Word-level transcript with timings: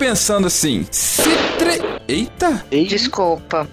Pensando 0.00 0.46
assim, 0.46 0.86
se 0.90 1.22
tre... 1.58 1.78
Eita! 2.08 2.64
Desculpa. 2.88 3.68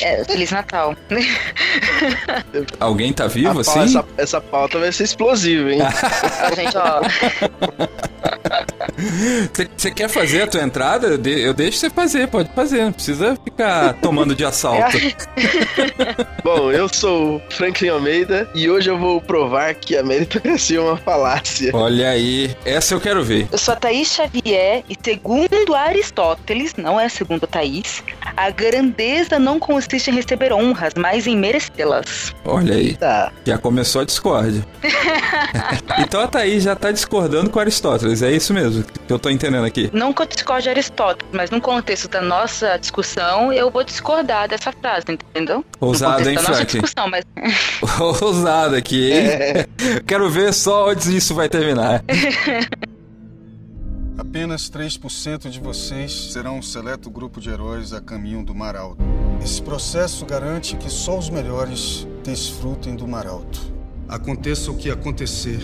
É, 0.00 0.22
Feliz 0.24 0.50
Natal. 0.50 0.94
Alguém 2.78 3.12
tá 3.12 3.26
vivo, 3.26 3.58
assim? 3.60 3.80
Essa, 3.80 4.04
essa 4.18 4.40
pauta 4.40 4.78
vai 4.78 4.92
ser 4.92 5.04
explosiva, 5.04 5.72
hein? 5.72 5.80
a 5.82 6.54
gente, 6.54 6.76
ó... 6.76 7.00
Você 9.76 9.90
quer 9.90 10.08
fazer 10.08 10.42
a 10.42 10.46
tua 10.46 10.62
entrada? 10.62 11.20
Eu 11.28 11.54
deixo 11.54 11.78
você 11.78 11.90
fazer, 11.90 12.28
pode 12.28 12.50
fazer. 12.54 12.84
Não 12.84 12.92
precisa 12.92 13.36
ficar 13.36 13.94
tomando 13.94 14.34
de 14.34 14.44
assalto. 14.44 14.96
Bom, 16.44 16.70
eu 16.70 16.88
sou 16.88 17.40
Franklin 17.50 17.88
Almeida 17.88 18.48
e 18.54 18.68
hoje 18.68 18.90
eu 18.90 18.98
vou 18.98 19.20
provar 19.20 19.74
que 19.74 19.96
a 19.96 20.02
meritocracia 20.02 20.78
é 20.78 20.80
uma 20.80 20.96
falácia. 20.96 21.70
Olha 21.74 22.10
aí, 22.10 22.54
essa 22.64 22.94
eu 22.94 23.00
quero 23.00 23.22
ver. 23.22 23.48
Eu 23.50 23.58
sou 23.58 23.74
a 23.74 23.76
Thaís 23.76 24.08
Xavier 24.08 24.84
e 24.88 24.96
segundo 25.02 25.74
Aristóteles, 25.74 26.74
não 26.76 26.98
é 26.98 27.08
segundo 27.08 27.46
Thaís, 27.46 28.02
a 28.36 28.50
grandeza 28.50 29.38
não 29.38 29.58
consiste 29.58 30.10
em 30.10 30.14
receber 30.14 30.52
honras, 30.52 30.92
mas 30.96 31.26
em 31.26 31.36
merecê-las. 31.36 32.34
Olha 32.44 32.74
aí, 32.74 32.96
tá. 32.96 33.32
já 33.44 33.58
começou 33.58 34.02
a 34.02 34.04
discórdia. 34.04 34.64
então 35.98 36.20
a 36.20 36.26
Thaís 36.26 36.64
já 36.64 36.74
tá 36.74 36.90
discordando 36.90 37.50
com 37.50 37.58
Aristóteles, 37.58 38.22
é 38.22 38.32
isso 38.32 38.52
mesmo 38.52 38.84
eu 39.08 39.18
tô 39.18 39.28
entendendo 39.30 39.64
aqui. 39.64 39.90
Não 39.92 40.12
que 40.12 40.22
eu 40.22 40.26
discorde 40.26 40.64
de 40.64 40.70
Aristóteles, 40.70 41.28
mas 41.32 41.50
no 41.50 41.60
contexto 41.60 42.08
da 42.08 42.20
nossa 42.20 42.76
discussão, 42.78 43.52
eu 43.52 43.70
vou 43.70 43.84
discordar 43.84 44.48
dessa 44.48 44.72
frase, 44.72 45.06
entendeu? 45.08 45.64
Ousado, 45.80 46.28
hein, 46.28 46.38
Frank? 46.38 46.64
discussão, 46.66 47.08
mas... 47.08 47.24
Ousado 48.22 48.76
aqui, 48.76 49.12
hein? 49.12 49.26
É. 49.26 49.66
Quero 50.06 50.30
ver 50.30 50.52
só 50.52 50.90
onde 50.90 51.16
isso 51.16 51.34
vai 51.34 51.48
terminar. 51.48 52.02
Apenas 54.16 54.70
3% 54.70 55.50
de 55.50 55.58
vocês 55.58 56.32
serão 56.32 56.58
um 56.58 56.62
seleto 56.62 57.10
grupo 57.10 57.40
de 57.40 57.50
heróis 57.50 57.92
a 57.92 58.00
caminho 58.00 58.44
do 58.44 58.54
Mar 58.54 58.76
Alto. 58.76 59.02
Esse 59.42 59.60
processo 59.60 60.24
garante 60.24 60.76
que 60.76 60.88
só 60.88 61.18
os 61.18 61.28
melhores 61.28 62.06
desfrutem 62.22 62.94
do 62.94 63.06
Mar 63.06 63.26
Alto. 63.26 63.60
Aconteça 64.08 64.70
o 64.70 64.76
que 64.76 64.90
acontecer, 64.90 65.60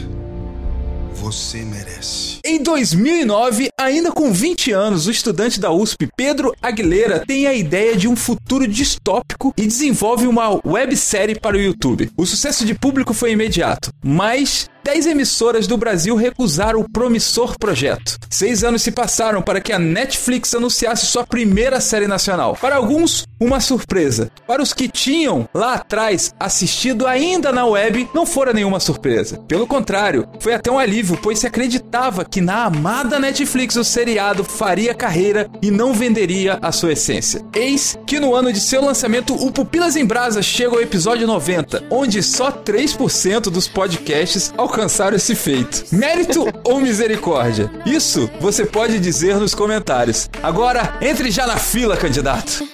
você 1.19 1.59
merece. 1.65 2.39
Em 2.45 2.63
2009, 2.63 3.71
ainda 3.77 4.13
com 4.13 4.33
20 4.33 4.71
anos, 4.71 5.09
o 5.09 5.11
estudante 5.11 5.59
da 5.59 5.73
USP, 5.73 6.09
Pedro 6.17 6.55
Aguilera, 6.63 7.25
tem 7.27 7.47
a 7.47 7.53
ideia 7.53 7.97
de 7.97 8.07
um 8.07 8.15
futuro 8.15 8.69
distópico 8.69 9.53
e 9.57 9.67
desenvolve 9.67 10.29
uma 10.29 10.61
websérie 10.65 11.39
para 11.39 11.57
o 11.57 11.61
YouTube. 11.61 12.11
O 12.17 12.25
sucesso 12.25 12.65
de 12.65 12.73
público 12.73 13.13
foi 13.13 13.33
imediato, 13.33 13.91
mas 14.03 14.69
10 14.89 15.05
emissoras 15.05 15.67
do 15.67 15.77
Brasil 15.77 16.17
recusaram 16.17 16.81
o 16.81 16.89
promissor 16.89 17.59
projeto. 17.59 18.17
Seis 18.31 18.65
anos 18.65 18.81
se 18.81 18.91
passaram 18.91 19.43
para 19.43 19.61
que 19.61 19.71
a 19.71 19.79
Netflix 19.79 20.55
anunciasse 20.55 21.05
sua 21.05 21.27
primeira 21.27 21.79
série 21.79 22.07
nacional. 22.07 22.57
Para 22.59 22.77
alguns, 22.77 23.27
uma 23.39 23.61
surpresa. 23.61 24.31
Para 24.47 24.63
os 24.63 24.73
que 24.73 24.89
tinham 24.89 25.47
lá 25.53 25.75
atrás 25.75 26.35
assistido 26.41 27.07
ainda 27.07 27.53
na 27.53 27.67
web, 27.67 28.09
não 28.15 28.25
fora 28.25 28.55
nenhuma 28.55 28.81
surpresa. 28.81 29.39
Pelo 29.47 29.67
contrário, 29.67 30.27
foi 30.41 30.55
até 30.55 30.71
um 30.71 30.79
alívio, 30.79 31.19
pois 31.23 31.39
se 31.39 31.47
acreditava 31.47 32.25
que 32.25 32.41
na 32.41 32.65
amada 32.65 33.19
Netflix 33.19 33.77
o 33.77 33.85
seriado 33.85 34.43
faria 34.43 34.95
carreira 34.95 35.51
e 35.61 35.71
não 35.71 35.93
venderia 35.93 36.59
a 36.63 36.73
sua 36.73 36.95
essência. 36.95 37.45
Eis 37.55 37.99
que 38.07 38.19
no 38.19 38.35
ano 38.35 38.51
de 38.51 38.61
seu 38.61 38.83
lançamento, 38.83 39.35
o 39.35 39.53
Pupilas 39.53 39.97
em 39.97 40.07
Brasa 40.07 40.41
chega 40.41 40.77
ao 40.77 40.81
episódio 40.81 41.27
90, 41.27 41.85
onde 41.91 42.23
só 42.23 42.51
3% 42.51 43.51
dos 43.51 43.69
podcasts 43.69 44.51
alcançaram 44.57 44.78
alcançar 44.79 45.13
esse 45.13 45.35
feito. 45.35 45.87
Mérito 45.91 46.47
ou 46.63 46.81
misericórdia? 46.81 47.69
Isso 47.85 48.31
você 48.41 48.65
pode 48.65 49.01
dizer 49.01 49.37
nos 49.37 49.53
comentários. 49.53 50.31
Agora, 50.41 50.97
entre 51.01 51.33
já 51.33 51.47
na 51.49 51.57
fila, 51.57 51.97
candidato. 51.97 52.65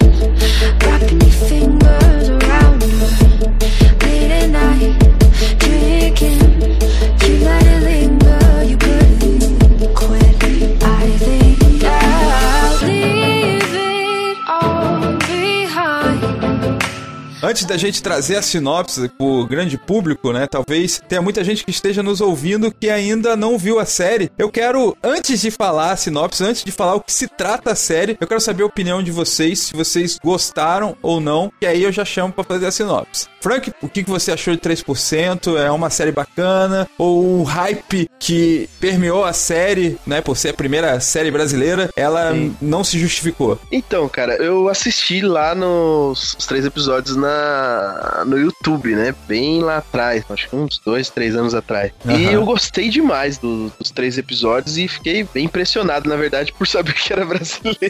Antes 17.45 17.63
da 17.63 17.77
gente 17.77 18.01
trazer 18.01 18.37
a 18.37 18.41
sinopse 18.41 19.07
pro 19.07 19.45
grande 19.45 19.77
público, 19.77 20.33
né? 20.33 20.47
Talvez 20.47 20.99
tenha 21.07 21.21
muita 21.21 21.43
gente 21.43 21.63
que 21.63 21.69
esteja 21.69 22.01
nos 22.01 22.19
ouvindo 22.19 22.71
que 22.71 22.89
ainda 22.89 23.35
não 23.35 23.55
viu 23.55 23.77
a 23.77 23.85
série. 23.85 24.31
Eu 24.35 24.49
quero, 24.49 24.97
antes 25.03 25.41
de 25.41 25.51
falar 25.51 25.91
a 25.91 25.95
sinopse, 25.95 26.43
antes 26.43 26.63
de 26.63 26.71
falar 26.71 26.95
o 26.95 27.01
que 27.01 27.13
se 27.13 27.27
trata 27.27 27.73
a 27.73 27.75
série, 27.75 28.17
eu 28.19 28.25
quero 28.25 28.41
saber 28.41 28.63
a 28.63 28.65
opinião 28.65 29.03
de 29.03 29.11
vocês, 29.11 29.59
se 29.59 29.75
vocês 29.75 30.17
gostaram 30.23 30.97
ou 31.03 31.21
não, 31.21 31.51
e 31.61 31.67
aí 31.67 31.83
eu 31.83 31.91
já 31.91 32.03
chamo 32.03 32.33
para 32.33 32.43
fazer 32.43 32.65
a 32.65 32.71
sinopse. 32.71 33.27
Frank, 33.45 33.71
o 33.79 33.87
que 33.87 34.01
você 34.01 34.31
achou 34.31 34.55
de 34.55 34.59
3%? 34.59 35.55
É 35.55 35.69
uma 35.69 35.91
série 35.91 36.11
bacana? 36.11 36.87
Ou 36.97 37.41
o 37.41 37.43
hype 37.43 38.09
que 38.17 38.67
permeou 38.79 39.23
a 39.23 39.33
série, 39.33 39.99
né, 40.03 40.19
por 40.19 40.35
ser 40.35 40.49
a 40.49 40.53
primeira 40.53 40.99
série 40.99 41.29
brasileira, 41.29 41.91
ela 41.95 42.31
Sim. 42.31 42.57
não 42.59 42.83
se 42.83 42.97
justificou? 42.97 43.59
Então, 43.71 44.09
cara, 44.09 44.35
eu 44.37 44.67
assisti 44.67 45.21
lá 45.21 45.53
nos 45.53 46.33
três 46.47 46.65
episódios 46.65 47.15
na 47.15 48.23
no 48.25 48.39
YouTube, 48.39 48.95
né? 48.95 49.13
Bem 49.27 49.61
lá 49.61 49.77
atrás, 49.77 50.23
acho 50.27 50.49
que 50.49 50.55
uns 50.55 50.79
dois, 50.83 51.11
três 51.11 51.35
anos 51.35 51.53
atrás. 51.53 51.91
Uhum. 52.03 52.17
E 52.17 52.25
eu 52.25 52.43
gostei 52.43 52.89
demais 52.89 53.37
do, 53.37 53.71
dos 53.77 53.91
três 53.91 54.17
episódios 54.17 54.75
e 54.77 54.87
fiquei 54.87 55.23
bem 55.23 55.45
impressionado, 55.45 56.09
na 56.09 56.15
verdade, 56.15 56.51
por 56.51 56.65
saber 56.65 56.93
que 56.97 57.13
era 57.13 57.23
brasileiro. 57.23 57.85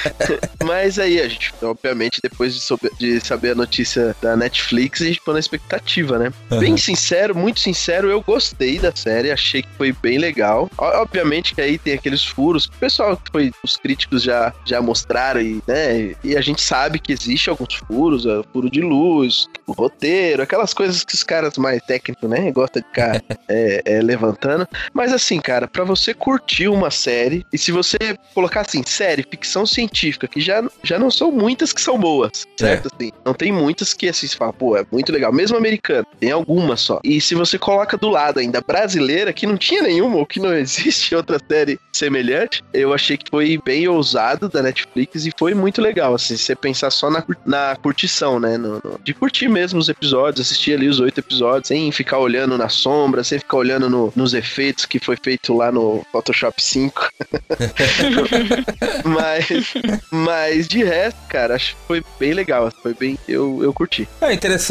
Mas 0.64 0.98
aí, 0.98 1.20
a 1.20 1.28
gente, 1.28 1.52
obviamente, 1.62 2.18
depois 2.22 2.54
de, 2.54 2.60
de, 2.98 3.20
saber 3.20 3.50
a 3.50 3.54
notícia 3.54 4.16
da 4.22 4.34
Netflix, 4.34 4.85
a 4.94 5.06
gente 5.06 5.18
ficou 5.18 5.34
na 5.34 5.40
expectativa, 5.40 6.18
né? 6.18 6.32
Uhum. 6.50 6.58
Bem 6.60 6.76
sincero, 6.76 7.34
muito 7.34 7.60
sincero, 7.60 8.08
eu 8.08 8.20
gostei 8.20 8.78
da 8.78 8.94
série, 8.94 9.30
achei 9.30 9.62
que 9.62 9.68
foi 9.76 9.92
bem 9.92 10.18
legal. 10.18 10.70
Obviamente 10.78 11.54
que 11.54 11.60
aí 11.60 11.78
tem 11.78 11.94
aqueles 11.94 12.24
furos 12.24 12.66
que 12.66 12.76
o 12.76 12.80
pessoal 12.80 13.16
que 13.16 13.30
foi, 13.30 13.52
os 13.64 13.76
críticos 13.76 14.22
já, 14.22 14.54
já 14.64 14.80
mostraram 14.80 15.40
e, 15.40 15.62
né? 15.66 16.14
E 16.22 16.36
a 16.36 16.40
gente 16.40 16.62
sabe 16.62 16.98
que 16.98 17.12
existe 17.12 17.50
alguns 17.50 17.74
furos, 17.74 18.24
furo 18.52 18.70
de 18.70 18.76
de 18.76 18.82
luz, 18.82 19.48
o 19.66 19.72
roteiro, 19.72 20.42
aquelas 20.42 20.74
coisas 20.74 21.02
que 21.02 21.14
os 21.14 21.22
caras 21.22 21.56
mais 21.56 21.82
técnicos, 21.82 22.28
né, 22.28 22.50
gostam 22.52 22.82
de 22.82 22.88
ficar 22.88 23.22
é, 23.48 23.82
é, 23.84 24.02
levantando. 24.02 24.68
Mas 24.92 25.12
assim, 25.12 25.40
cara, 25.40 25.66
para 25.66 25.84
você 25.84 26.12
curtir 26.12 26.68
uma 26.68 26.90
série, 26.90 27.46
e 27.52 27.56
se 27.56 27.72
você 27.72 27.96
colocar 28.34 28.60
assim, 28.60 28.82
série, 28.84 29.22
ficção 29.22 29.64
científica, 29.64 30.28
que 30.28 30.40
já, 30.40 30.62
já 30.82 30.98
não 30.98 31.10
são 31.10 31.32
muitas 31.32 31.72
que 31.72 31.80
são 31.80 31.98
boas, 31.98 32.46
certo? 32.58 32.88
É. 32.92 32.94
Assim, 32.94 33.12
não 33.24 33.32
tem 33.32 33.50
muitas 33.50 33.94
que 33.94 34.08
assim, 34.08 34.26
você 34.26 34.36
fala, 34.36 34.52
pô, 34.52 34.75
é 34.80 34.86
muito 34.90 35.12
legal. 35.12 35.32
Mesmo 35.32 35.56
americano, 35.56 36.06
tem 36.18 36.30
algumas 36.30 36.80
só. 36.80 37.00
E 37.02 37.20
se 37.20 37.34
você 37.34 37.58
coloca 37.58 37.96
do 37.96 38.08
lado 38.08 38.38
ainda 38.38 38.60
brasileira, 38.60 39.32
que 39.32 39.46
não 39.46 39.56
tinha 39.56 39.82
nenhuma, 39.82 40.16
ou 40.16 40.26
que 40.26 40.40
não 40.40 40.52
existe 40.54 41.14
outra 41.14 41.38
série 41.48 41.78
semelhante, 41.92 42.62
eu 42.72 42.92
achei 42.92 43.16
que 43.16 43.30
foi 43.30 43.58
bem 43.64 43.88
ousado 43.88 44.48
da 44.48 44.62
Netflix 44.62 45.26
e 45.26 45.32
foi 45.38 45.54
muito 45.54 45.80
legal, 45.80 46.14
assim, 46.14 46.36
você 46.36 46.54
pensar 46.54 46.90
só 46.90 47.10
na, 47.10 47.24
na 47.44 47.76
curtição, 47.76 48.38
né? 48.38 48.56
no, 48.56 48.74
no, 48.84 49.00
de 49.02 49.14
curtir 49.14 49.48
mesmo 49.48 49.78
os 49.78 49.88
episódios, 49.88 50.46
assistir 50.46 50.74
ali 50.74 50.88
os 50.88 51.00
oito 51.00 51.20
episódios, 51.20 51.68
sem 51.68 51.90
ficar 51.92 52.18
olhando 52.18 52.58
na 52.58 52.68
sombra, 52.68 53.24
sem 53.24 53.38
ficar 53.38 53.56
olhando 53.56 53.88
no, 53.88 54.12
nos 54.14 54.34
efeitos 54.34 54.84
que 54.84 54.98
foi 54.98 55.16
feito 55.22 55.54
lá 55.54 55.70
no 55.70 56.04
Photoshop 56.12 56.62
5. 56.62 57.08
mas, 59.04 59.74
mas 60.10 60.68
de 60.68 60.84
resto, 60.84 61.18
cara, 61.28 61.54
acho 61.54 61.74
que 61.74 61.82
foi 61.86 62.04
bem 62.18 62.34
legal, 62.34 62.70
foi 62.82 62.94
bem, 62.94 63.18
eu, 63.28 63.62
eu 63.62 63.72
curti. 63.72 64.08
É 64.20 64.32
interessante 64.32 64.65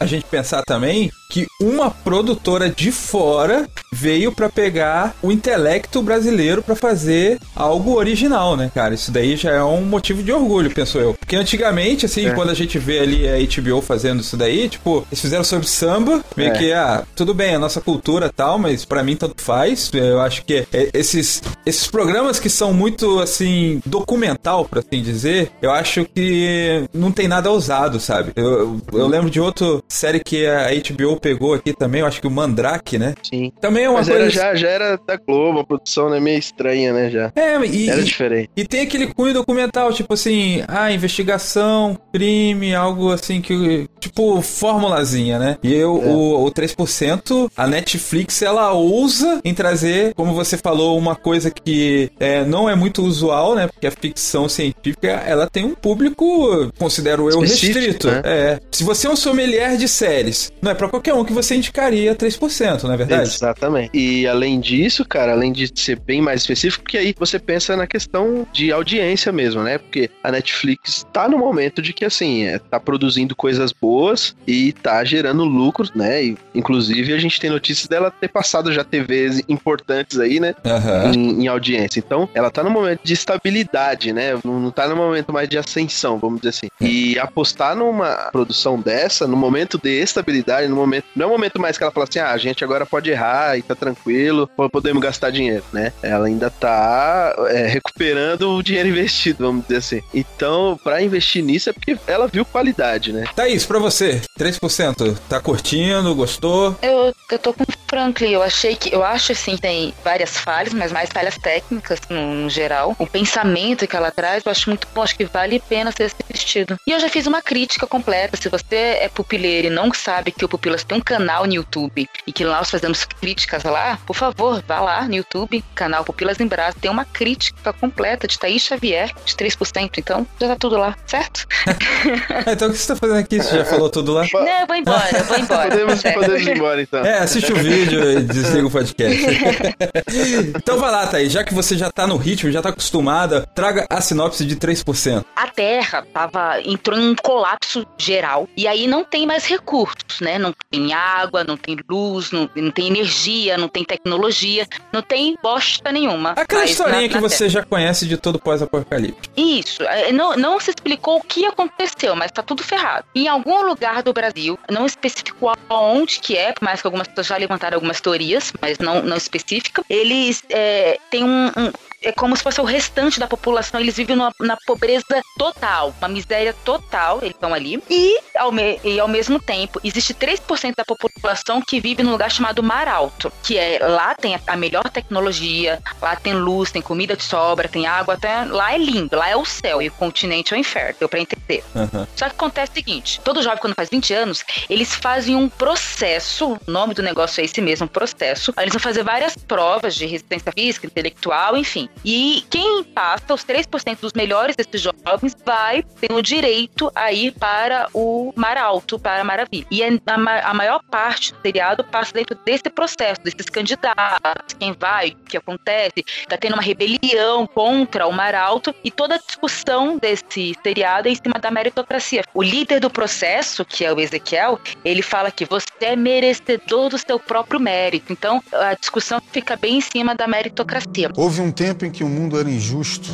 a 0.00 0.06
gente 0.06 0.24
pensar 0.24 0.62
também 0.66 1.10
que 1.30 1.46
uma 1.60 1.90
produtora 1.90 2.68
de 2.68 2.92
fora 2.92 3.68
veio 3.92 4.30
para 4.32 4.48
pegar 4.48 5.14
o 5.22 5.32
intelecto 5.32 6.02
brasileiro 6.02 6.62
para 6.62 6.76
fazer 6.76 7.38
algo 7.54 7.94
original, 7.94 8.56
né, 8.56 8.70
cara? 8.74 8.94
Isso 8.94 9.10
daí 9.10 9.36
já 9.36 9.52
é 9.52 9.62
um 9.62 9.82
motivo 9.82 10.22
de 10.22 10.32
orgulho, 10.32 10.70
penso 10.70 10.98
eu. 10.98 11.14
Porque 11.14 11.36
antigamente, 11.36 12.06
assim, 12.06 12.26
É. 12.26 12.30
quando 12.32 12.50
a 12.50 12.54
gente 12.54 12.78
vê 12.78 12.98
ali 13.00 13.26
a 13.28 13.36
HBO 13.38 13.80
fazendo 13.80 14.20
isso 14.20 14.36
daí, 14.36 14.68
tipo, 14.68 15.06
eles 15.10 15.20
fizeram 15.20 15.44
sobre 15.44 15.66
samba, 15.66 16.22
meio 16.36 16.50
É. 16.50 16.58
que, 16.58 16.72
ah, 16.72 17.04
tudo 17.14 17.32
bem, 17.34 17.54
a 17.54 17.58
nossa 17.58 17.80
cultura 17.80 18.26
e 18.26 18.30
tal, 18.32 18.58
mas 18.58 18.84
pra 18.84 19.02
mim 19.02 19.16
tanto 19.16 19.42
faz. 19.42 19.90
Eu 19.94 20.20
acho 20.20 20.44
que 20.44 20.66
é, 20.72 20.90
esses, 20.92 21.42
esses 21.64 21.86
programas 21.86 22.38
que 22.38 22.50
são 22.50 22.72
muito, 22.72 23.18
assim, 23.20 23.80
documental, 23.86 24.64
por 24.64 24.78
assim 24.78 25.02
dizer, 25.02 25.50
eu 25.62 25.70
acho 25.70 26.04
que 26.14 26.84
não 26.92 27.10
tem 27.10 27.26
nada 27.28 27.50
ousado, 27.50 27.98
sabe? 27.98 28.32
Eu, 28.36 28.50
eu, 28.52 28.80
eu 28.92 29.06
lembro 29.06 29.30
de 29.30 29.40
outra 29.40 29.80
série 29.88 30.20
que 30.20 30.46
a 30.46 30.68
HBO 30.92 31.15
pegou 31.16 31.54
aqui 31.54 31.72
também, 31.72 32.00
eu 32.00 32.06
acho 32.06 32.20
que 32.20 32.26
o 32.26 32.30
Mandrake, 32.30 32.98
né? 32.98 33.14
Sim. 33.22 33.52
Também 33.60 33.84
é 33.84 33.88
uma 33.88 33.98
Mas 33.98 34.08
coisa. 34.08 34.22
era, 34.22 34.30
já, 34.30 34.54
já 34.54 34.68
era 34.68 34.96
da 35.06 35.16
Globo, 35.16 35.60
a 35.60 35.64
produção 35.64 36.10
né, 36.10 36.20
meio 36.20 36.38
estranha, 36.38 36.92
né? 36.92 37.10
Já. 37.10 37.32
É, 37.34 37.58
e, 37.66 37.88
Era 37.88 38.00
e- 38.00 38.04
diferente. 38.04 38.50
E 38.56 38.64
tem 38.66 38.80
aquele 38.82 39.06
cunho 39.12 39.34
documental, 39.34 39.92
tipo 39.92 40.14
assim, 40.14 40.62
ah, 40.68 40.90
investigação, 40.92 41.98
crime, 42.12 42.74
algo 42.74 43.10
assim 43.12 43.40
que. 43.40 43.88
Tipo, 44.00 44.40
formulazinha, 44.42 45.38
né? 45.38 45.56
E 45.62 45.72
eu, 45.74 46.00
É. 46.02 46.06
o, 46.08 46.44
o 46.44 46.50
3%, 46.52 47.50
a 47.56 47.66
Netflix, 47.66 48.40
ela 48.42 48.72
ousa 48.72 49.40
em 49.44 49.52
trazer, 49.54 50.14
como 50.14 50.32
você 50.34 50.56
falou, 50.56 50.96
uma 50.98 51.16
coisa 51.16 51.50
que 51.50 52.10
é, 52.20 52.44
não 52.44 52.68
é 52.68 52.74
muito 52.74 53.02
usual, 53.02 53.54
né? 53.54 53.66
Porque 53.66 53.86
a 53.86 53.90
ficção 53.90 54.48
científica, 54.48 55.08
ela 55.08 55.48
tem 55.50 55.64
um 55.64 55.74
público, 55.74 56.70
considero 56.78 57.30
eu, 57.30 57.42
Específico, 57.42 57.78
restrito. 57.78 58.06
né? 58.10 58.22
É. 58.24 58.60
Se 58.70 58.84
você 58.84 59.06
é 59.06 59.10
um 59.10 59.16
sommelier 59.16 59.76
de 59.76 59.88
séries, 59.88 60.52
não 60.62 60.70
é 60.70 60.74
pra 60.74 60.88
qualquer 60.88 61.05
um 61.14 61.24
que 61.24 61.32
você 61.32 61.56
indicaria 61.56 62.14
3%, 62.14 62.82
não 62.84 62.92
é 62.92 62.96
verdade? 62.96 63.22
Exatamente. 63.22 63.90
E 63.92 64.26
além 64.26 64.60
disso, 64.60 65.04
cara, 65.04 65.32
além 65.32 65.52
de 65.52 65.70
ser 65.74 65.98
bem 65.98 66.20
mais 66.20 66.42
específico, 66.42 66.84
porque 66.84 66.98
aí 66.98 67.14
você 67.18 67.38
pensa 67.38 67.76
na 67.76 67.86
questão 67.86 68.46
de 68.52 68.72
audiência 68.72 69.32
mesmo, 69.32 69.62
né? 69.62 69.78
Porque 69.78 70.10
a 70.22 70.30
Netflix 70.30 71.06
tá 71.12 71.28
no 71.28 71.38
momento 71.38 71.80
de 71.82 71.92
que, 71.92 72.04
assim, 72.04 72.44
é, 72.44 72.58
tá 72.58 72.78
produzindo 72.78 73.34
coisas 73.34 73.72
boas 73.72 74.34
e 74.46 74.72
tá 74.72 75.04
gerando 75.04 75.44
lucros, 75.44 75.92
né? 75.94 76.24
E, 76.24 76.38
inclusive, 76.54 77.12
a 77.12 77.18
gente 77.18 77.40
tem 77.40 77.50
notícias 77.50 77.88
dela 77.88 78.10
ter 78.10 78.28
passado 78.28 78.72
já 78.72 78.84
TVs 78.84 79.42
importantes 79.48 80.18
aí, 80.18 80.40
né? 80.40 80.54
Aham. 80.64 81.12
em, 81.14 81.44
em 81.44 81.48
audiência. 81.48 81.98
Então, 81.98 82.28
ela 82.34 82.50
tá 82.50 82.62
no 82.62 82.70
momento 82.70 83.00
de 83.02 83.12
estabilidade, 83.12 84.12
né? 84.12 84.38
Não, 84.44 84.60
não 84.60 84.70
tá 84.70 84.88
no 84.88 84.96
momento 84.96 85.32
mais 85.32 85.48
de 85.48 85.58
ascensão, 85.58 86.18
vamos 86.18 86.40
dizer 86.40 86.50
assim. 86.50 86.68
E 86.80 87.18
apostar 87.18 87.76
numa 87.76 88.28
produção 88.32 88.80
dessa, 88.80 89.26
no 89.26 89.36
momento 89.36 89.78
de 89.78 89.90
estabilidade, 89.90 90.68
no 90.68 90.76
momento. 90.76 90.95
Não 91.14 91.24
é 91.24 91.26
o 91.28 91.30
momento 91.32 91.60
mais 91.60 91.76
que 91.78 91.84
ela 91.84 91.92
fala 91.92 92.06
assim, 92.08 92.18
ah, 92.18 92.30
a 92.30 92.38
gente 92.38 92.64
agora 92.64 92.84
pode 92.86 93.10
errar 93.10 93.56
e 93.58 93.62
tá 93.62 93.74
tranquilo, 93.74 94.46
po- 94.56 94.68
podemos 94.70 95.02
gastar 95.02 95.30
dinheiro, 95.30 95.64
né? 95.72 95.92
Ela 96.02 96.26
ainda 96.26 96.50
tá 96.50 97.34
é, 97.48 97.66
recuperando 97.66 98.50
o 98.56 98.62
dinheiro 98.62 98.88
investido, 98.88 99.44
vamos 99.46 99.62
dizer 99.62 99.76
assim. 99.78 100.00
Então, 100.14 100.78
pra 100.82 101.02
investir 101.02 101.42
nisso 101.42 101.70
é 101.70 101.72
porque 101.72 101.96
ela 102.06 102.26
viu 102.28 102.44
qualidade, 102.44 103.12
né? 103.12 103.24
Thaís, 103.34 103.64
pra 103.66 103.78
você, 103.78 104.20
3%, 104.38 105.16
tá 105.28 105.40
curtindo, 105.40 106.14
gostou? 106.14 106.76
Eu, 106.82 107.12
eu 107.30 107.38
tô 107.38 107.52
com 107.52 107.62
o 107.62 107.66
Franklin, 107.88 108.30
eu 108.30 108.42
achei 108.42 108.74
que. 108.76 108.94
Eu 108.94 109.02
acho 109.04 109.32
assim, 109.32 109.56
tem 109.56 109.92
várias 110.04 110.36
falhas, 110.36 110.72
mas 110.72 110.92
mais 110.92 111.08
falhas 111.12 111.36
técnicas 111.38 112.00
no, 112.08 112.34
no 112.34 112.50
geral. 112.50 112.94
O 112.98 113.06
pensamento 113.06 113.86
que 113.86 113.96
ela 113.96 114.10
traz, 114.10 114.42
eu 114.44 114.50
acho 114.52 114.68
muito 114.70 114.86
bom, 114.94 115.02
acho 115.02 115.16
que 115.16 115.24
vale 115.24 115.56
a 115.56 115.60
pena 115.60 115.92
ser 115.92 116.10
assistido. 116.30 116.76
E 116.86 116.92
eu 116.92 117.00
já 117.00 117.08
fiz 117.08 117.26
uma 117.26 117.42
crítica 117.42 117.86
completa. 117.86 118.36
Se 118.36 118.48
você 118.48 118.76
é 119.00 119.08
pupileiro 119.12 119.68
e 119.68 119.70
não 119.70 119.92
sabe 119.92 120.30
que 120.32 120.44
o 120.44 120.48
Pupilas 120.48 120.84
tem 120.86 120.98
um 120.98 121.00
canal 121.00 121.46
no 121.46 121.54
YouTube 121.54 122.08
e 122.26 122.32
que 122.32 122.44
lá 122.44 122.58
nós 122.58 122.70
fazemos 122.70 123.04
críticas 123.04 123.64
lá, 123.64 123.98
por 124.06 124.14
favor, 124.14 124.62
vá 124.66 124.80
lá 124.80 125.06
no 125.06 125.14
YouTube, 125.16 125.64
canal 125.74 126.04
Pupilas 126.04 126.40
em 126.40 126.46
Brasa, 126.46 126.76
tem 126.80 126.90
uma 126.90 127.04
crítica 127.04 127.72
completa 127.72 128.26
de 128.26 128.38
Thaís 128.38 128.62
Xavier, 128.62 129.12
de 129.24 129.34
3%. 129.34 129.90
Então, 129.98 130.26
já 130.40 130.48
tá 130.48 130.56
tudo 130.56 130.76
lá, 130.76 130.96
certo? 131.06 131.46
Ah, 131.66 132.44
então 132.52 132.68
o 132.68 132.72
que 132.72 132.78
você 132.78 132.88
tá 132.88 132.96
fazendo 132.96 133.18
aqui? 133.18 133.38
Você 133.38 133.58
já 133.58 133.64
falou 133.64 133.90
tudo 133.90 134.12
lá? 134.12 134.26
Não, 134.32 134.60
eu 134.60 134.66
vou 134.66 134.76
embora, 134.76 135.18
eu 135.18 135.24
vou 135.24 135.38
embora. 135.38 135.70
Podemos, 135.70 136.00
certo? 136.00 136.20
podemos 136.20 136.46
ir 136.46 136.56
embora 136.56 136.82
então. 136.82 137.04
É, 137.04 137.18
assiste 137.18 137.52
o 137.52 137.56
vídeo 137.56 138.10
e 138.10 138.22
desliga 138.22 138.66
o 138.66 138.70
podcast. 138.70 139.26
então 140.56 140.78
vai 140.78 140.90
lá, 140.90 141.06
Thaís. 141.06 141.32
Já 141.32 141.44
que 141.44 141.54
você 141.54 141.76
já 141.76 141.90
tá 141.90 142.06
no 142.06 142.16
ritmo, 142.16 142.50
já 142.50 142.62
tá 142.62 142.70
acostumada, 142.70 143.46
traga 143.54 143.86
a 143.88 144.00
sinopse 144.00 144.44
de 144.44 144.56
3%. 144.56 145.24
a 145.34 145.46
Terra 145.48 146.06
tava, 146.12 146.60
entrou 146.62 146.98
em 146.98 147.10
um 147.10 147.14
colapso 147.14 147.86
geral 147.98 148.48
e 148.56 148.66
aí 148.66 148.86
não 148.86 149.04
tem 149.04 149.26
mais 149.26 149.44
recursos, 149.46 150.20
né? 150.20 150.38
Não 150.38 150.54
tem 150.76 150.92
água, 150.92 151.42
não 151.44 151.56
tem 151.56 151.76
luz, 151.88 152.30
não, 152.30 152.48
não 152.54 152.70
tem 152.70 152.86
energia, 152.88 153.56
não 153.56 153.68
tem 153.68 153.84
tecnologia, 153.84 154.66
não 154.92 155.02
tem 155.02 155.36
bosta 155.42 155.90
nenhuma. 155.90 156.30
Aquela 156.36 156.64
historinha 156.64 157.02
na- 157.02 157.08
que 157.08 157.14
na 157.14 157.20
você 157.20 157.48
já 157.48 157.64
conhece 157.64 158.06
de 158.06 158.16
todo 158.16 158.38
pós-apocalipse. 158.38 159.30
isso, 159.36 159.82
é, 159.84 160.12
não, 160.12 160.36
não 160.36 160.60
se 160.60 160.70
explicou 160.70 161.18
o 161.18 161.22
que 161.22 161.46
aconteceu, 161.46 162.14
mas 162.14 162.30
tá 162.30 162.42
tudo 162.42 162.62
ferrado. 162.62 163.06
Em 163.14 163.28
algum 163.28 163.62
lugar 163.66 164.02
do 164.02 164.12
Brasil, 164.12 164.58
não 164.70 164.84
especificou 164.86 165.54
aonde 165.68 166.20
que 166.20 166.36
é, 166.36 166.52
por 166.52 166.64
mais 166.64 166.80
que 166.80 166.86
algumas 166.86 167.08
pessoas 167.08 167.26
já 167.28 167.36
levantaram 167.36 167.76
algumas 167.76 168.00
teorias, 168.00 168.52
mas 168.60 168.78
não, 168.78 169.02
não 169.02 169.16
específica, 169.16 169.82
eles 169.88 170.42
é, 170.50 170.98
têm 171.10 171.24
um, 171.24 171.46
um- 171.48 171.72
É 172.02 172.12
como 172.12 172.36
se 172.36 172.42
fosse 172.42 172.60
o 172.60 172.64
restante 172.64 173.18
da 173.18 173.26
população, 173.26 173.80
eles 173.80 173.96
vivem 173.96 174.14
numa- 174.14 174.30
na 174.38 174.56
pobreza 174.66 175.04
total, 175.38 175.92
uma 175.98 176.06
miséria 176.08 176.54
total, 176.64 177.18
eles 177.22 177.34
estão 177.34 177.52
ali. 177.54 177.82
E 177.90 178.18
ao, 178.36 178.52
me- 178.52 178.78
e 178.84 179.00
ao 179.00 179.08
mesmo 179.08 179.40
tempo, 179.40 179.80
existe 179.82 180.12
3% 180.14 180.65
da 180.74 180.84
população 180.84 181.60
que 181.60 181.80
vive 181.80 182.02
num 182.02 182.12
lugar 182.12 182.30
chamado 182.30 182.62
Mar 182.62 182.88
Alto, 182.88 183.32
que 183.42 183.58
é 183.58 183.78
lá 183.80 184.14
tem 184.14 184.34
a, 184.34 184.40
a 184.46 184.56
melhor 184.56 184.88
tecnologia, 184.90 185.80
lá 186.00 186.16
tem 186.16 186.34
luz, 186.34 186.70
tem 186.70 186.82
comida 186.82 187.16
de 187.16 187.22
sobra, 187.22 187.68
tem 187.68 187.86
água, 187.86 188.14
até 188.14 188.44
lá 188.44 188.72
é 188.74 188.78
lindo, 188.78 189.16
lá 189.16 189.28
é 189.28 189.36
o 189.36 189.44
céu 189.44 189.80
e 189.82 189.88
o 189.88 189.92
continente 189.92 190.52
é 190.54 190.56
o 190.56 190.60
inferno, 190.60 190.96
deu 190.98 191.08
pra 191.08 191.20
entender. 191.20 191.62
Aham. 191.74 192.06
Só 192.16 192.26
que 192.28 192.34
acontece 192.34 192.72
o 192.72 192.74
seguinte: 192.74 193.20
todo 193.22 193.42
jovem, 193.42 193.58
quando 193.58 193.74
faz 193.74 193.88
20 193.90 194.14
anos, 194.14 194.44
eles 194.68 194.94
fazem 194.94 195.34
um 195.36 195.48
processo, 195.48 196.52
o 196.66 196.70
nome 196.70 196.94
do 196.94 197.02
negócio 197.02 197.40
é 197.40 197.44
esse 197.44 197.60
mesmo, 197.60 197.86
processo. 197.88 198.52
Eles 198.58 198.72
vão 198.72 198.80
fazer 198.80 199.02
várias 199.02 199.36
provas 199.36 199.94
de 199.94 200.06
resistência 200.06 200.52
física, 200.52 200.86
intelectual, 200.86 201.56
enfim. 201.56 201.88
E 202.04 202.44
quem 202.50 202.82
passa, 202.84 203.32
os 203.34 203.44
3% 203.44 203.98
dos 204.00 204.12
melhores 204.12 204.56
desses 204.56 204.80
jovens, 204.80 205.36
vai 205.44 205.82
ter 206.00 206.12
o 206.12 206.22
direito 206.22 206.90
a 206.94 207.12
ir 207.12 207.32
para 207.32 207.88
o 207.92 208.32
Mar 208.36 208.56
Alto, 208.56 208.98
para 208.98 209.20
a 209.20 209.24
Maravilha. 209.24 209.66
E 209.70 209.82
a, 209.82 209.88
a 210.06 210.18
ma- 210.18 210.38
a 210.40 210.54
maior 210.56 210.82
parte 210.90 211.32
do 211.32 211.40
seriado 211.42 211.84
passa 211.84 212.12
dentro 212.12 212.36
desse 212.44 212.68
processo, 212.70 213.20
desses 213.22 213.46
candidatos, 213.46 214.54
quem 214.58 214.72
vai, 214.72 215.10
o 215.10 215.24
que 215.28 215.36
acontece, 215.36 216.04
tá 216.28 216.36
tendo 216.36 216.54
uma 216.54 216.62
rebelião 216.62 217.46
contra 217.46 218.06
o 218.06 218.12
Mar 218.12 218.34
Alto 218.34 218.74
e 218.82 218.90
toda 218.90 219.16
a 219.16 219.18
discussão 219.18 219.98
desse 219.98 220.56
seriado 220.62 221.08
é 221.08 221.12
em 221.12 221.14
cima 221.14 221.38
da 221.40 221.50
meritocracia. 221.50 222.24
O 222.34 222.42
líder 222.42 222.80
do 222.80 222.90
processo, 222.90 223.64
que 223.64 223.84
é 223.84 223.92
o 223.92 224.00
Ezequiel, 224.00 224.58
ele 224.84 225.02
fala 225.02 225.30
que 225.30 225.44
você 225.44 225.66
é 225.80 225.96
merecedor 225.96 226.88
do 226.88 226.98
seu 226.98 227.18
próprio 227.18 227.60
mérito. 227.60 228.12
Então, 228.12 228.42
a 228.52 228.74
discussão 228.74 229.20
fica 229.30 229.56
bem 229.56 229.78
em 229.78 229.80
cima 229.80 230.14
da 230.14 230.26
meritocracia. 230.26 231.10
Houve 231.16 231.40
um 231.40 231.52
tempo 231.52 231.84
em 231.84 231.90
que 231.90 232.02
o 232.02 232.08
mundo 232.08 232.38
era 232.38 232.48
injusto 232.48 233.10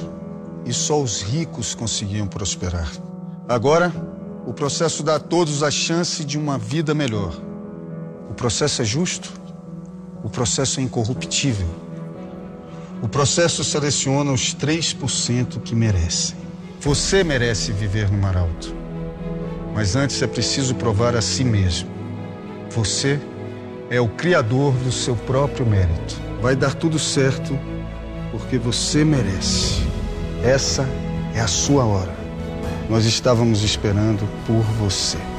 e 0.65 0.73
só 0.73 1.01
os 1.01 1.23
ricos 1.23 1.75
conseguiam 1.75 2.27
prosperar. 2.27 2.91
Agora, 3.49 3.93
o 4.45 4.53
processo 4.53 5.03
dá 5.03 5.17
a 5.17 5.21
todos 5.21 5.63
a 5.63 5.71
chance 5.71 6.25
de 6.25 6.37
uma 6.37 6.59
vida 6.59 6.95
melhor. 6.95 7.33
O 8.29 8.35
processo 8.35 8.83
é 8.83 8.85
justo, 8.85 9.33
o 10.25 10.29
processo 10.29 10.81
é 10.81 10.83
incorruptível. 10.83 11.69
O 13.01 13.09
processo 13.09 13.65
seleciona 13.65 14.33
os 14.33 14.55
3% 14.55 15.61
que 15.61 15.75
merecem. 15.75 16.37
Você 16.81 17.23
merece 17.23 17.73
viver 17.73 18.11
no 18.11 18.19
Mar 18.19 18.37
Alto. 18.37 18.75
Mas 19.75 19.97
antes 19.97 20.21
é 20.23 20.27
preciso 20.27 20.75
provar 20.75 21.17
a 21.17 21.23
si 21.23 21.45
mesmo. 21.45 21.89
Você 22.71 23.21
é 23.91 24.01
o 24.01 24.09
criador 24.09 24.73
do 24.75 24.93
seu 24.93 25.17
próprio 25.17 25.67
mérito. 25.67 26.21
Vai 26.41 26.57
dar 26.57 26.75
tudo 26.75 26.99
certo 26.99 27.59
porque 28.31 28.59
você 28.59 29.05
merece. 29.05 29.83
Essa 30.43 30.89
é 31.35 31.41
a 31.41 31.47
sua 31.47 31.85
hora. 31.85 32.22
Nós 32.93 33.07
estávamos 33.07 33.65
esperando 33.65 34.29
por 34.47 34.61
você. 34.79 35.32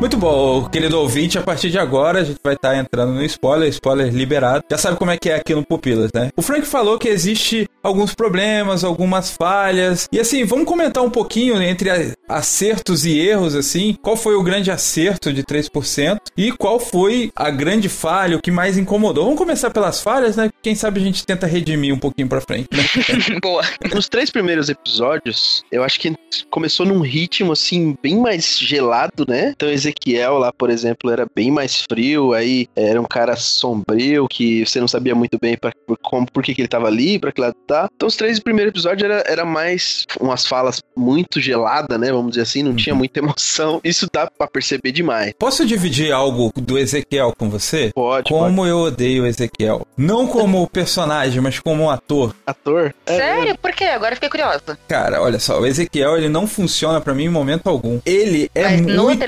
Muito 0.00 0.16
bom, 0.16 0.64
querido 0.68 0.96
ouvinte, 1.00 1.38
a 1.38 1.42
partir 1.42 1.70
de 1.70 1.78
agora 1.78 2.20
a 2.20 2.24
gente 2.24 2.38
vai 2.42 2.54
estar 2.54 2.76
entrando 2.76 3.12
no 3.14 3.24
spoiler, 3.24 3.68
spoiler 3.68 4.12
liberado. 4.14 4.64
Já 4.70 4.78
sabe 4.78 4.96
como 4.96 5.10
é 5.10 5.16
que 5.18 5.28
é 5.28 5.34
aqui 5.34 5.52
no 5.52 5.64
Pupilas, 5.64 6.12
né? 6.14 6.28
O 6.36 6.42
Frank 6.42 6.64
falou 6.66 6.96
que 6.98 7.08
existe 7.08 7.66
alguns 7.82 8.14
problemas, 8.14 8.84
algumas 8.84 9.30
falhas. 9.32 10.08
E 10.12 10.20
assim, 10.20 10.44
vamos 10.44 10.66
comentar 10.66 11.02
um 11.02 11.10
pouquinho 11.10 11.60
entre 11.60 11.90
a- 11.90 12.12
acertos 12.28 13.04
e 13.04 13.18
erros, 13.18 13.56
assim. 13.56 13.96
Qual 14.00 14.16
foi 14.16 14.36
o 14.36 14.42
grande 14.42 14.70
acerto 14.70 15.32
de 15.32 15.42
3% 15.42 16.18
e 16.36 16.52
qual 16.52 16.78
foi 16.78 17.32
a 17.34 17.50
grande 17.50 17.88
falha, 17.88 18.36
o 18.36 18.40
que 18.40 18.52
mais 18.52 18.78
incomodou? 18.78 19.24
Vamos 19.24 19.38
começar 19.38 19.70
pelas 19.70 20.00
falhas, 20.00 20.36
né? 20.36 20.48
Quem 20.62 20.76
sabe 20.76 21.00
a 21.00 21.02
gente 21.04 21.26
tenta 21.26 21.44
redimir 21.46 21.92
um 21.92 21.98
pouquinho 21.98 22.28
pra 22.28 22.40
frente, 22.40 22.68
né? 22.72 22.84
Boa. 23.42 23.64
Nos 23.92 24.08
três 24.08 24.30
primeiros 24.30 24.68
episódios, 24.68 25.64
eu 25.72 25.82
acho 25.82 25.98
que 25.98 26.14
começou 26.50 26.86
num 26.86 27.00
ritmo 27.00 27.50
assim, 27.52 27.96
bem 28.00 28.16
mais 28.20 28.56
gelado, 28.60 29.24
né? 29.28 29.50
Então, 29.56 29.68
Ezequiel 29.88 30.38
lá, 30.38 30.52
por 30.52 30.70
exemplo, 30.70 31.10
era 31.10 31.26
bem 31.34 31.50
mais 31.50 31.84
frio, 31.90 32.32
aí 32.32 32.68
era 32.76 33.00
um 33.00 33.04
cara 33.04 33.36
sombrio 33.36 34.28
que 34.28 34.64
você 34.64 34.80
não 34.80 34.88
sabia 34.88 35.14
muito 35.14 35.38
bem 35.40 35.56
pra, 35.56 35.72
como, 36.02 36.30
por 36.30 36.42
que, 36.42 36.54
que 36.54 36.60
ele 36.62 36.68
tava 36.68 36.86
ali, 36.86 37.18
pra 37.18 37.32
que 37.32 37.40
lado 37.40 37.54
tá. 37.66 37.88
Então 37.94 38.06
os 38.06 38.16
três 38.16 38.38
primeiros 38.38 38.70
episódios 38.70 39.02
era, 39.10 39.24
era 39.26 39.44
mais 39.44 40.04
umas 40.20 40.46
falas 40.46 40.82
muito 40.96 41.40
geladas, 41.40 41.98
né? 41.98 42.12
Vamos 42.12 42.30
dizer 42.30 42.42
assim, 42.42 42.62
não 42.62 42.74
tinha 42.74 42.94
muita 42.94 43.18
emoção. 43.20 43.80
Isso 43.82 44.06
dá 44.12 44.30
pra 44.30 44.46
perceber 44.46 44.92
demais. 44.92 45.32
Posso 45.38 45.66
dividir 45.66 46.12
algo 46.12 46.52
do 46.56 46.78
Ezequiel 46.78 47.32
com 47.36 47.48
você? 47.48 47.90
Pode, 47.94 48.28
Como 48.28 48.66
eu 48.66 48.78
odeio 48.78 49.24
o 49.24 49.26
Ezequiel. 49.26 49.86
Não 49.96 50.26
como 50.26 50.66
personagem, 50.68 51.40
mas 51.40 51.58
como 51.58 51.90
ator. 51.90 52.34
Ator? 52.46 52.94
É, 53.06 53.16
Sério? 53.16 53.58
Por 53.58 53.72
quê? 53.72 53.84
Agora 53.84 54.12
eu 54.12 54.16
fiquei 54.16 54.28
curiosa. 54.28 54.78
Cara, 54.86 55.22
olha 55.22 55.38
só, 55.38 55.60
o 55.60 55.66
Ezequiel 55.66 56.16
ele 56.16 56.28
não 56.28 56.46
funciona 56.46 57.00
pra 57.00 57.14
mim 57.14 57.24
em 57.24 57.28
momento 57.28 57.68
algum. 57.68 58.00
Ele 58.04 58.50
é 58.54 58.62
Mas 58.62 58.80
no 58.80 59.04
muito 59.04 59.18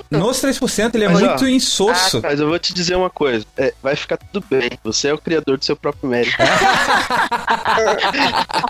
3%? 0.00 0.04
Nos 0.10 0.42
3% 0.42 0.94
ele 0.94 1.04
é 1.04 1.08
Mas, 1.08 1.22
ó, 1.22 1.26
muito 1.26 1.48
insosso. 1.48 2.20
Mas 2.22 2.40
eu 2.40 2.48
vou 2.48 2.58
te 2.58 2.72
dizer 2.72 2.96
uma 2.96 3.10
coisa: 3.10 3.44
é, 3.56 3.74
vai 3.82 3.96
ficar 3.96 4.16
tudo 4.16 4.44
bem. 4.48 4.70
Você 4.84 5.08
é 5.08 5.14
o 5.14 5.18
criador 5.18 5.58
do 5.58 5.64
seu 5.64 5.76
próprio 5.76 6.08
mérito. 6.08 6.36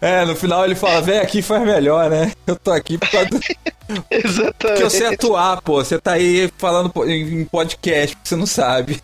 É, 0.00 0.24
no 0.24 0.36
final 0.36 0.64
ele 0.64 0.74
fala, 0.74 1.00
vem 1.00 1.18
aqui 1.18 1.42
faz 1.42 1.62
melhor, 1.62 2.10
né? 2.10 2.32
Eu 2.46 2.56
tô 2.56 2.70
aqui 2.70 2.98
por 2.98 3.10
causa 3.10 3.28
do... 3.28 3.40
Exatamente. 4.10 4.76
que 4.76 4.82
eu 4.82 4.90
sei 4.90 5.06
atuar, 5.06 5.62
pô. 5.62 5.82
Você 5.82 5.98
tá 5.98 6.12
aí 6.12 6.50
falando 6.58 6.92
em 7.06 7.44
podcast, 7.46 8.14
porque 8.14 8.28
você 8.28 8.36
não 8.36 8.46
sabe. 8.46 9.00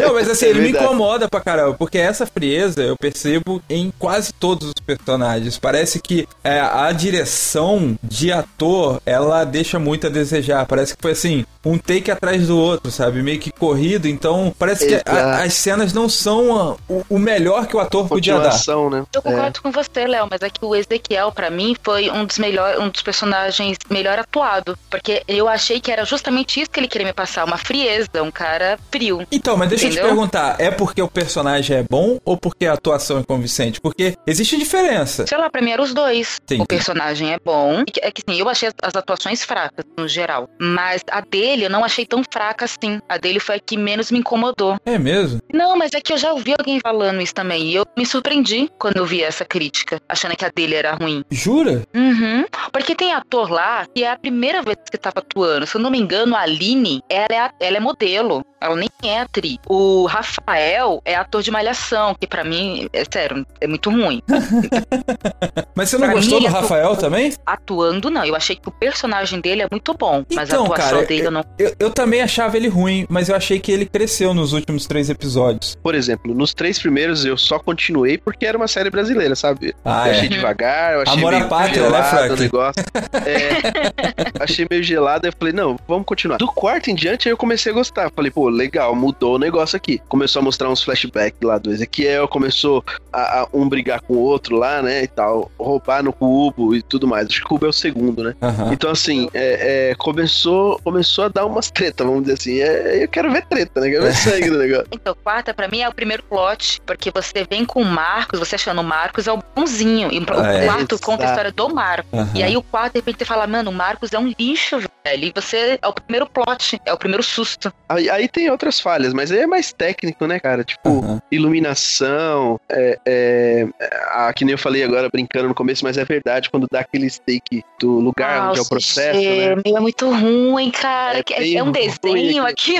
não, 0.00 0.14
mas 0.14 0.30
assim, 0.30 0.46
é 0.46 0.48
ele 0.48 0.60
me 0.60 0.64
verdade. 0.66 0.86
incomoda 0.86 1.28
pra 1.28 1.40
caramba, 1.40 1.74
porque 1.74 1.98
essa 1.98 2.26
frieza 2.26 2.82
eu 2.82 2.96
percebo 2.96 3.62
em 3.68 3.92
quase 3.98 4.32
todos 4.32 4.68
os 4.68 4.74
personagens. 4.84 5.58
Parece 5.58 6.00
que 6.00 6.26
é, 6.42 6.60
a 6.60 6.90
direção 6.92 7.98
de 8.02 8.32
ator, 8.32 9.00
ela 9.04 9.44
deixa 9.44 9.78
muito 9.82 10.06
a 10.06 10.10
desejar. 10.10 10.64
Parece 10.66 10.96
que 10.96 11.02
foi 11.02 11.12
assim, 11.12 11.44
um 11.64 11.76
take 11.76 12.10
atrás 12.10 12.46
do 12.46 12.56
outro, 12.58 12.90
sabe? 12.90 13.22
Meio 13.22 13.38
que 13.38 13.50
corrido, 13.52 14.06
então 14.08 14.54
parece 14.58 14.86
que 14.86 14.94
a- 14.94 15.02
Exato. 15.06 15.42
as 15.44 15.54
cenas 15.54 15.92
não 15.92 16.08
são 16.08 16.56
ah, 16.58 16.76
o, 16.88 17.04
o 17.10 17.18
melhor 17.18 17.66
que 17.66 17.76
o 17.76 17.80
ator 17.80 18.08
podia 18.08 18.38
dar. 18.38 18.52
Né? 18.90 19.04
Eu 19.14 19.22
concordo 19.22 19.60
com 19.62 19.70
você, 19.70 20.06
Léo, 20.06 20.26
mas 20.30 20.40
é 20.42 20.48
que 20.50 20.64
o 20.64 20.74
Ezequiel, 20.74 21.32
pra 21.32 21.50
mim, 21.50 21.76
foi 21.82 22.10
um 22.10 22.24
dos 22.24 22.38
melhores, 22.38 22.80
um 22.80 22.88
dos 22.88 23.02
personagens 23.02 23.76
melhor 23.90 24.18
atuado. 24.18 24.76
Porque 24.90 25.22
eu 25.28 25.48
achei 25.48 25.80
que 25.80 25.90
era 25.90 26.04
justamente 26.04 26.60
isso 26.60 26.70
que 26.70 26.80
ele 26.80 26.88
queria 26.88 27.06
me 27.06 27.12
passar, 27.12 27.44
uma 27.44 27.58
frieza, 27.58 28.22
um 28.22 28.30
cara 28.30 28.78
frio. 28.90 29.26
Então, 29.30 29.56
mas 29.56 29.68
deixa 29.68 29.86
eu 29.86 29.90
te 29.90 29.94
Entendeu? 29.94 30.10
perguntar, 30.14 30.56
é 30.60 30.70
porque 30.70 31.02
o 31.02 31.08
personagem 31.08 31.76
é 31.78 31.82
bom 31.82 32.18
ou 32.24 32.36
porque 32.36 32.66
a 32.66 32.72
atuação 32.74 33.18
é 33.18 33.22
convincente? 33.22 33.80
Porque 33.80 34.14
existe 34.26 34.56
diferença. 34.56 35.26
Sei 35.26 35.36
lá, 35.38 35.50
pra 35.50 35.60
mim 35.62 35.70
eram 35.70 35.84
os 35.84 35.92
dois. 35.94 36.38
Entendi. 36.42 36.62
O 36.62 36.66
personagem 36.66 37.32
é 37.32 37.38
bom. 37.42 37.82
E 37.86 37.90
que- 37.90 38.00
É 38.02 38.10
que 38.10 38.22
assim, 38.26 38.38
eu 38.40 38.48
achei 38.48 38.68
as, 38.68 38.74
as 38.82 38.94
atuações 38.96 39.44
fracas, 39.44 39.71
no 39.96 40.06
geral. 40.08 40.48
Mas 40.60 41.02
a 41.10 41.20
dele 41.20 41.64
eu 41.66 41.70
não 41.70 41.84
achei 41.84 42.04
tão 42.06 42.22
fraca 42.30 42.64
assim. 42.64 43.00
A 43.08 43.16
dele 43.18 43.40
foi 43.40 43.56
a 43.56 43.60
que 43.60 43.76
menos 43.76 44.10
me 44.10 44.18
incomodou. 44.18 44.76
É 44.84 44.98
mesmo? 44.98 45.40
Não, 45.52 45.76
mas 45.76 45.92
é 45.94 46.00
que 46.00 46.12
eu 46.12 46.18
já 46.18 46.32
ouvi 46.32 46.52
alguém 46.58 46.80
falando 46.80 47.20
isso 47.20 47.34
também. 47.34 47.62
E 47.68 47.74
eu 47.74 47.84
me 47.96 48.04
surpreendi 48.06 48.70
quando 48.78 48.96
eu 48.98 49.06
vi 49.06 49.22
essa 49.22 49.44
crítica, 49.44 50.00
achando 50.08 50.36
que 50.36 50.44
a 50.44 50.50
dele 50.54 50.74
era 50.74 50.94
ruim. 50.94 51.24
Jura? 51.30 51.82
Uhum. 51.94 52.44
Porque 52.72 52.94
tem 52.94 53.12
ator 53.12 53.50
lá 53.50 53.86
que 53.94 54.04
é 54.04 54.10
a 54.10 54.18
primeira 54.18 54.62
vez 54.62 54.76
que 54.90 54.98
tava 54.98 55.20
atuando. 55.20 55.66
Se 55.66 55.76
eu 55.76 55.80
não 55.80 55.90
me 55.90 55.98
engano, 55.98 56.34
a 56.36 56.40
Aline, 56.40 57.02
ela 57.08 57.26
é, 57.30 57.38
a- 57.38 57.52
ela 57.60 57.76
é 57.76 57.80
modelo. 57.80 58.44
Ela 58.62 58.76
nem 58.76 58.88
é 59.04 59.20
atriz. 59.20 59.58
O 59.68 60.06
Rafael 60.06 61.00
é 61.04 61.14
ator 61.14 61.42
de 61.42 61.50
malhação, 61.50 62.14
que 62.14 62.26
pra 62.26 62.44
mim, 62.44 62.88
é 62.92 63.04
sério, 63.10 63.46
é 63.60 63.66
muito 63.66 63.90
ruim. 63.90 64.22
Mas 65.74 65.88
você 65.90 65.98
não 65.98 66.06
Pra 66.06 66.14
gostou 66.14 66.38
mim, 66.40 66.46
do 66.46 66.48
atu- 66.54 66.62
Rafael 66.62 66.96
também? 66.96 67.32
Atuando, 67.46 68.10
não. 68.10 68.24
Eu 68.24 68.34
achei 68.36 68.56
que 68.56 68.68
o 68.68 68.72
personagem 68.72 69.40
dele 69.40 69.62
é 69.62 69.66
muito 69.70 69.94
bom. 69.94 70.24
mas 70.34 70.50
a 70.50 70.52
Então, 70.54 70.64
atuação 70.64 70.90
cara, 70.98 71.06
dele 71.06 71.26
eu 71.26 71.30
não. 71.30 71.44
Eu, 71.58 71.74
eu 71.78 71.90
também 71.90 72.20
achava 72.22 72.56
ele 72.56 72.68
ruim, 72.68 73.06
mas 73.08 73.28
eu 73.28 73.36
achei 73.36 73.58
que 73.58 73.72
ele 73.72 73.86
cresceu 73.86 74.34
nos 74.34 74.52
últimos 74.52 74.86
três 74.86 75.08
episódios. 75.10 75.76
Por 75.82 75.94
exemplo, 75.94 76.34
nos 76.34 76.52
três 76.54 76.78
primeiros 76.78 77.24
eu 77.24 77.36
só 77.36 77.58
continuei 77.58 78.18
porque 78.18 78.44
era 78.46 78.56
uma 78.56 78.68
série 78.68 78.90
brasileira, 78.90 79.34
sabe? 79.34 79.74
Ah, 79.84 80.08
eu 80.08 80.12
é. 80.12 80.16
achei 80.16 80.28
devagar, 80.28 80.94
eu 80.94 81.02
achei 81.02 81.18
Amor 81.18 81.34
à 81.34 81.36
meio 81.38 81.48
pátria, 81.48 81.82
né, 81.82 81.88
gelado 81.88 82.08
Frank? 82.16 82.32
o 82.32 82.36
negócio. 82.36 82.84
É, 83.26 84.32
achei 84.44 84.66
meio 84.70 84.82
gelado, 84.82 85.26
eu 85.26 85.32
falei, 85.38 85.52
não, 85.52 85.76
vamos 85.88 86.04
continuar. 86.06 86.36
Do 86.36 86.46
quarto 86.48 86.90
em 86.90 86.94
diante, 86.94 87.28
aí 87.28 87.32
eu 87.32 87.36
comecei 87.36 87.72
a 87.72 87.74
gostar. 87.74 88.10
Falei, 88.14 88.30
pô, 88.30 88.48
legal, 88.52 88.94
mudou 88.94 89.36
o 89.36 89.38
negócio 89.38 89.76
aqui. 89.76 90.00
Começou 90.08 90.40
a 90.40 90.44
mostrar 90.44 90.68
uns 90.68 90.82
flashbacks 90.82 91.40
lá 91.42 91.58
do 91.58 91.70
Ezequiel, 91.72 92.28
começou 92.28 92.84
a, 93.12 93.40
a 93.40 93.48
um 93.52 93.68
brigar 93.68 94.00
com 94.00 94.14
o 94.14 94.18
outro 94.20 94.56
lá, 94.56 94.82
né, 94.82 95.02
e 95.02 95.06
tal, 95.06 95.50
roubar 95.58 96.02
no 96.02 96.12
cubo 96.12 96.74
e 96.74 96.82
tudo 96.82 97.06
mais. 97.06 97.26
Acho 97.28 97.40
que 97.40 97.46
o 97.46 97.48
cubo 97.48 97.66
é 97.66 97.68
o 97.68 97.72
segundo, 97.72 98.22
né? 98.24 98.34
Aham. 98.42 98.72
Então, 98.72 98.90
assim, 98.90 99.28
é, 99.34 99.90
é, 99.90 99.94
começou, 99.94 100.78
começou 100.84 101.24
a 101.24 101.28
dar 101.28 101.46
umas 101.46 101.70
tretas, 101.70 102.06
vamos 102.06 102.22
dizer 102.22 102.34
assim. 102.34 102.60
É, 102.60 103.04
eu 103.04 103.08
quero 103.08 103.30
ver 103.32 103.44
treta, 103.46 103.80
né? 103.80 103.90
Quero 103.90 104.02
ver 104.04 104.14
sangue 104.14 104.50
no 104.50 104.58
negócio. 104.58 104.86
Então, 105.02 105.16
quarta, 105.24 105.52
pra 105.52 105.66
mim, 105.66 105.80
é 105.80 105.88
o 105.88 105.94
primeiro 105.94 106.22
plot, 106.22 106.80
porque 106.86 107.10
você 107.10 107.44
vem 107.48 107.64
com 107.64 107.82
o 107.82 107.84
Marcos, 107.84 108.38
você 108.38 108.54
achando 108.54 108.80
o 108.80 108.84
Marcos 108.84 109.26
é 109.26 109.32
o 109.32 109.42
bonzinho. 109.56 110.12
E 110.12 110.18
o 110.18 110.24
Ah, 110.38 110.52
é. 110.52 110.64
quarto 110.66 110.98
conta 111.00 111.24
a 111.24 111.28
história 111.30 111.50
do 111.50 111.68
Marcos. 111.74 112.12
Aham. 112.12 112.30
E 112.34 112.42
aí 112.42 112.56
o 112.56 112.62
quarto, 112.62 112.92
de 112.92 112.98
repente, 113.00 113.18
você 113.18 113.24
fala, 113.24 113.46
mano, 113.46 113.70
o 113.70 113.74
Marcos 113.74 114.12
é 114.12 114.18
um 114.18 114.32
lixo, 114.38 114.78
velho. 114.78 115.24
E 115.24 115.32
você 115.34 115.78
é 115.80 115.88
o 115.88 115.92
primeiro 115.92 116.26
plot, 116.26 116.80
é 116.84 116.92
o 116.92 116.96
primeiro 116.96 117.22
susto. 117.22 117.72
Aí, 117.88 118.08
aí 118.08 118.28
tem 118.28 118.41
outras 118.50 118.80
falhas, 118.80 119.12
mas 119.12 119.30
aí 119.30 119.40
é 119.40 119.46
mais 119.46 119.72
técnico, 119.72 120.26
né, 120.26 120.38
cara? 120.40 120.64
Tipo, 120.64 120.88
Aham. 121.00 121.20
iluminação, 121.30 122.60
é, 122.70 122.98
é, 123.06 123.66
a, 124.10 124.32
que 124.32 124.44
nem 124.44 124.52
eu 124.52 124.58
falei 124.58 124.82
agora 124.82 125.08
brincando 125.08 125.48
no 125.48 125.54
começo, 125.54 125.84
mas 125.84 125.96
é 125.98 126.04
verdade, 126.04 126.50
quando 126.50 126.66
dá 126.70 126.80
aquele 126.80 127.08
steak 127.08 127.62
do 127.80 127.98
lugar 128.00 128.38
onde 128.50 128.58
é 128.58 128.62
o 128.62 128.64
Nossa, 128.64 128.68
processo, 128.68 129.20
né? 129.20 129.54
meu, 129.64 129.76
é 129.76 129.80
muito 129.80 130.10
ruim, 130.10 130.70
cara. 130.70 131.18
É 131.18 131.42
É, 131.42 131.54
é 131.54 131.62
um 131.62 131.72
desenho 131.72 132.44
aqui, 132.46 132.76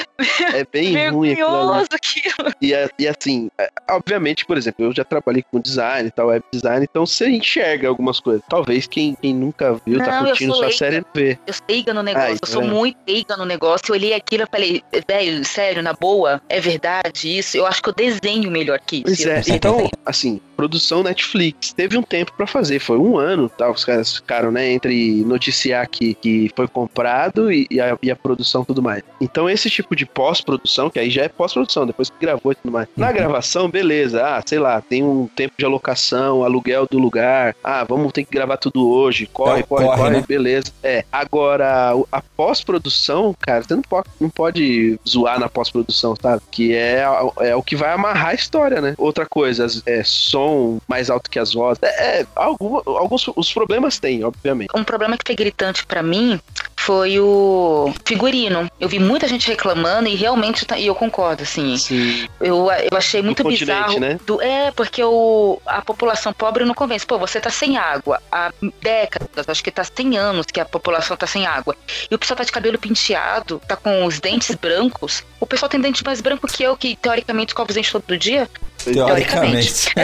É 0.55 0.65
bem 0.73 0.93
ruim 1.11 1.33
aquilo 1.33 1.73
aquilo. 1.93 2.53
E, 2.61 2.73
é- 2.75 2.89
e 2.99 3.09
assim, 3.09 3.51
é, 3.59 3.69
obviamente, 3.91 4.45
por 4.45 4.57
exemplo, 4.57 4.85
eu 4.85 4.93
já 4.93 5.05
trabalhei 5.05 5.43
com 5.51 5.61
design 5.61 6.09
e 6.09 6.11
tal, 6.11 6.29
web 6.29 6.45
design, 6.53 6.87
então 6.89 7.05
você 7.07 7.29
enxerga 7.29 7.89
algumas 7.89 8.21
coisas. 8.21 8.43
Talvez 8.49 8.87
quem, 8.87 9.17
quem 9.21 9.35
nunca 9.35 9.75
viu, 9.87 9.99
tá 9.99 10.07
Não, 10.07 10.21
eu 10.21 10.27
curtindo 10.27 10.53
sou 10.53 10.57
sua 10.57 10.67
leiga. 10.67 10.79
série, 10.79 10.97
não 10.97 11.07
vê. 11.15 11.39
Eu 11.47 11.53
sou 11.53 11.65
leiga 11.69 11.95
no 11.95 12.03
negócio, 12.03 12.29
Ah, 12.31 12.39
eu 12.43 12.49
sou 12.49 12.63
é. 12.63 12.67
muito 12.67 12.97
leiga 13.07 13.37
no 13.37 13.45
negócio. 13.45 13.85
Eu 13.89 13.95
olhei 13.95 14.15
aquilo 14.15 14.45
e 14.45 14.47
falei, 14.51 14.83
velho, 15.09 15.45
sério, 15.53 15.83
na 15.83 15.93
boa, 15.93 16.41
é 16.49 16.61
verdade 16.61 17.37
isso? 17.39 17.57
Eu 17.57 17.67
acho 17.67 17.83
que 17.83 17.89
eu 17.89 17.95
desenho 17.95 18.51
melhor 18.51 18.79
que 18.81 18.97
isso. 18.97 19.05
Pois 19.05 19.21
Eu 19.21 19.33
é, 19.33 19.35
desenho. 19.37 19.57
então, 19.57 19.91
assim, 20.05 20.41
produção 20.57 21.03
Netflix. 21.03 21.73
Teve 21.73 21.97
um 21.99 22.03
tempo 22.03 22.33
pra 22.37 22.47
fazer, 22.47 22.79
foi 22.79 22.99
um 22.99 23.17
ano, 23.19 23.49
tá? 23.49 23.71
Os 23.71 23.85
caras 23.85 24.17
ficaram, 24.17 24.51
né, 24.51 24.71
entre 24.73 25.23
noticiar 25.25 25.87
que, 25.89 26.15
que 26.15 26.51
foi 26.57 26.67
comprado 26.69 27.53
e, 27.53 27.67
e 27.71 27.81
a, 27.81 27.97
e 28.03 28.11
a 28.11 28.17
produção 28.17 28.63
e 28.63 28.67
tudo 28.67 28.83
mais. 28.83 29.03
Então, 29.21 29.49
esse 29.49 29.69
tipo 29.69 29.95
de 29.97 30.07
pós-produção, 30.07 30.89
que 30.91 30.99
aí 30.99 31.11
já 31.11 31.23
é 31.25 31.29
pós-produção, 31.29 31.87
depois 31.87 32.09
que 32.11 32.17
gravou 32.21 32.53
e 32.53 32.55
tudo 32.55 32.71
mais. 32.73 32.89
Na 32.97 33.09
Uhum. 33.09 33.13
gravação, 33.15 33.69
beleza, 33.69 34.25
ah, 34.25 34.43
sei 34.45 34.59
lá, 34.59 34.81
tem 34.81 35.03
um 35.03 35.27
tempo 35.27 35.55
de 35.59 35.65
alocação, 35.65 36.45
aluguel 36.45 36.87
do 36.91 36.99
lugar, 36.99 37.55
ah, 37.63 37.85
vamos 37.85 38.13
ter 38.13 38.25
que 38.25 38.31
gravar 38.33 38.57
tudo 38.57 38.89
hoje, 38.89 39.27
corre, 39.33 39.61
É, 39.61 39.63
corre, 39.63 39.85
corre, 39.87 39.99
corre, 39.99 40.11
né? 40.17 40.25
beleza. 40.27 40.73
É, 40.83 41.05
agora, 41.13 41.93
a 42.11 42.23
pós-produção, 42.37 43.35
cara, 43.41 43.63
você 43.63 43.75
não 43.75 43.83
pode, 43.83 44.09
não 44.21 44.31
pode 44.31 44.99
zoar 45.09 45.39
na 45.43 45.49
pós-produção, 45.49 46.15
tá? 46.15 46.41
Que 46.51 46.75
é, 46.75 47.05
é 47.41 47.57
o 47.57 47.63
que 47.63 47.75
vai 47.77 47.93
amarrar 47.93 48.29
a 48.29 48.35
história, 48.35 48.81
né? 48.81 48.95
Outra 48.97 49.27
coisa, 49.27 49.67
é 49.87 50.03
som 50.05 50.79
mais 50.89 51.11
alto 51.11 51.29
que 51.31 51.39
as 51.39 51.53
vozes. 51.53 51.83
É, 51.83 52.21
é, 52.21 52.27
alguma- 52.35 52.83
alguns 52.87 53.27
os 53.37 53.53
problemas 53.53 53.99
tem, 53.99 54.25
obviamente. 54.25 54.71
Um 54.75 54.85
problema 54.85 55.17
que 55.17 55.25
foi 55.27 55.35
gritante 55.37 55.85
pra 55.85 56.03
mim 56.03 56.41
foi 56.85 57.19
o 57.21 57.93
figurino. 58.05 58.69
Eu 58.81 58.89
vi 58.89 58.99
muita 58.99 59.29
gente 59.29 59.47
reclamando 59.49 60.09
e 60.09 60.15
realmente 60.15 60.65
tá- 60.67 60.79
e 60.79 60.87
eu 60.87 60.95
concordo, 60.95 61.43
assim. 61.43 61.77
Sim. 61.77 62.29
Eu, 62.41 62.69
eu 62.91 62.97
achei 62.99 63.23
muito 63.23 63.43
continente, 63.43 63.65
bizarro. 63.85 64.01
né? 64.01 64.19
do- 64.27 64.41
é, 64.43 64.71
porque 64.73 65.03
o, 65.03 65.61
a 65.65 65.81
população 65.83 66.33
pobre 66.33 66.65
não 66.65 66.75
convence. 66.75 67.07
Pô, 67.07 67.19
você 67.19 67.41
tá 67.41 67.51
sem 67.51 67.77
água 67.77 68.21
há 68.31 68.53
décadas, 68.81 69.49
acho 69.49 69.63
que 69.63 69.71
tá 69.71 69.85
100 69.85 70.19
anos 70.19 70.47
que 70.47 70.61
a 70.61 70.65
população 70.65 71.17
tá 71.17 71.27
sem 71.27 71.47
água. 71.47 71.77
E 72.11 72.15
o 72.15 72.19
pessoal 72.19 72.37
tá 72.37 72.45
de 72.45 72.53
cabelo 72.53 72.79
penteado, 72.79 73.61
tá 73.67 73.77
com 73.77 74.05
os 74.05 74.19
dentes 74.21 74.55
brancos. 74.57 75.23
O 75.41 75.47
pessoal 75.47 75.69
tem 75.69 75.81
dente 75.81 76.05
mais 76.05 76.21
branco 76.21 76.47
que 76.47 76.63
eu, 76.63 76.77
que 76.77 76.97
teoricamente 76.97 77.51
escova 77.51 77.71
os 77.71 77.75
dentes 77.75 77.93
todo 77.93 78.19
dia. 78.19 78.49
Teoricamente. 78.85 79.93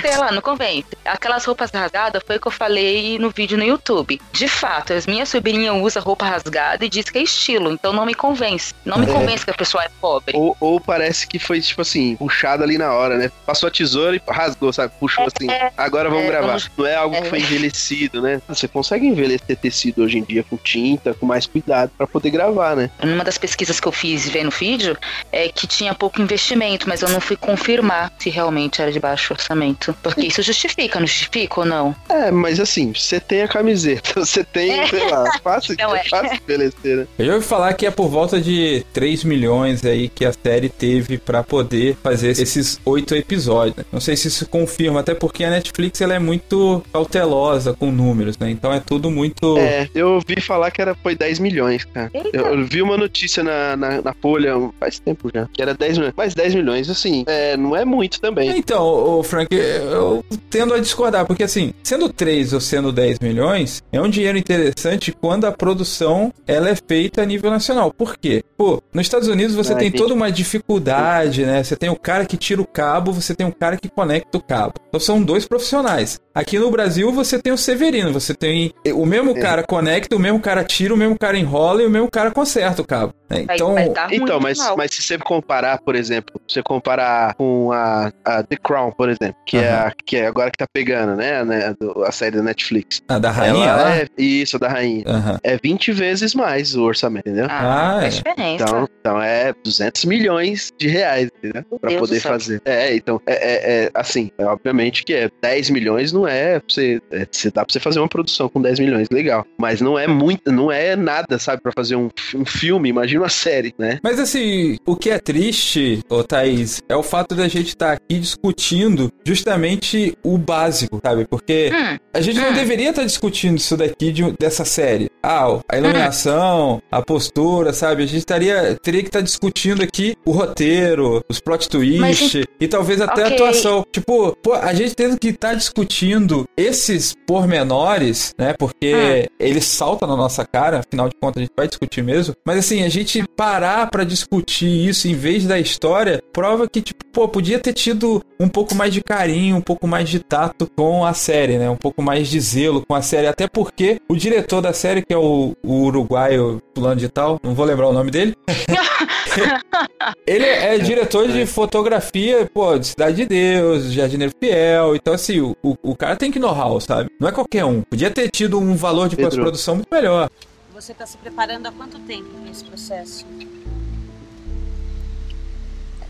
Sei 0.00 0.16
lá, 0.16 0.30
não 0.30 0.40
convence. 0.40 0.84
Aquelas 1.04 1.44
roupas 1.44 1.70
rasgadas 1.72 2.22
foi 2.24 2.36
o 2.36 2.40
que 2.40 2.46
eu 2.46 2.52
falei 2.52 3.18
no 3.18 3.30
vídeo 3.30 3.58
no 3.58 3.64
YouTube. 3.64 4.20
De 4.32 4.46
fato, 4.46 4.92
as 4.92 5.06
minhas 5.06 5.28
sobrinhas 5.28 5.74
usam 5.76 6.02
roupa 6.02 6.24
rasgada 6.24 6.84
e 6.84 6.88
diz 6.88 7.10
que 7.10 7.18
é 7.18 7.22
estilo, 7.22 7.72
então 7.72 7.92
não 7.92 8.06
me 8.06 8.14
convence. 8.14 8.72
Não 8.84 8.96
me 8.98 9.06
É. 9.06 9.12
convence 9.12 9.44
que 9.44 9.50
a 9.50 9.54
pessoa 9.54 9.82
é 9.84 9.88
pobre. 10.00 10.36
Ou, 10.36 10.56
ou 10.60 10.80
parece 10.80 11.26
que 11.26 11.38
foi, 11.38 11.60
tipo 11.60 11.82
assim, 11.82 12.14
puxado 12.16 12.62
ali 12.62 12.78
na 12.78 12.92
hora, 12.92 13.16
né? 13.16 13.30
Passou 13.44 13.66
a 13.66 13.70
tesoura 13.70 14.14
e 14.16 14.22
rasgou, 14.28 14.72
sabe? 14.72 14.92
Puxou 15.00 15.24
assim. 15.26 15.48
Agora 15.76 16.08
vamos 16.08 16.24
é, 16.24 16.28
gravar. 16.28 16.46
vamos- 16.46 16.70
Não 16.76 16.86
é 16.86 16.94
algo 16.94 17.16
é. 17.16 17.20
que 17.22 17.28
foi 17.28 17.40
envelhecido, 17.40 18.22
né? 18.22 18.40
Você 18.48 18.68
consegue 18.68 19.06
envelhecer 19.06 19.56
tecido 19.56 20.02
hoje 20.04 20.18
em 20.18 20.22
dia 20.22 20.44
com 20.48 20.56
tinta, 20.56 21.12
com 21.14 21.26
mais 21.26 21.46
cuidado 21.46 21.90
pra 21.98 22.06
poder 22.06 22.30
gravar, 22.30 22.76
né? 22.76 22.88
Numa 23.02 23.24
das 23.24 23.36
pesquisas 23.38 23.80
que 23.80 23.88
eu 23.88 23.92
fiz 23.92 24.28
ver 24.28 24.44
no 24.44 24.50
vídeo, 24.50 24.96
é 25.32 25.48
que 25.48 25.66
tinha 25.66 25.92
pouco 25.94 26.20
investimento, 26.22 26.43
mas 26.86 27.00
eu 27.02 27.08
não 27.08 27.20
fui 27.20 27.36
confirmar 27.36 28.12
se 28.18 28.28
realmente 28.30 28.82
era 28.82 28.92
de 28.92 29.00
baixo 29.00 29.32
orçamento. 29.32 29.94
Porque 30.02 30.22
isso 30.26 30.42
justifica, 30.42 31.00
não 31.00 31.06
justifica 31.06 31.60
ou 31.60 31.66
não? 31.66 31.94
É, 32.08 32.30
mas 32.30 32.60
assim, 32.60 32.92
você 32.92 33.18
tem 33.18 33.42
a 33.42 33.48
camiseta, 33.48 34.12
você 34.24 34.44
tem, 34.44 34.70
É. 34.80 34.86
sei 34.86 35.10
lá, 35.10 35.24
fácil, 35.42 35.74
Não 35.78 35.94
é 35.94 36.00
é. 36.00 36.08
fácil 36.08 36.34
estabelecer, 36.34 36.96
né? 36.98 37.06
Eu 37.18 37.26
já 37.26 37.34
ouvi 37.34 37.46
falar 37.46 37.72
que 37.74 37.86
é 37.86 37.90
por 37.90 38.08
volta 38.08 38.40
de 38.40 38.84
3 38.92 39.24
milhões 39.24 39.84
aí 39.84 40.08
que 40.08 40.24
a 40.24 40.32
série 40.32 40.68
teve 40.68 41.18
pra 41.18 41.42
poder 41.42 41.96
fazer 42.02 42.30
esses 42.30 42.80
oito 42.84 43.14
episódios. 43.14 43.76
né? 43.76 43.84
Não 43.90 44.00
sei 44.00 44.16
se 44.16 44.28
isso 44.28 44.46
confirma, 44.48 45.00
até 45.00 45.14
porque 45.14 45.44
a 45.44 45.50
Netflix 45.50 46.00
ela 46.00 46.14
é 46.14 46.18
muito 46.18 46.82
cautelosa 46.92 47.72
com 47.74 47.90
números, 47.90 48.36
né? 48.38 48.50
Então 48.50 48.72
é 48.72 48.80
tudo 48.80 49.10
muito. 49.10 49.56
É, 49.58 49.88
eu 49.94 50.14
ouvi 50.14 50.40
falar 50.40 50.70
que 50.70 50.80
era, 50.80 50.94
foi 50.96 51.14
10 51.14 51.38
milhões, 51.38 51.84
cara. 51.84 52.10
Eita. 52.12 52.36
Eu, 52.36 52.64
vi 52.66 52.82
uma 52.82 52.96
notícia 52.96 53.42
na, 53.42 53.76
na, 53.76 54.02
na 54.02 54.14
Folha 54.14 54.54
faz 54.80 54.98
tempo 54.98 55.30
já, 55.32 55.46
que 55.52 55.62
era 55.62 55.74
10 55.74 55.98
milhões. 55.98 56.14
Mas 56.16 56.33
10 56.34 56.54
milhões, 56.54 56.90
assim, 56.90 57.24
é, 57.26 57.56
não 57.56 57.76
é 57.76 57.84
muito 57.84 58.20
também. 58.20 58.56
Então, 58.58 58.82
ô 58.84 59.22
Frank, 59.22 59.48
eu 59.54 60.24
tendo 60.50 60.74
a 60.74 60.78
discordar, 60.78 61.26
porque 61.26 61.42
assim, 61.42 61.72
sendo 61.82 62.08
3 62.08 62.52
ou 62.52 62.60
sendo 62.60 62.92
10 62.92 63.18
milhões, 63.20 63.82
é 63.92 64.00
um 64.00 64.08
dinheiro 64.08 64.36
interessante 64.38 65.12
quando 65.12 65.44
a 65.46 65.52
produção 65.52 66.32
ela 66.46 66.68
é 66.68 66.76
feita 66.76 67.22
a 67.22 67.24
nível 67.26 67.50
nacional. 67.50 67.92
Por 67.92 68.16
quê? 68.16 68.42
Pô, 68.56 68.82
nos 68.92 69.02
Estados 69.06 69.28
Unidos 69.28 69.54
você 69.54 69.72
Ah, 69.72 69.76
tem 69.76 69.88
entendi. 69.88 70.02
toda 70.02 70.14
uma 70.14 70.30
dificuldade, 70.74 71.44
né? 71.44 71.62
Você 71.62 71.76
tem 71.76 71.88
o 71.90 71.96
cara 71.96 72.24
que 72.24 72.36
tira 72.36 72.60
o 72.60 72.66
cabo, 72.66 73.12
você 73.12 73.34
tem 73.34 73.46
o 73.46 73.52
cara 73.54 73.76
que 73.76 73.88
conecta 73.88 74.38
o 74.38 74.42
cabo. 74.42 74.74
Então 74.88 75.00
são 75.00 75.22
dois 75.22 75.46
profissionais. 75.46 76.20
Aqui 76.34 76.58
no 76.58 76.70
Brasil 76.70 77.12
você 77.12 77.38
tem 77.38 77.52
o 77.52 77.58
Severino, 77.58 78.12
você 78.12 78.34
tem 78.34 78.72
o 78.94 79.06
mesmo 79.06 79.30
É. 79.32 79.40
cara 79.40 79.62
conecta, 79.62 80.16
o 80.16 80.18
mesmo 80.18 80.40
cara 80.40 80.64
tira, 80.64 80.92
o 80.94 80.96
mesmo 80.96 81.16
cara 81.18 81.38
enrola 81.38 81.82
e 81.82 81.86
o 81.86 81.90
mesmo 81.90 82.10
cara 82.10 82.30
conserta 82.30 82.82
o 82.82 82.86
cabo. 82.86 83.12
Vai, 83.28 83.42
Então, 83.54 83.74
vai 83.74 83.88
ruim 83.88 84.16
Então, 84.16 84.40
mas, 84.40 84.58
mas 84.76 84.90
se 84.92 85.02
você 85.02 85.18
comparar, 85.18 85.78
por 85.78 85.94
exemplo, 85.94 86.40
se 86.46 86.54
você 86.54 86.62
comparar 86.62 87.34
com 87.34 87.72
a, 87.72 88.12
a 88.24 88.42
The 88.42 88.56
Crown, 88.56 88.92
por 88.92 89.08
exemplo, 89.08 89.36
que, 89.46 89.56
é, 89.56 89.70
Aham. 89.72 89.86
a, 89.88 89.92
que 90.04 90.16
é 90.16 90.26
agora 90.26 90.50
que 90.50 90.58
tá 90.58 90.66
pegando, 90.72 91.16
né, 91.16 91.42
né, 91.44 91.74
do- 91.80 92.04
a 92.04 92.12
série 92.12 92.36
da 92.36 92.42
Netflix. 92.42 93.00
a 93.08 93.18
da 93.18 93.30
rainha 93.30 93.66
Ela 93.70 93.96
é, 93.96 94.06
isso, 94.18 94.58
da 94.58 94.68
rainha. 94.68 95.04
Aham. 95.06 95.38
É 95.42 95.56
20 95.56 95.90
vezes 95.92 96.34
mais 96.34 96.74
o 96.76 96.82
orçamento, 96.82 97.26
entendeu? 97.28 97.46
Ah, 97.50 97.98
Ah, 97.98 98.04
é 98.04 98.06
é. 98.06 98.08
diferença. 98.10 98.64
Então, 98.64 98.88
então 99.00 99.22
é 99.22 99.52
200 99.64 100.04
milhões 100.04 100.70
de 100.78 100.88
reais, 100.88 101.30
entendeu? 101.38 101.64
Pra 101.80 101.90
Deus 101.90 102.00
poder 102.00 102.20
fazer. 102.20 102.60
É, 102.64 102.94
então, 102.94 103.20
é, 103.26 103.32
é- 103.34 103.84
é, 103.84 103.90
assim, 103.94 104.30
é, 104.38 104.44
obviamente 104.44 105.02
que 105.04 105.14
é 105.14 105.30
10 105.42 105.70
milhões 105.70 106.12
não 106.12 106.26
é 106.28 106.58
pra 106.60 106.68
você, 106.68 107.00
é, 107.10 107.26
você 107.30 107.50
dá 107.50 107.64
pra 107.64 107.72
você 107.72 107.80
fazer 107.80 107.98
uma 108.00 108.08
produção 108.08 108.48
com 108.48 108.60
10 108.60 108.78
milhões, 108.78 109.08
legal. 109.10 109.46
Mas 109.58 109.80
não 109.80 109.98
é 109.98 110.06
muito, 110.06 110.52
não 110.52 110.70
é 110.70 110.94
nada, 110.94 111.38
sabe, 111.38 111.62
pra 111.62 111.72
fazer 111.74 111.96
um, 111.96 112.10
um 112.34 112.44
filme, 112.44 112.88
imagina 112.88 113.13
uma 113.18 113.28
série, 113.28 113.74
né? 113.78 113.98
Mas 114.02 114.18
assim, 114.20 114.76
o 114.86 114.96
que 114.96 115.10
é 115.10 115.18
triste, 115.18 116.00
ô 116.08 116.22
Thaís, 116.24 116.80
é 116.88 116.96
o 116.96 117.02
fato 117.02 117.34
da 117.34 117.48
gente 117.48 117.68
estar 117.68 117.92
aqui 117.92 118.18
discutindo 118.18 119.10
justamente 119.24 120.16
o 120.22 120.36
básico, 120.38 121.00
sabe? 121.04 121.26
Porque 121.26 121.70
Hum, 121.72 121.98
a 122.12 122.20
gente 122.20 122.38
não 122.38 122.50
Hum. 122.50 122.54
deveria 122.54 122.90
estar 122.90 123.04
discutindo 123.04 123.56
isso 123.58 123.76
daqui 123.76 124.12
de- 124.12 124.32
dessa 124.38 124.64
série. 124.64 125.08
Ah, 125.22 125.58
a 125.68 125.76
iluminação, 125.78 126.82
a 126.90 127.02
postura, 127.02 127.72
sabe? 127.72 128.02
A 128.02 128.06
gente 128.06 128.18
estaria, 128.18 128.76
teria 128.82 129.00
que 129.02 129.08
estar 129.08 129.20
discutindo 129.20 129.82
aqui 129.82 130.14
o 130.24 130.30
roteiro, 130.32 131.22
os 131.28 131.40
plot 131.40 131.68
twist 131.68 132.00
Mas, 132.00 132.46
e 132.60 132.68
talvez 132.68 133.00
até 133.00 133.22
a 133.22 133.26
ok. 133.26 133.34
atuação. 133.34 133.84
Tipo, 133.92 134.36
pô, 134.42 134.52
a 134.54 134.72
gente 134.74 134.94
tendo 134.94 135.18
que 135.18 135.28
estar 135.28 135.54
discutindo 135.54 136.44
esses 136.56 137.14
pormenores, 137.26 138.34
né? 138.38 138.54
Porque 138.58 139.28
eles 139.38 139.64
saltam 139.64 140.08
na 140.08 140.16
nossa 140.16 140.44
cara, 140.46 140.80
afinal 140.80 141.08
de 141.08 141.14
contas 141.20 141.38
a 141.40 141.44
gente 141.44 141.52
vai 141.56 141.68
discutir 141.68 142.02
mesmo. 142.02 142.34
Mas 142.44 142.58
assim, 142.58 142.82
a 142.82 142.88
gente 142.88 143.03
parar 143.36 143.90
pra 143.90 144.04
discutir 144.04 144.66
isso 144.66 145.08
em 145.08 145.14
vez 145.14 145.44
da 145.44 145.58
história, 145.58 146.22
prova 146.32 146.68
que, 146.68 146.80
tipo, 146.80 147.04
pô, 147.12 147.28
podia 147.28 147.58
ter 147.58 147.72
tido 147.72 148.24
um 148.38 148.48
pouco 148.48 148.74
mais 148.74 148.92
de 148.92 149.02
carinho, 149.02 149.56
um 149.56 149.60
pouco 149.60 149.86
mais 149.86 150.08
de 150.08 150.18
tato 150.18 150.68
com 150.76 151.04
a 151.04 151.14
série, 151.14 151.58
né? 151.58 151.70
Um 151.70 151.76
pouco 151.76 152.02
mais 152.02 152.28
de 152.28 152.40
zelo 152.40 152.84
com 152.86 152.94
a 152.94 153.02
série. 153.02 153.26
Até 153.26 153.46
porque 153.46 154.00
o 154.08 154.16
diretor 154.16 154.60
da 154.60 154.72
série, 154.72 155.02
que 155.02 155.12
é 155.12 155.16
o, 155.16 155.56
o 155.62 155.84
uruguaio 155.84 156.60
fulano 156.74 156.96
de 156.96 157.08
tal, 157.08 157.38
não 157.42 157.54
vou 157.54 157.64
lembrar 157.64 157.88
o 157.88 157.92
nome 157.92 158.10
dele. 158.10 158.36
Ele 160.26 160.44
é 160.44 160.78
diretor 160.78 161.28
de 161.28 161.46
fotografia, 161.46 162.48
pô, 162.52 162.78
de 162.78 162.86
Cidade 162.88 163.16
de 163.16 163.26
Deus, 163.26 163.92
Jardineiro 163.92 164.32
Fiel. 164.38 164.96
Então, 164.96 165.14
assim, 165.14 165.40
o, 165.40 165.56
o, 165.62 165.96
cara 165.96 166.16
tem 166.16 166.30
que 166.30 166.38
know-how, 166.38 166.80
sabe? 166.80 167.10
Não 167.18 167.28
é 167.28 167.32
qualquer 167.32 167.64
um. 167.64 167.82
Podia 167.82 168.10
ter 168.10 168.30
tido 168.30 168.58
um 168.58 168.74
valor 168.74 169.08
de 169.08 169.16
Pedro. 169.16 169.30
pós-produção 169.30 169.76
muito 169.76 169.88
melhor. 169.90 170.28
Você 170.74 170.90
está 170.90 171.06
se 171.06 171.16
preparando 171.16 171.68
há 171.68 171.72
quanto 171.72 172.00
tempo 172.00 172.36
nesse 172.38 172.64
processo? 172.64 173.24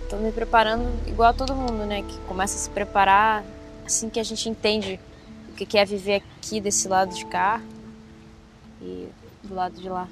Tô 0.08 0.16
me 0.16 0.32
preparando 0.32 1.06
igual 1.06 1.28
a 1.28 1.32
todo 1.34 1.54
mundo, 1.54 1.84
né? 1.84 2.02
Que 2.02 2.18
começa 2.20 2.56
a 2.56 2.58
se 2.58 2.70
preparar 2.70 3.44
assim 3.84 4.08
que 4.08 4.18
a 4.18 4.22
gente 4.22 4.48
entende 4.48 4.98
o 5.50 5.52
que 5.52 5.76
é 5.76 5.84
viver 5.84 6.22
aqui 6.38 6.62
desse 6.62 6.88
lado 6.88 7.14
de 7.14 7.26
cá 7.26 7.60
e 8.80 9.10
do 9.42 9.54
lado 9.54 9.78
de 9.78 9.88
lá. 9.90 10.08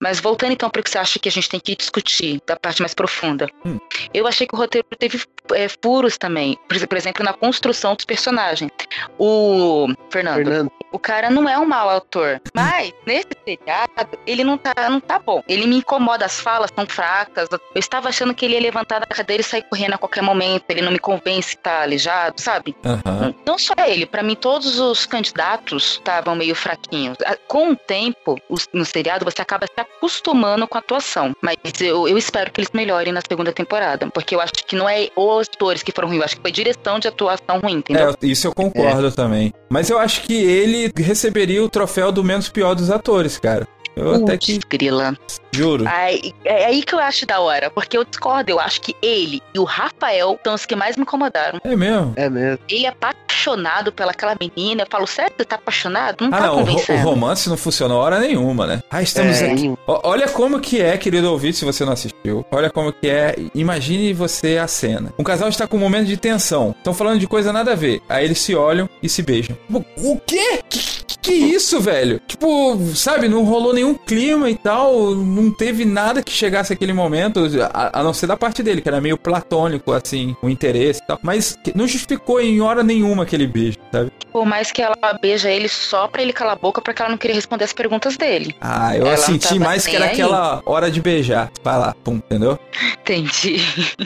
Mas 0.00 0.20
voltando 0.20 0.52
então 0.52 0.68
para 0.70 0.80
o 0.80 0.82
que 0.84 0.90
você 0.90 0.98
acha 0.98 1.18
que 1.18 1.28
a 1.28 1.32
gente 1.32 1.48
tem 1.48 1.60
que 1.60 1.74
discutir, 1.76 2.40
da 2.46 2.56
parte 2.56 2.80
mais 2.82 2.94
profunda. 2.94 3.48
Hum. 3.64 3.78
Eu 4.12 4.26
achei 4.26 4.46
que 4.46 4.54
o 4.54 4.58
roteiro 4.58 4.86
teve 4.98 5.22
é, 5.52 5.66
furos 5.82 6.16
também. 6.18 6.58
Por, 6.68 6.76
ex- 6.76 6.86
por 6.86 6.96
exemplo, 6.96 7.24
na 7.24 7.32
construção 7.32 7.94
dos 7.94 8.04
personagens. 8.04 8.70
O 9.18 9.86
Fernando, 10.10 10.36
Fernando, 10.36 10.72
o 10.92 10.98
cara 10.98 11.30
não 11.30 11.48
é 11.48 11.58
um 11.58 11.66
mau 11.66 11.88
autor. 11.88 12.40
Mas, 12.52 12.92
nesse 13.06 13.28
seriado, 13.44 14.18
ele 14.26 14.44
não 14.44 14.56
tá, 14.58 14.74
não 14.88 15.00
tá 15.00 15.18
bom. 15.18 15.42
Ele 15.48 15.66
me 15.66 15.76
incomoda, 15.76 16.24
as 16.24 16.40
falas 16.40 16.70
são 16.74 16.86
fracas. 16.86 17.48
Eu 17.50 17.60
estava 17.76 18.08
achando 18.08 18.34
que 18.34 18.44
ele 18.44 18.54
ia 18.54 18.60
levantar 18.60 19.00
da 19.00 19.06
cadeira 19.06 19.40
e 19.40 19.44
sair 19.44 19.62
correndo 19.62 19.94
a 19.94 19.98
qualquer 19.98 20.22
momento. 20.22 20.64
Ele 20.68 20.82
não 20.82 20.92
me 20.92 20.98
convence 20.98 21.56
que 21.56 21.62
tá 21.62 21.82
aleijado, 21.82 22.40
sabe? 22.40 22.74
Aham. 22.84 23.34
Não 23.46 23.58
só 23.58 23.74
ele, 23.86 24.06
pra 24.06 24.22
mim 24.22 24.34
todos 24.34 24.78
os 24.78 25.06
candidatos 25.06 25.94
estavam 25.94 26.34
meio 26.34 26.54
fraquinhos. 26.54 27.16
Com 27.46 27.70
o 27.72 27.76
tempo, 27.76 28.38
no 28.72 28.84
seriado, 28.84 29.24
você 29.24 29.42
acaba 29.42 29.66
se 29.66 29.80
acostumando 29.84 30.66
com 30.66 30.76
a 30.76 30.80
atuação. 30.80 31.34
Mas 31.40 31.56
eu, 31.80 32.08
eu 32.08 32.18
espero 32.18 32.50
que 32.50 32.60
eles 32.60 32.70
melhorem 32.72 33.12
na 33.12 33.20
segunda 33.20 33.52
temporada. 33.52 34.08
Porque 34.12 34.34
eu 34.34 34.40
acho 34.40 34.52
que 34.66 34.76
não 34.76 34.88
é 34.88 35.08
os 35.16 35.48
atores 35.48 35.82
que 35.82 35.92
foram 35.92 36.08
ruins, 36.08 36.18
eu 36.18 36.24
acho 36.24 36.36
que 36.36 36.42
foi 36.42 36.52
direção 36.52 36.98
de 36.98 37.08
atuação 37.08 37.60
ruim, 37.62 37.74
entendeu? 37.74 38.10
É, 38.10 38.26
isso 38.26 38.46
eu 38.46 38.54
concordo 38.54 39.10
também. 39.12 39.52
Mas 39.70 39.90
eu 39.90 39.98
acho 39.98 40.22
que 40.22 40.34
ele 40.34 40.92
receberia 40.96 41.62
o 41.62 41.68
troféu 41.68 42.12
do 42.12 42.22
menos 42.22 42.48
pior 42.48 42.74
dos 42.74 42.90
atores, 42.90 43.38
cara. 43.38 43.66
Eu 43.96 44.14
até 44.16 44.36
que 44.36 44.58
grila. 44.68 45.16
juro. 45.52 45.84
Aí, 45.86 46.32
é 46.44 46.66
aí 46.66 46.82
que 46.82 46.94
eu 46.94 46.98
acho 46.98 47.26
da 47.26 47.40
hora, 47.40 47.70
porque 47.70 47.96
eu 47.96 48.04
discordo. 48.04 48.50
Eu 48.50 48.58
acho 48.60 48.80
que 48.80 48.94
ele 49.02 49.40
e 49.54 49.58
o 49.58 49.64
Rafael 49.64 50.38
são 50.44 50.54
os 50.54 50.66
que 50.66 50.74
mais 50.76 50.96
me 50.96 51.02
incomodaram. 51.02 51.60
É 51.64 51.76
mesmo. 51.76 52.12
é 52.16 52.28
mesmo. 52.28 52.58
Ele 52.68 52.86
é 52.86 52.88
apaixonado 52.88 53.92
pelaquela 53.92 54.36
menina. 54.40 54.82
Eu 54.82 54.86
falo, 54.90 55.06
sério, 55.06 55.32
você 55.36 55.44
tá 55.44 55.56
apaixonado? 55.56 56.16
Não 56.22 56.28
Ah, 56.34 56.40
tá 56.40 56.46
não, 56.48 56.64
o, 56.64 56.92
o 56.92 56.96
romance 57.02 57.48
não 57.48 57.56
funcionou 57.56 58.00
hora 58.00 58.18
nenhuma, 58.18 58.66
né? 58.66 58.82
Ah, 58.90 59.02
estamos 59.02 59.40
É, 59.40 59.52
aqui. 59.52 59.72
Ó, 59.86 60.00
Olha 60.04 60.28
como 60.28 60.60
que 60.60 60.80
é, 60.80 60.96
querido 60.98 61.30
ouvinte, 61.30 61.56
se 61.56 61.64
você 61.64 61.84
não 61.84 61.92
assistiu. 61.92 62.44
Olha 62.50 62.70
como 62.70 62.92
que 62.92 63.08
é. 63.08 63.34
Imagine 63.54 64.12
você 64.12 64.58
a 64.58 64.66
cena. 64.66 65.12
Um 65.18 65.24
casal 65.24 65.48
está 65.48 65.66
com 65.66 65.76
um 65.76 65.80
momento 65.80 66.06
de 66.06 66.16
tensão. 66.16 66.74
Estão 66.76 66.92
falando 66.94 67.18
de 67.18 67.26
coisa 67.26 67.52
nada 67.52 67.72
a 67.72 67.74
ver. 67.76 68.00
Aí 68.08 68.24
eles 68.24 68.38
se 68.38 68.54
olham 68.54 68.88
e 69.02 69.08
se 69.08 69.22
beijam. 69.22 69.56
Tipo, 69.66 69.84
O 69.98 70.20
quê? 70.26 70.60
Que, 70.68 71.03
que 71.24 71.32
isso, 71.32 71.80
velho? 71.80 72.20
Tipo, 72.26 72.78
sabe, 72.94 73.28
não 73.28 73.44
rolou 73.44 73.72
nenhum 73.72 73.94
clima 73.94 74.50
e 74.50 74.54
tal. 74.56 75.14
Não 75.14 75.50
teve 75.50 75.84
nada 75.84 76.22
que 76.22 76.30
chegasse 76.32 76.72
aquele 76.72 76.92
momento. 76.92 77.40
A, 77.72 78.00
a 78.00 78.02
não 78.02 78.12
ser 78.12 78.26
da 78.26 78.36
parte 78.36 78.62
dele, 78.62 78.80
que 78.82 78.88
era 78.88 79.00
meio 79.00 79.16
platônico, 79.16 79.92
assim, 79.92 80.36
o 80.42 80.48
interesse 80.48 81.00
e 81.02 81.06
tal. 81.06 81.18
Mas 81.22 81.56
não 81.74 81.86
justificou 81.88 82.40
em 82.40 82.60
hora 82.60 82.82
nenhuma 82.82 83.22
aquele 83.22 83.46
beijo, 83.46 83.78
sabe? 83.90 84.12
Por 84.32 84.44
mais 84.44 84.70
que 84.70 84.82
ela 84.82 84.96
beija 85.20 85.50
ele 85.50 85.68
só 85.68 86.06
pra 86.08 86.20
ele 86.22 86.32
calar 86.32 86.52
a 86.54 86.56
boca, 86.58 86.80
porque 86.82 87.00
ela 87.00 87.10
não 87.10 87.18
queria 87.18 87.34
responder 87.36 87.64
as 87.64 87.72
perguntas 87.72 88.16
dele. 88.16 88.54
Ah, 88.60 88.96
eu 88.96 89.06
Ela 89.06 89.16
senti 89.16 89.58
mais 89.58 89.86
que 89.86 89.96
era 89.96 90.04
aí. 90.06 90.12
aquela 90.12 90.62
hora 90.66 90.90
de 90.90 91.00
beijar. 91.00 91.50
Vai 91.62 91.78
lá, 91.78 91.94
pum, 92.04 92.16
entendeu? 92.16 92.58
Entendi. 93.00 93.56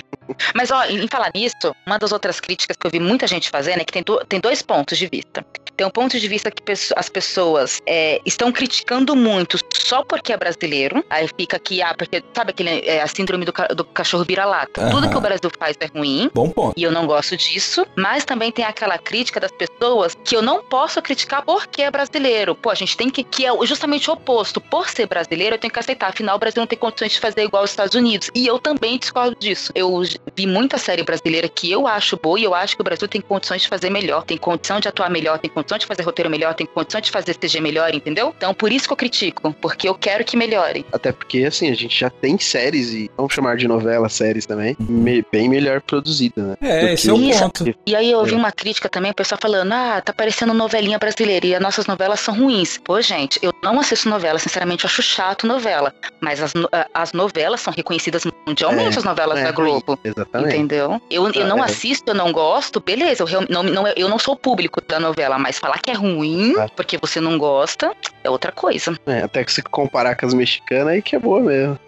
Mas, 0.55 0.71
ó, 0.71 0.85
em 0.85 1.09
falar 1.09 1.31
nisso, 1.35 1.75
uma 1.87 1.99
das 1.99 2.13
outras 2.13 2.39
críticas 2.39 2.77
que 2.77 2.87
eu 2.87 2.91
vi 2.91 3.01
muita 3.01 3.27
gente 3.27 3.49
fazendo 3.51 3.81
é 3.81 3.85
que 3.85 3.93
tem, 3.93 4.03
do- 4.03 4.23
tem 4.27 4.39
dois 4.39 4.61
pontos 4.63 4.99
de 4.99 5.07
vista. 5.07 5.45
Tem 5.79 5.87
um 5.87 5.91
ponto 5.91 6.19
de 6.19 6.27
vista 6.27 6.51
que 6.51 6.61
as 6.97 7.09
pessoas 7.09 7.81
é, 7.87 8.21
estão 8.27 8.51
criticando 8.51 9.15
muito 9.15 9.57
só 9.73 10.03
porque 10.03 10.33
é 10.33 10.37
brasileiro. 10.37 11.05
Aí 11.09 11.29
fica 11.39 11.57
que, 11.57 11.81
ah, 11.81 11.95
porque, 11.97 12.21
sabe 12.35 12.51
aquele, 12.51 12.81
é, 12.85 13.01
a 13.01 13.07
síndrome 13.07 13.45
do, 13.45 13.53
ca- 13.53 13.69
do 13.69 13.85
cachorro 13.85 14.25
vira-lata. 14.25 14.81
Aham. 14.83 14.91
Tudo 14.91 15.09
que 15.09 15.17
o 15.17 15.21
Brasil 15.21 15.49
faz 15.57 15.77
é 15.79 15.87
ruim. 15.87 16.29
Bom 16.35 16.51
ponto. 16.51 16.75
E 16.77 16.83
eu 16.83 16.91
não 16.91 17.07
gosto 17.07 17.37
disso, 17.37 17.87
mas 17.97 18.25
também 18.25 18.51
tem 18.51 18.65
aquela 18.65 18.99
crítica 18.99 19.39
das 19.39 19.53
pessoas 19.53 20.17
que 20.25 20.35
eu 20.35 20.43
não 20.43 20.65
posso 20.65 21.01
criticar 21.01 21.43
porque 21.45 21.83
é 21.83 21.91
brasileiro. 21.93 22.57
Pô, 22.57 22.71
a 22.71 22.75
gente 22.75 22.97
tem 22.97 23.09
que. 23.09 23.23
que 23.23 23.47
é 23.47 23.51
justamente 23.65 24.11
o 24.11 24.15
oposto. 24.15 24.61
Por 24.61 24.89
ser 24.89 25.07
brasileiro, 25.07 25.55
eu 25.55 25.61
tenho 25.61 25.73
que 25.73 25.79
aceitar. 25.79 26.09
Afinal, 26.09 26.35
o 26.35 26.39
Brasil 26.41 26.61
não 26.61 26.67
tem 26.67 26.77
condições 26.79 27.13
de 27.13 27.21
fazer 27.21 27.45
igual 27.45 27.63
os 27.63 27.71
Estados 27.71 27.95
Unidos. 27.95 28.31
E 28.35 28.45
eu 28.49 28.59
também 28.59 28.99
discordo 28.99 29.37
disso. 29.39 29.71
Eu 29.77 30.03
vi 30.35 30.45
muita 30.45 30.77
série 30.77 31.05
brasileira 31.05 31.49
que 31.49 31.71
eu 31.71 31.87
acho 31.87 32.17
boa 32.17 32.41
e 32.41 32.43
eu 32.43 32.53
acho 32.53 32.75
que 32.75 32.81
o 32.81 32.85
Brasil 32.85 33.07
tem 33.07 33.21
condições 33.21 33.63
de 33.63 33.69
fazer 33.69 33.91
melhor, 33.91 34.25
tem 34.25 34.37
condição 34.37 34.81
de 34.81 34.89
atuar 34.89 35.09
melhor, 35.09 35.39
tem 35.39 35.49
condição 35.51 35.68
condição 35.69 35.79
de 35.79 35.87
fazer 35.87 36.03
roteiro 36.03 36.31
melhor, 36.31 36.55
tem 36.55 36.67
condição 36.67 37.01
de 37.01 37.11
fazer 37.11 37.35
CG 37.37 37.61
melhor, 37.61 37.95
entendeu? 37.95 38.35
Então, 38.37 38.55
por 38.55 38.73
isso 38.73 38.87
que 38.87 38.93
eu 38.93 38.97
critico, 38.97 39.53
porque 39.61 39.89
eu 39.89 39.95
quero 39.95 40.25
que 40.25 40.37
melhore. 40.37 40.85
Até 40.93 41.13
porque, 41.13 41.45
assim, 41.45 41.71
a 41.71 41.75
gente 41.75 41.99
já 41.99 42.09
tem 42.09 42.39
séries, 42.39 42.93
e 42.95 43.11
vamos 43.17 43.35
chamar 43.35 43.57
de 43.57 43.69
novela, 43.69 44.09
séries 44.09 44.47
também, 44.47 44.75
me- 44.81 45.25
bem 45.31 45.49
melhor 45.49 45.81
produzidas, 45.83 46.43
né? 46.45 46.57
É, 46.63 46.95
esse 46.95 47.11
é 47.11 47.13
o 47.13 47.19
que- 47.19 47.39
ponto. 47.39 47.75
E 47.87 47.95
aí 47.95 48.11
eu 48.11 48.19
ouvi 48.19 48.33
É. 48.35 48.37
uma 48.37 48.51
crítica 48.51 48.89
também, 48.89 49.11
o 49.11 49.15
pessoal 49.15 49.39
falando, 49.41 49.73
ah, 49.73 50.01
tá 50.01 50.13
parecendo 50.13 50.55
novelinha 50.55 50.99
brasileira 50.99 51.47
e 51.47 51.55
as 51.55 51.61
nossas 51.61 51.87
novelas 51.87 52.21
são 52.21 52.35
ruins. 52.35 52.79
Pô, 52.83 53.01
gente, 53.03 53.39
eu 53.43 53.53
não 53.63 53.79
assisto 53.81 54.09
novela, 54.09 54.39
sinceramente, 54.39 54.85
eu 54.85 54.89
acho 54.89 55.03
chato 55.03 55.47
novela. 55.47 55.95
Mas 56.21 56.43
as, 56.43 56.53
as 56.95 57.13
novelas 57.13 57.61
são 57.61 57.73
reconhecidas 57.73 58.23
mundialmente, 58.47 58.97
É, 58.97 58.99
as 58.99 59.05
novelas 59.05 59.39
é 59.41 59.45
da 59.45 59.53
Globo. 59.53 59.99
Exatamente. 60.03 60.55
Entendeu? 60.55 61.01
Eu, 61.11 61.29
eu 61.31 61.47
não 61.47 61.59
É. 61.59 61.65
assisto, 61.67 62.11
eu 62.11 62.15
não 62.15 62.33
gosto, 62.33 62.81
beleza. 62.81 63.25
Eu, 63.25 63.47
não, 63.49 63.63
não, 63.63 63.87
eu 63.89 64.09
não 64.09 64.19
sou 64.19 64.35
o 64.35 64.37
público 64.37 64.81
da 64.87 64.99
novela, 65.01 65.39
mas 65.39 65.58
falar 65.59 65.79
que 65.79 65.91
é 65.91 65.95
ruim 65.95 66.55
É. 66.59 66.67
porque 66.69 66.97
você 66.99 67.21
não 67.21 67.39
gosta 67.39 67.95
é 68.25 68.31
outra 68.31 68.53
coisa. 68.53 68.99
É, 69.07 69.23
até 69.23 69.45
que 69.45 69.53
se 69.53 69.63
comparar 69.63 70.17
com 70.17 70.27
as 70.27 70.35
mexicanas, 70.35 70.89
aí 70.89 71.03
que 71.03 71.17
é 71.17 71.19
boa 71.19 71.41
mesmo. 71.41 71.79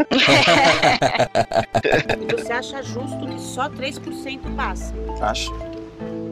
E 2.30 2.34
você 2.36 2.52
acha 2.52 2.82
justo 2.82 3.26
que 3.26 3.40
só 3.40 3.68
3% 3.68 4.54
passa? 4.56 4.94
Acho. 5.20 5.69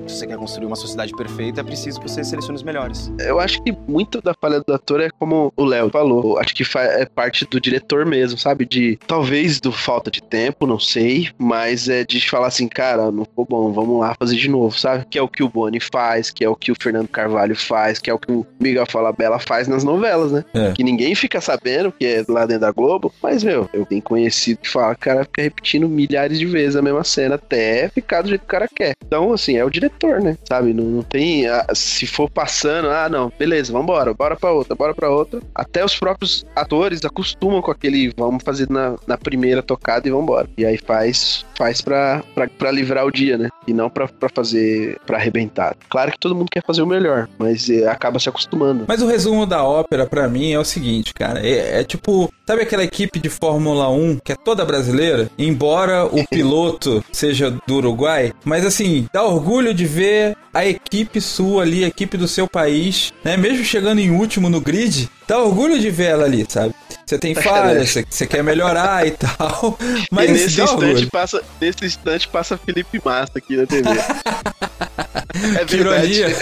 Se 0.09 0.17
você 0.17 0.27
quer 0.27 0.39
construir 0.39 0.67
uma 0.67 0.77
sociedade 0.77 1.13
perfeita, 1.13 1.61
é 1.61 1.65
preciso 1.65 2.01
que 2.01 2.09
você 2.09 2.25
selecione 2.25 2.57
os 2.57 2.63
melhores. 2.63 3.13
Eu 3.19 3.39
acho 3.39 3.63
que 3.63 3.73
muito 3.87 4.23
da 4.23 4.35
falha 4.35 4.61
do 4.61 4.73
ator 4.73 5.01
é 5.01 5.11
como 5.11 5.53
o 5.57 5.65
Léo 5.65 5.91
falou. 5.91 6.37
Eu 6.37 6.39
Acho 6.39 6.55
que 6.55 6.65
é 6.79 7.05
parte 7.05 7.45
do 7.45 7.61
diretor 7.61 8.07
mesmo, 8.07 8.39
sabe? 8.39 8.65
De 8.65 8.99
talvez 9.07 9.61
do 9.61 9.71
falta 9.71 10.11
de 10.11 10.23
tempo, 10.23 10.67
não 10.67 10.79
sei, 10.79 11.29
mas 11.37 11.89
é 11.89 12.05
de 12.05 12.27
falar 12.29 12.47
assim, 12.47 12.69
cara, 12.69 13.11
não 13.11 13.25
ficou 13.25 13.45
bom, 13.45 13.71
vamos 13.71 14.01
lá 14.01 14.15
fazer 14.19 14.37
de 14.37 14.49
novo, 14.49 14.79
sabe? 14.79 15.05
Que 15.11 15.19
é 15.19 15.23
o 15.23 15.29
que 15.29 15.43
o 15.43 15.49
Boni 15.49 15.79
faz, 15.79 16.31
que 16.31 16.43
é 16.43 16.49
o 16.49 16.57
que 16.57 16.73
o 16.73 16.77
Fernando 16.81 17.09
Carvalho 17.09 17.55
faz, 17.55 17.99
que 17.99 18.09
é 18.09 18.15
o 18.15 18.19
que 18.19 18.33
o 18.33 18.47
Miguel 18.59 18.87
Falabella 18.87 19.39
faz 19.39 19.69
nas 19.69 19.85
novelas, 19.85 20.33
né? 20.33 20.45
É. 20.55 20.73
Que 20.73 20.83
ninguém 20.83 21.15
fica 21.15 21.41
sabendo, 21.41 21.93
que 21.93 22.07
é 22.07 22.25
lá 22.29 22.47
dentro 22.47 22.63
da 22.63 22.73
Globo, 22.73 23.13
mas, 23.23 23.45
meu, 23.45 23.69
eu 23.73 23.85
tenho 23.85 24.03
conhecido 24.03 24.61
que 24.61 24.69
fala, 24.69 24.95
cara, 24.95 25.25
fica 25.25 25.43
repetindo 25.43 25.89
milhares 25.89 26.39
de 26.39 26.47
vezes 26.47 26.77
a 26.77 26.83
mesma 26.83 27.05
cena 27.05 27.35
até 27.35 27.89
ficar 27.91 28.23
do 28.23 28.29
jeito 28.29 28.41
que 28.41 28.47
o 28.47 28.49
cara 28.49 28.69
quer. 28.69 28.95
Então, 29.05 29.33
assim, 29.33 29.57
é 29.57 29.65
o 29.65 29.71
diretor, 29.71 29.98
né? 30.07 30.37
Sabe? 30.49 30.73
Não, 30.73 30.85
não 30.85 31.03
tem. 31.03 31.47
ah, 31.49 31.67
se 31.75 32.07
for 32.07 32.31
passando, 32.31 32.89
ah, 32.89 33.09
não, 33.09 33.33
beleza, 33.39 33.73
vambora, 33.73 34.15
bora 34.15 34.37
pra 34.37 34.53
outra, 34.53 34.75
bora 34.75 34.95
pra 34.95 35.11
outra. 35.11 35.41
Até 35.55 35.85
os 35.85 35.99
próprios 35.99 36.47
atores 36.55 37.05
acostumam 37.05 37.61
com 37.61 37.71
aquele, 37.71 38.13
vamos 38.17 38.43
fazer 38.43 38.69
na, 38.71 38.97
na 39.07 39.17
primeira 39.17 39.63
tocada 39.63 40.07
e 40.07 40.11
vambora. 40.11 40.49
E 40.57 40.65
aí 40.65 40.79
faz, 40.79 41.45
faz 41.57 41.81
pra, 41.81 42.23
pra, 42.35 42.49
pra 42.49 42.71
livrar 42.71 43.05
o 43.07 43.11
dia, 43.11 43.37
né? 43.37 43.49
E 43.67 43.73
não 43.73 43.91
pra, 43.91 44.09
pra 44.09 44.29
fazer, 44.29 44.99
pra 45.07 45.19
arrebentar. 45.19 45.77
Claro 45.89 46.13
que 46.13 46.19
todo 46.19 46.35
mundo 46.35 46.49
quer 46.51 46.63
fazer 46.65 46.83
o 46.83 46.87
melhor, 46.87 47.29
mas 47.39 47.69
eh, 47.69 47.87
acaba 47.89 48.19
se 48.19 48.29
acostumando. 48.29 48.85
Mas 48.87 49.03
o 49.03 49.07
resumo 49.07 49.47
da 49.47 49.65
ópera, 49.65 50.07
pra 50.07 50.29
mim, 50.29 50.53
é 50.53 50.59
o 50.59 50.65
seguinte, 50.65 51.13
cara. 51.13 51.45
É, 51.47 51.81
é 51.81 51.85
tipo, 51.85 52.33
sabe 52.49 52.63
aquela 52.63 52.83
equipe 52.83 53.21
de 53.21 53.29
Fórmula 53.29 53.91
1 53.91 54.21
que 54.25 54.33
é 54.33 54.35
toda 54.35 54.65
brasileira? 54.65 55.31
Embora 55.37 56.07
o 56.07 56.27
piloto 56.33 57.05
seja 57.13 57.51
do 57.67 57.75
Uruguai, 57.75 58.33
mas 58.43 58.65
assim, 58.65 59.07
dá 59.13 59.23
orgulho 59.23 59.75
de 59.75 59.85
ver 59.85 60.35
a 60.55 60.65
equipe 60.65 61.21
sua 61.21 61.65
ali, 61.65 61.85
a 61.85 61.89
equipe 61.89 62.17
do 62.17 62.27
seu 62.27 62.49
país, 62.49 63.13
né? 63.23 63.37
Mesmo 63.37 63.63
chegando 63.67 63.99
em 64.01 64.11
último 64.11 64.49
no 64.49 64.63
grid, 64.63 65.11
dá 65.27 65.39
orgulho 65.39 65.79
de 65.79 65.91
ver 65.91 66.05
ela 66.13 66.25
ali, 66.25 66.47
sabe? 66.49 66.75
Você 67.05 67.19
tem 67.19 67.35
falhas, 67.37 67.91
você, 68.09 68.27
quer 68.27 68.43
melhorar 68.43 69.07
e 69.07 69.11
tal, 69.11 69.77
mas 70.11 70.31
e 70.31 70.33
nesse 70.33 70.47
instante, 70.63 70.71
orgulho. 70.71 71.11
passa, 71.11 71.43
nesse 71.61 71.85
instante 71.85 72.29
passa 72.29 72.57
Felipe 72.57 72.99
Massa 73.05 73.33
aqui 73.37 73.59
na 73.59 73.67
TV. 73.67 73.91
é 73.91 75.65
Que 75.67 75.77
verdade. 75.77 76.15
ironia. 76.15 76.37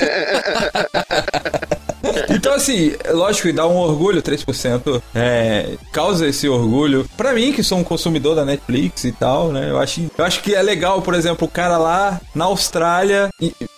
Então, 2.31 2.55
assim, 2.55 2.95
lógico, 3.11 3.49
e 3.49 3.53
dá 3.53 3.67
um 3.67 3.77
orgulho, 3.77 4.23
3%, 4.23 5.03
é, 5.15 5.75
causa 5.93 6.27
esse 6.27 6.49
orgulho. 6.49 7.07
Pra 7.17 7.33
mim, 7.33 7.53
que 7.53 7.63
sou 7.63 7.79
um 7.79 7.85
consumidor 7.85 8.35
da 8.35 8.45
Netflix 8.45 9.05
e 9.05 9.13
tal, 9.13 9.53
né? 9.53 9.71
Eu 9.71 9.79
acho, 9.79 10.07
eu 10.17 10.25
acho 10.25 10.43
que 10.43 10.55
é 10.55 10.63
legal, 10.63 11.03
por 11.03 11.15
exemplo, 11.15 11.47
o 11.47 11.51
cara 11.51 11.77
lá 11.79 12.21
na 12.35 12.47
Austrália, 12.47 13.29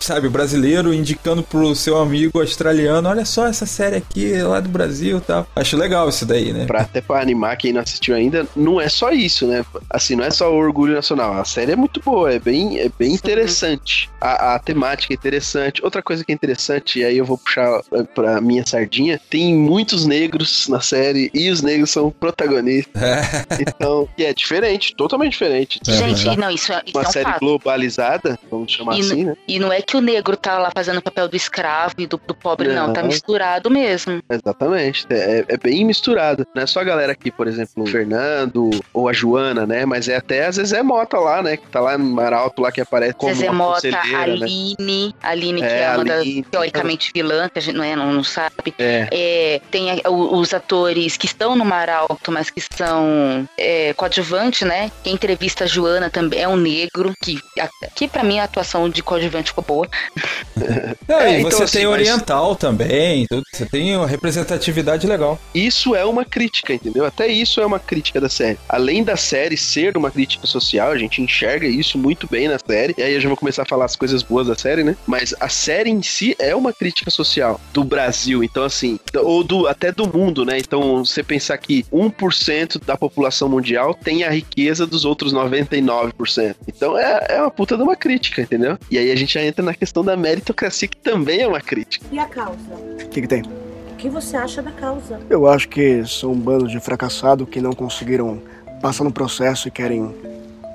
sabe, 0.00 0.28
brasileiro 0.28 0.92
indicando 0.92 1.42
pro 1.42 1.74
seu 1.74 1.98
amigo 1.98 2.40
australiano: 2.40 3.08
olha 3.08 3.24
só 3.24 3.46
essa 3.46 3.66
série 3.66 3.96
aqui 3.96 4.40
lá 4.42 4.60
do 4.60 4.68
Brasil 4.68 5.18
e 5.18 5.20
tal. 5.20 5.46
Acho 5.54 5.76
legal 5.76 6.08
isso 6.08 6.24
daí, 6.24 6.52
né? 6.52 6.66
Pra, 6.66 6.82
até 6.82 7.00
pra 7.00 7.20
animar 7.20 7.56
quem 7.56 7.72
não 7.72 7.80
assistiu 7.80 8.14
ainda, 8.14 8.46
não 8.54 8.80
é 8.80 8.88
só 8.88 9.10
isso, 9.10 9.46
né? 9.46 9.64
Assim, 9.90 10.16
não 10.16 10.24
é 10.24 10.30
só 10.30 10.52
o 10.52 10.56
orgulho 10.56 10.94
nacional. 10.94 11.34
A 11.34 11.44
série 11.44 11.72
é 11.72 11.76
muito 11.76 12.00
boa, 12.04 12.32
é 12.32 12.38
bem, 12.38 12.78
é 12.78 12.90
bem 12.98 13.12
interessante. 13.12 14.10
A, 14.20 14.54
a 14.54 14.58
temática 14.58 15.12
é 15.12 15.16
interessante. 15.16 15.84
Outra 15.84 16.02
coisa 16.02 16.24
que 16.24 16.32
é 16.32 16.34
interessante, 16.34 17.00
e 17.00 17.04
aí 17.04 17.18
eu 17.18 17.24
vou 17.24 17.38
puxar 17.38 17.80
pra 18.18 18.40
minha 18.40 18.64
sardinha, 18.66 19.20
tem 19.30 19.54
muitos 19.54 20.04
negros 20.06 20.66
na 20.68 20.80
série 20.80 21.30
e 21.32 21.50
os 21.50 21.62
negros 21.62 21.90
são 21.90 22.10
protagonistas. 22.10 23.00
Então, 23.60 24.08
e 24.18 24.24
é 24.24 24.32
diferente, 24.34 24.94
totalmente 24.96 25.32
diferente. 25.32 25.80
Gente, 25.86 26.36
não, 26.36 26.50
isso, 26.50 26.72
é- 26.72 26.82
isso 26.86 26.96
Uma 26.96 27.04
é 27.04 27.08
um 27.08 27.12
série 27.12 27.24
fato. 27.30 27.40
globalizada, 27.40 28.38
vamos 28.50 28.72
chamar 28.72 28.96
E, 28.96 29.00
assim, 29.00 29.24
né? 29.24 29.36
e 29.46 29.58
não 29.58 29.72
é 29.72 29.80
que 29.80 29.96
o 29.96 30.00
negro 30.00 30.36
tá 30.36 30.58
lá 30.58 30.70
fazendo 30.74 30.98
o 30.98 31.02
papel 31.02 31.28
do 31.28 31.36
escravo 31.36 31.94
e 31.98 32.06
do, 32.06 32.20
do 32.26 32.34
pobre, 32.34 32.68
não. 32.68 32.92
Tá 32.92 33.02
Não. 33.02 33.08
misturado 33.08 33.70
mesmo. 33.70 34.20
Exatamente. 34.28 35.06
É, 35.10 35.44
é 35.48 35.56
bem 35.56 35.84
misturado. 35.84 36.46
Não 36.54 36.62
é 36.62 36.66
só 36.66 36.80
a 36.80 36.84
galera 36.84 37.12
aqui, 37.12 37.30
por 37.30 37.46
exemplo, 37.46 37.84
o 37.84 37.86
Fernando 37.86 38.70
ou 38.92 39.08
a 39.08 39.12
Joana, 39.12 39.66
né? 39.66 39.84
Mas 39.84 40.08
é 40.08 40.16
até 40.16 40.46
a 40.46 40.50
Zezé 40.50 40.82
Mota 40.82 41.18
lá, 41.18 41.42
né? 41.42 41.56
Que 41.56 41.66
tá 41.68 41.80
lá 41.80 41.96
no 41.96 42.04
Maralto 42.04 42.62
lá 42.62 42.72
que 42.72 42.80
aparece 42.80 43.14
como 43.14 43.32
Zezé 43.34 43.50
Mota, 43.50 43.90
conselheira, 43.90 44.36
né? 44.36 44.46
Aline, 44.46 45.14
Aline, 45.22 45.60
que 45.60 45.66
É, 45.66 45.82
é, 45.82 45.94
uma 45.94 46.04
das 46.04 46.20
Aline. 46.20 46.42
teoricamente 46.50 47.10
vilã, 47.14 47.48
que 47.48 47.58
a 47.58 47.62
gente 47.62 47.76
não, 47.76 47.84
é, 47.84 47.94
não, 47.94 48.07
não 48.12 48.24
sabe. 48.24 48.74
É. 48.78 49.08
É, 49.10 49.60
tem 49.70 49.90
a- 50.04 50.10
o- 50.10 50.38
os 50.38 50.52
atores 50.54 51.16
que 51.16 51.26
estão 51.26 51.56
no 51.56 51.64
Mar 51.64 51.88
Alto, 51.88 52.30
mas 52.32 52.50
que 52.50 52.60
são 52.76 53.48
é, 53.56 53.92
coadjuvantes, 53.94 54.62
né? 54.66 54.90
Quem 55.02 55.14
entrevista 55.14 55.64
a 55.64 55.66
Joana 55.66 56.10
também 56.10 56.40
é 56.40 56.48
um 56.48 56.56
negro, 56.56 57.12
que 57.22 57.38
aqui 57.82 58.08
pra 58.08 58.22
mim 58.22 58.38
a 58.38 58.44
atuação 58.44 58.88
de 58.88 59.02
coadjuvante 59.02 59.48
ficou 59.50 59.64
boa. 59.64 59.88
Não, 61.06 61.20
É, 61.20 61.36
e 61.36 61.40
então, 61.40 61.50
você 61.50 61.64
assim, 61.64 61.78
tem 61.78 61.86
mas- 61.86 61.94
oriental 62.00 62.56
também, 62.56 63.26
tudo. 63.28 63.42
você 63.52 63.66
tem 63.66 63.96
uma 63.96 64.06
representatividade 64.06 65.06
legal. 65.06 65.38
Isso 65.54 65.94
é 65.94 66.04
uma 66.04 66.24
crítica, 66.24 66.72
entendeu? 66.74 67.04
Até 67.04 67.28
isso 67.28 67.60
é 67.60 67.66
uma 67.66 67.78
crítica 67.78 68.20
da 68.20 68.28
série. 68.28 68.58
Além 68.68 69.02
da 69.02 69.16
série 69.16 69.56
ser 69.56 69.96
uma 69.96 70.10
crítica 70.10 70.46
social, 70.46 70.90
a 70.90 70.98
gente 70.98 71.20
enxerga 71.22 71.66
isso 71.66 71.98
muito 71.98 72.26
bem 72.28 72.48
na 72.48 72.58
série. 72.58 72.94
E 72.98 73.02
aí 73.02 73.14
eu 73.14 73.20
já 73.20 73.28
vou 73.28 73.36
começar 73.36 73.62
a 73.62 73.66
falar 73.66 73.84
as 73.84 73.96
coisas 73.96 74.22
boas 74.22 74.46
da 74.46 74.54
série, 74.54 74.82
né? 74.84 74.96
Mas 75.06 75.34
a 75.40 75.48
série 75.48 75.90
em 75.90 76.02
si 76.02 76.34
é 76.38 76.54
uma 76.54 76.72
crítica 76.72 77.10
social 77.10 77.60
do 77.72 77.84
Brasil. 77.88 78.44
Então, 78.44 78.64
assim, 78.64 78.98
ou 79.14 79.42
do 79.42 79.66
até 79.66 79.90
do 79.90 80.06
mundo, 80.06 80.44
né? 80.44 80.58
Então, 80.58 81.04
você 81.04 81.22
pensar 81.22 81.56
que 81.58 81.84
1% 81.84 82.84
da 82.84 82.96
população 82.96 83.48
mundial 83.48 83.94
tem 83.94 84.24
a 84.24 84.30
riqueza 84.30 84.86
dos 84.86 85.04
outros 85.04 85.32
99%. 85.32 86.56
Então, 86.66 86.98
é, 86.98 87.26
é 87.30 87.40
uma 87.40 87.50
puta 87.50 87.76
de 87.76 87.82
uma 87.82 87.96
crítica, 87.96 88.42
entendeu? 88.42 88.78
E 88.90 88.98
aí 88.98 89.10
a 89.10 89.16
gente 89.16 89.34
já 89.34 89.42
entra 89.42 89.64
na 89.64 89.74
questão 89.74 90.04
da 90.04 90.16
meritocracia, 90.16 90.88
que 90.88 90.96
também 90.96 91.40
é 91.40 91.48
uma 91.48 91.60
crítica. 91.60 92.06
E 92.12 92.18
a 92.18 92.26
causa? 92.26 92.58
O 92.72 93.08
que, 93.08 93.22
que 93.22 93.28
tem? 93.28 93.42
O 93.42 93.96
que 93.96 94.08
você 94.08 94.36
acha 94.36 94.62
da 94.62 94.70
causa? 94.70 95.18
Eu 95.28 95.46
acho 95.46 95.68
que 95.68 96.04
são 96.06 96.32
um 96.32 96.38
bando 96.38 96.68
de 96.68 96.78
fracassados 96.78 97.48
que 97.48 97.60
não 97.60 97.72
conseguiram 97.72 98.40
passar 98.80 99.04
no 99.04 99.12
processo 99.12 99.66
e 99.66 99.70
querem 99.70 100.14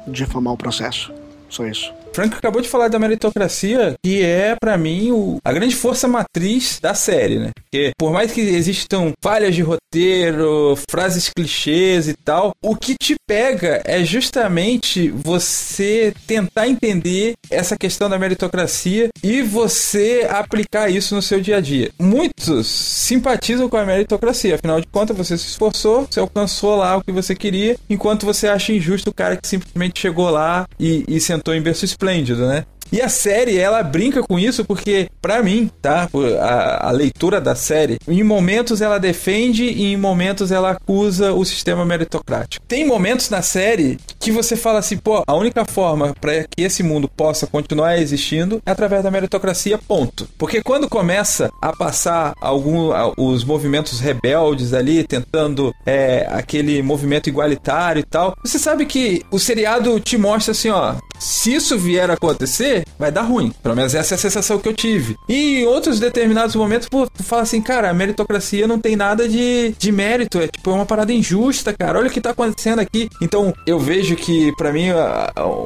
difamar 0.07 0.53
o 0.53 0.57
processo. 0.57 1.13
Só 1.49 1.65
isso. 1.65 1.93
Frank 2.13 2.35
acabou 2.35 2.61
de 2.61 2.67
falar 2.69 2.87
da 2.87 2.99
meritocracia, 2.99 3.93
que 4.03 4.21
é, 4.21 4.55
pra 4.59 4.77
mim, 4.77 5.11
o- 5.11 5.37
a 5.43 5.51
grande 5.51 5.75
força 5.75 6.07
matriz 6.07 6.79
da 6.81 6.93
série, 6.93 7.39
né? 7.39 7.49
Porque, 7.55 7.91
por 7.97 8.11
mais 8.11 8.31
que 8.31 8.41
existam 8.41 9.11
falhas 9.23 9.55
de 9.55 9.61
roteiro, 9.61 10.77
frases 10.89 11.29
clichês 11.29 12.07
e 12.07 12.13
tal, 12.13 12.51
o 12.63 12.75
que 12.75 12.95
te 13.01 13.15
pega 13.27 13.81
é 13.85 14.03
justamente 14.03 15.09
você 15.09 16.13
tentar 16.27 16.67
entender 16.67 17.33
essa 17.49 17.75
questão 17.77 18.09
da 18.09 18.19
meritocracia 18.19 19.09
e 19.23 19.41
você 19.41 20.27
aplicar 20.29 20.89
isso 20.89 21.15
no 21.15 21.21
seu 21.21 21.39
dia 21.41 21.57
a 21.57 21.61
dia. 21.61 21.89
Muitos 21.99 22.67
simpatizam 22.67 23.69
com 23.69 23.77
a 23.77 23.85
meritocracia, 23.85 24.55
afinal 24.55 24.79
de 24.79 24.87
contas, 24.87 25.15
você 25.17 25.37
se 25.37 25.47
esforçou, 25.47 26.05
você 26.09 26.19
alcançou 26.19 26.75
lá 26.75 26.97
o 26.97 27.03
que 27.03 27.11
você 27.11 27.33
queria, 27.35 27.75
enquanto 27.89 28.25
você 28.25 28.47
acha 28.47 28.73
injusto 28.73 29.09
o 29.09 29.13
cara 29.13 29.37
que 29.37 29.47
simplesmente 29.47 29.99
chegou 29.99 30.29
lá 30.29 30.65
e, 30.79 31.03
e 31.07 31.19
sentou 31.19 31.53
em 31.53 31.61
berço 31.61 31.85
esplêndido, 32.03 32.47
né? 32.47 32.65
E 32.93 33.01
a 33.01 33.09
série, 33.09 33.57
ela 33.57 33.81
brinca 33.81 34.21
com 34.21 34.37
isso 34.37 34.63
porque, 34.63 35.09
pra 35.19 35.41
mim, 35.41 35.67
tá? 35.81 36.07
A, 36.39 36.89
a 36.89 36.91
leitura 36.91 37.41
da 37.41 37.55
série, 37.55 37.97
em 38.07 38.21
momentos 38.21 38.81
ela 38.81 38.99
defende 38.99 39.63
e 39.63 39.93
em 39.93 39.97
momentos 39.97 40.51
ela 40.51 40.69
acusa 40.69 41.33
o 41.33 41.43
sistema 41.43 41.83
meritocrático. 41.83 42.63
Tem 42.67 42.85
momentos 42.85 43.31
na 43.31 43.41
série 43.41 43.97
que 44.19 44.31
você 44.31 44.55
fala 44.55 44.77
assim, 44.77 44.95
pô, 44.95 45.23
a 45.25 45.33
única 45.33 45.65
forma 45.65 46.13
pra 46.21 46.43
que 46.43 46.61
esse 46.61 46.83
mundo 46.83 47.07
possa 47.07 47.47
continuar 47.47 47.97
existindo 47.97 48.61
é 48.63 48.69
através 48.69 49.01
da 49.01 49.09
meritocracia, 49.09 49.75
ponto. 49.75 50.29
Porque 50.37 50.61
quando 50.61 50.87
começa 50.87 51.49
a 51.59 51.75
passar 51.75 52.35
algum, 52.39 52.91
os 53.17 53.43
movimentos 53.43 53.99
rebeldes 53.99 54.71
ali, 54.71 55.03
tentando 55.03 55.73
é, 55.83 56.27
aquele 56.29 56.83
movimento 56.83 57.27
igualitário 57.27 58.01
e 58.01 58.03
tal, 58.03 58.37
você 58.45 58.59
sabe 58.59 58.85
que 58.85 59.25
o 59.31 59.39
seriado 59.39 59.99
te 59.99 60.15
mostra 60.15 60.51
assim, 60.51 60.69
ó, 60.69 60.93
se 61.19 61.55
isso 61.55 61.75
vier 61.77 62.11
a 62.11 62.13
acontecer, 62.13 62.82
vai 62.97 63.11
dar 63.11 63.21
ruim. 63.21 63.51
Pelo 63.61 63.75
menos 63.75 63.93
essa 63.95 64.13
é 64.13 64.15
a 64.15 64.19
sensação 64.19 64.59
que 64.59 64.67
eu 64.67 64.73
tive. 64.73 65.15
E 65.27 65.61
em 65.61 65.65
outros 65.65 65.99
determinados 65.99 66.55
momentos, 66.55 66.87
pô, 66.87 67.07
tu 67.07 67.23
fala 67.23 67.41
assim, 67.43 67.61
cara, 67.61 67.89
a 67.89 67.93
meritocracia 67.93 68.67
não 68.67 68.79
tem 68.79 68.95
nada 68.95 69.27
de, 69.27 69.73
de 69.77 69.91
mérito. 69.91 70.39
É 70.39 70.47
tipo, 70.47 70.69
é 70.69 70.73
uma 70.73 70.85
parada 70.85 71.13
injusta, 71.13 71.73
cara. 71.73 71.99
Olha 71.99 72.07
o 72.07 72.11
que 72.11 72.21
tá 72.21 72.31
acontecendo 72.31 72.79
aqui. 72.79 73.09
Então, 73.21 73.53
eu 73.65 73.79
vejo 73.79 74.15
que, 74.15 74.51
para 74.55 74.71
mim, 74.71 74.87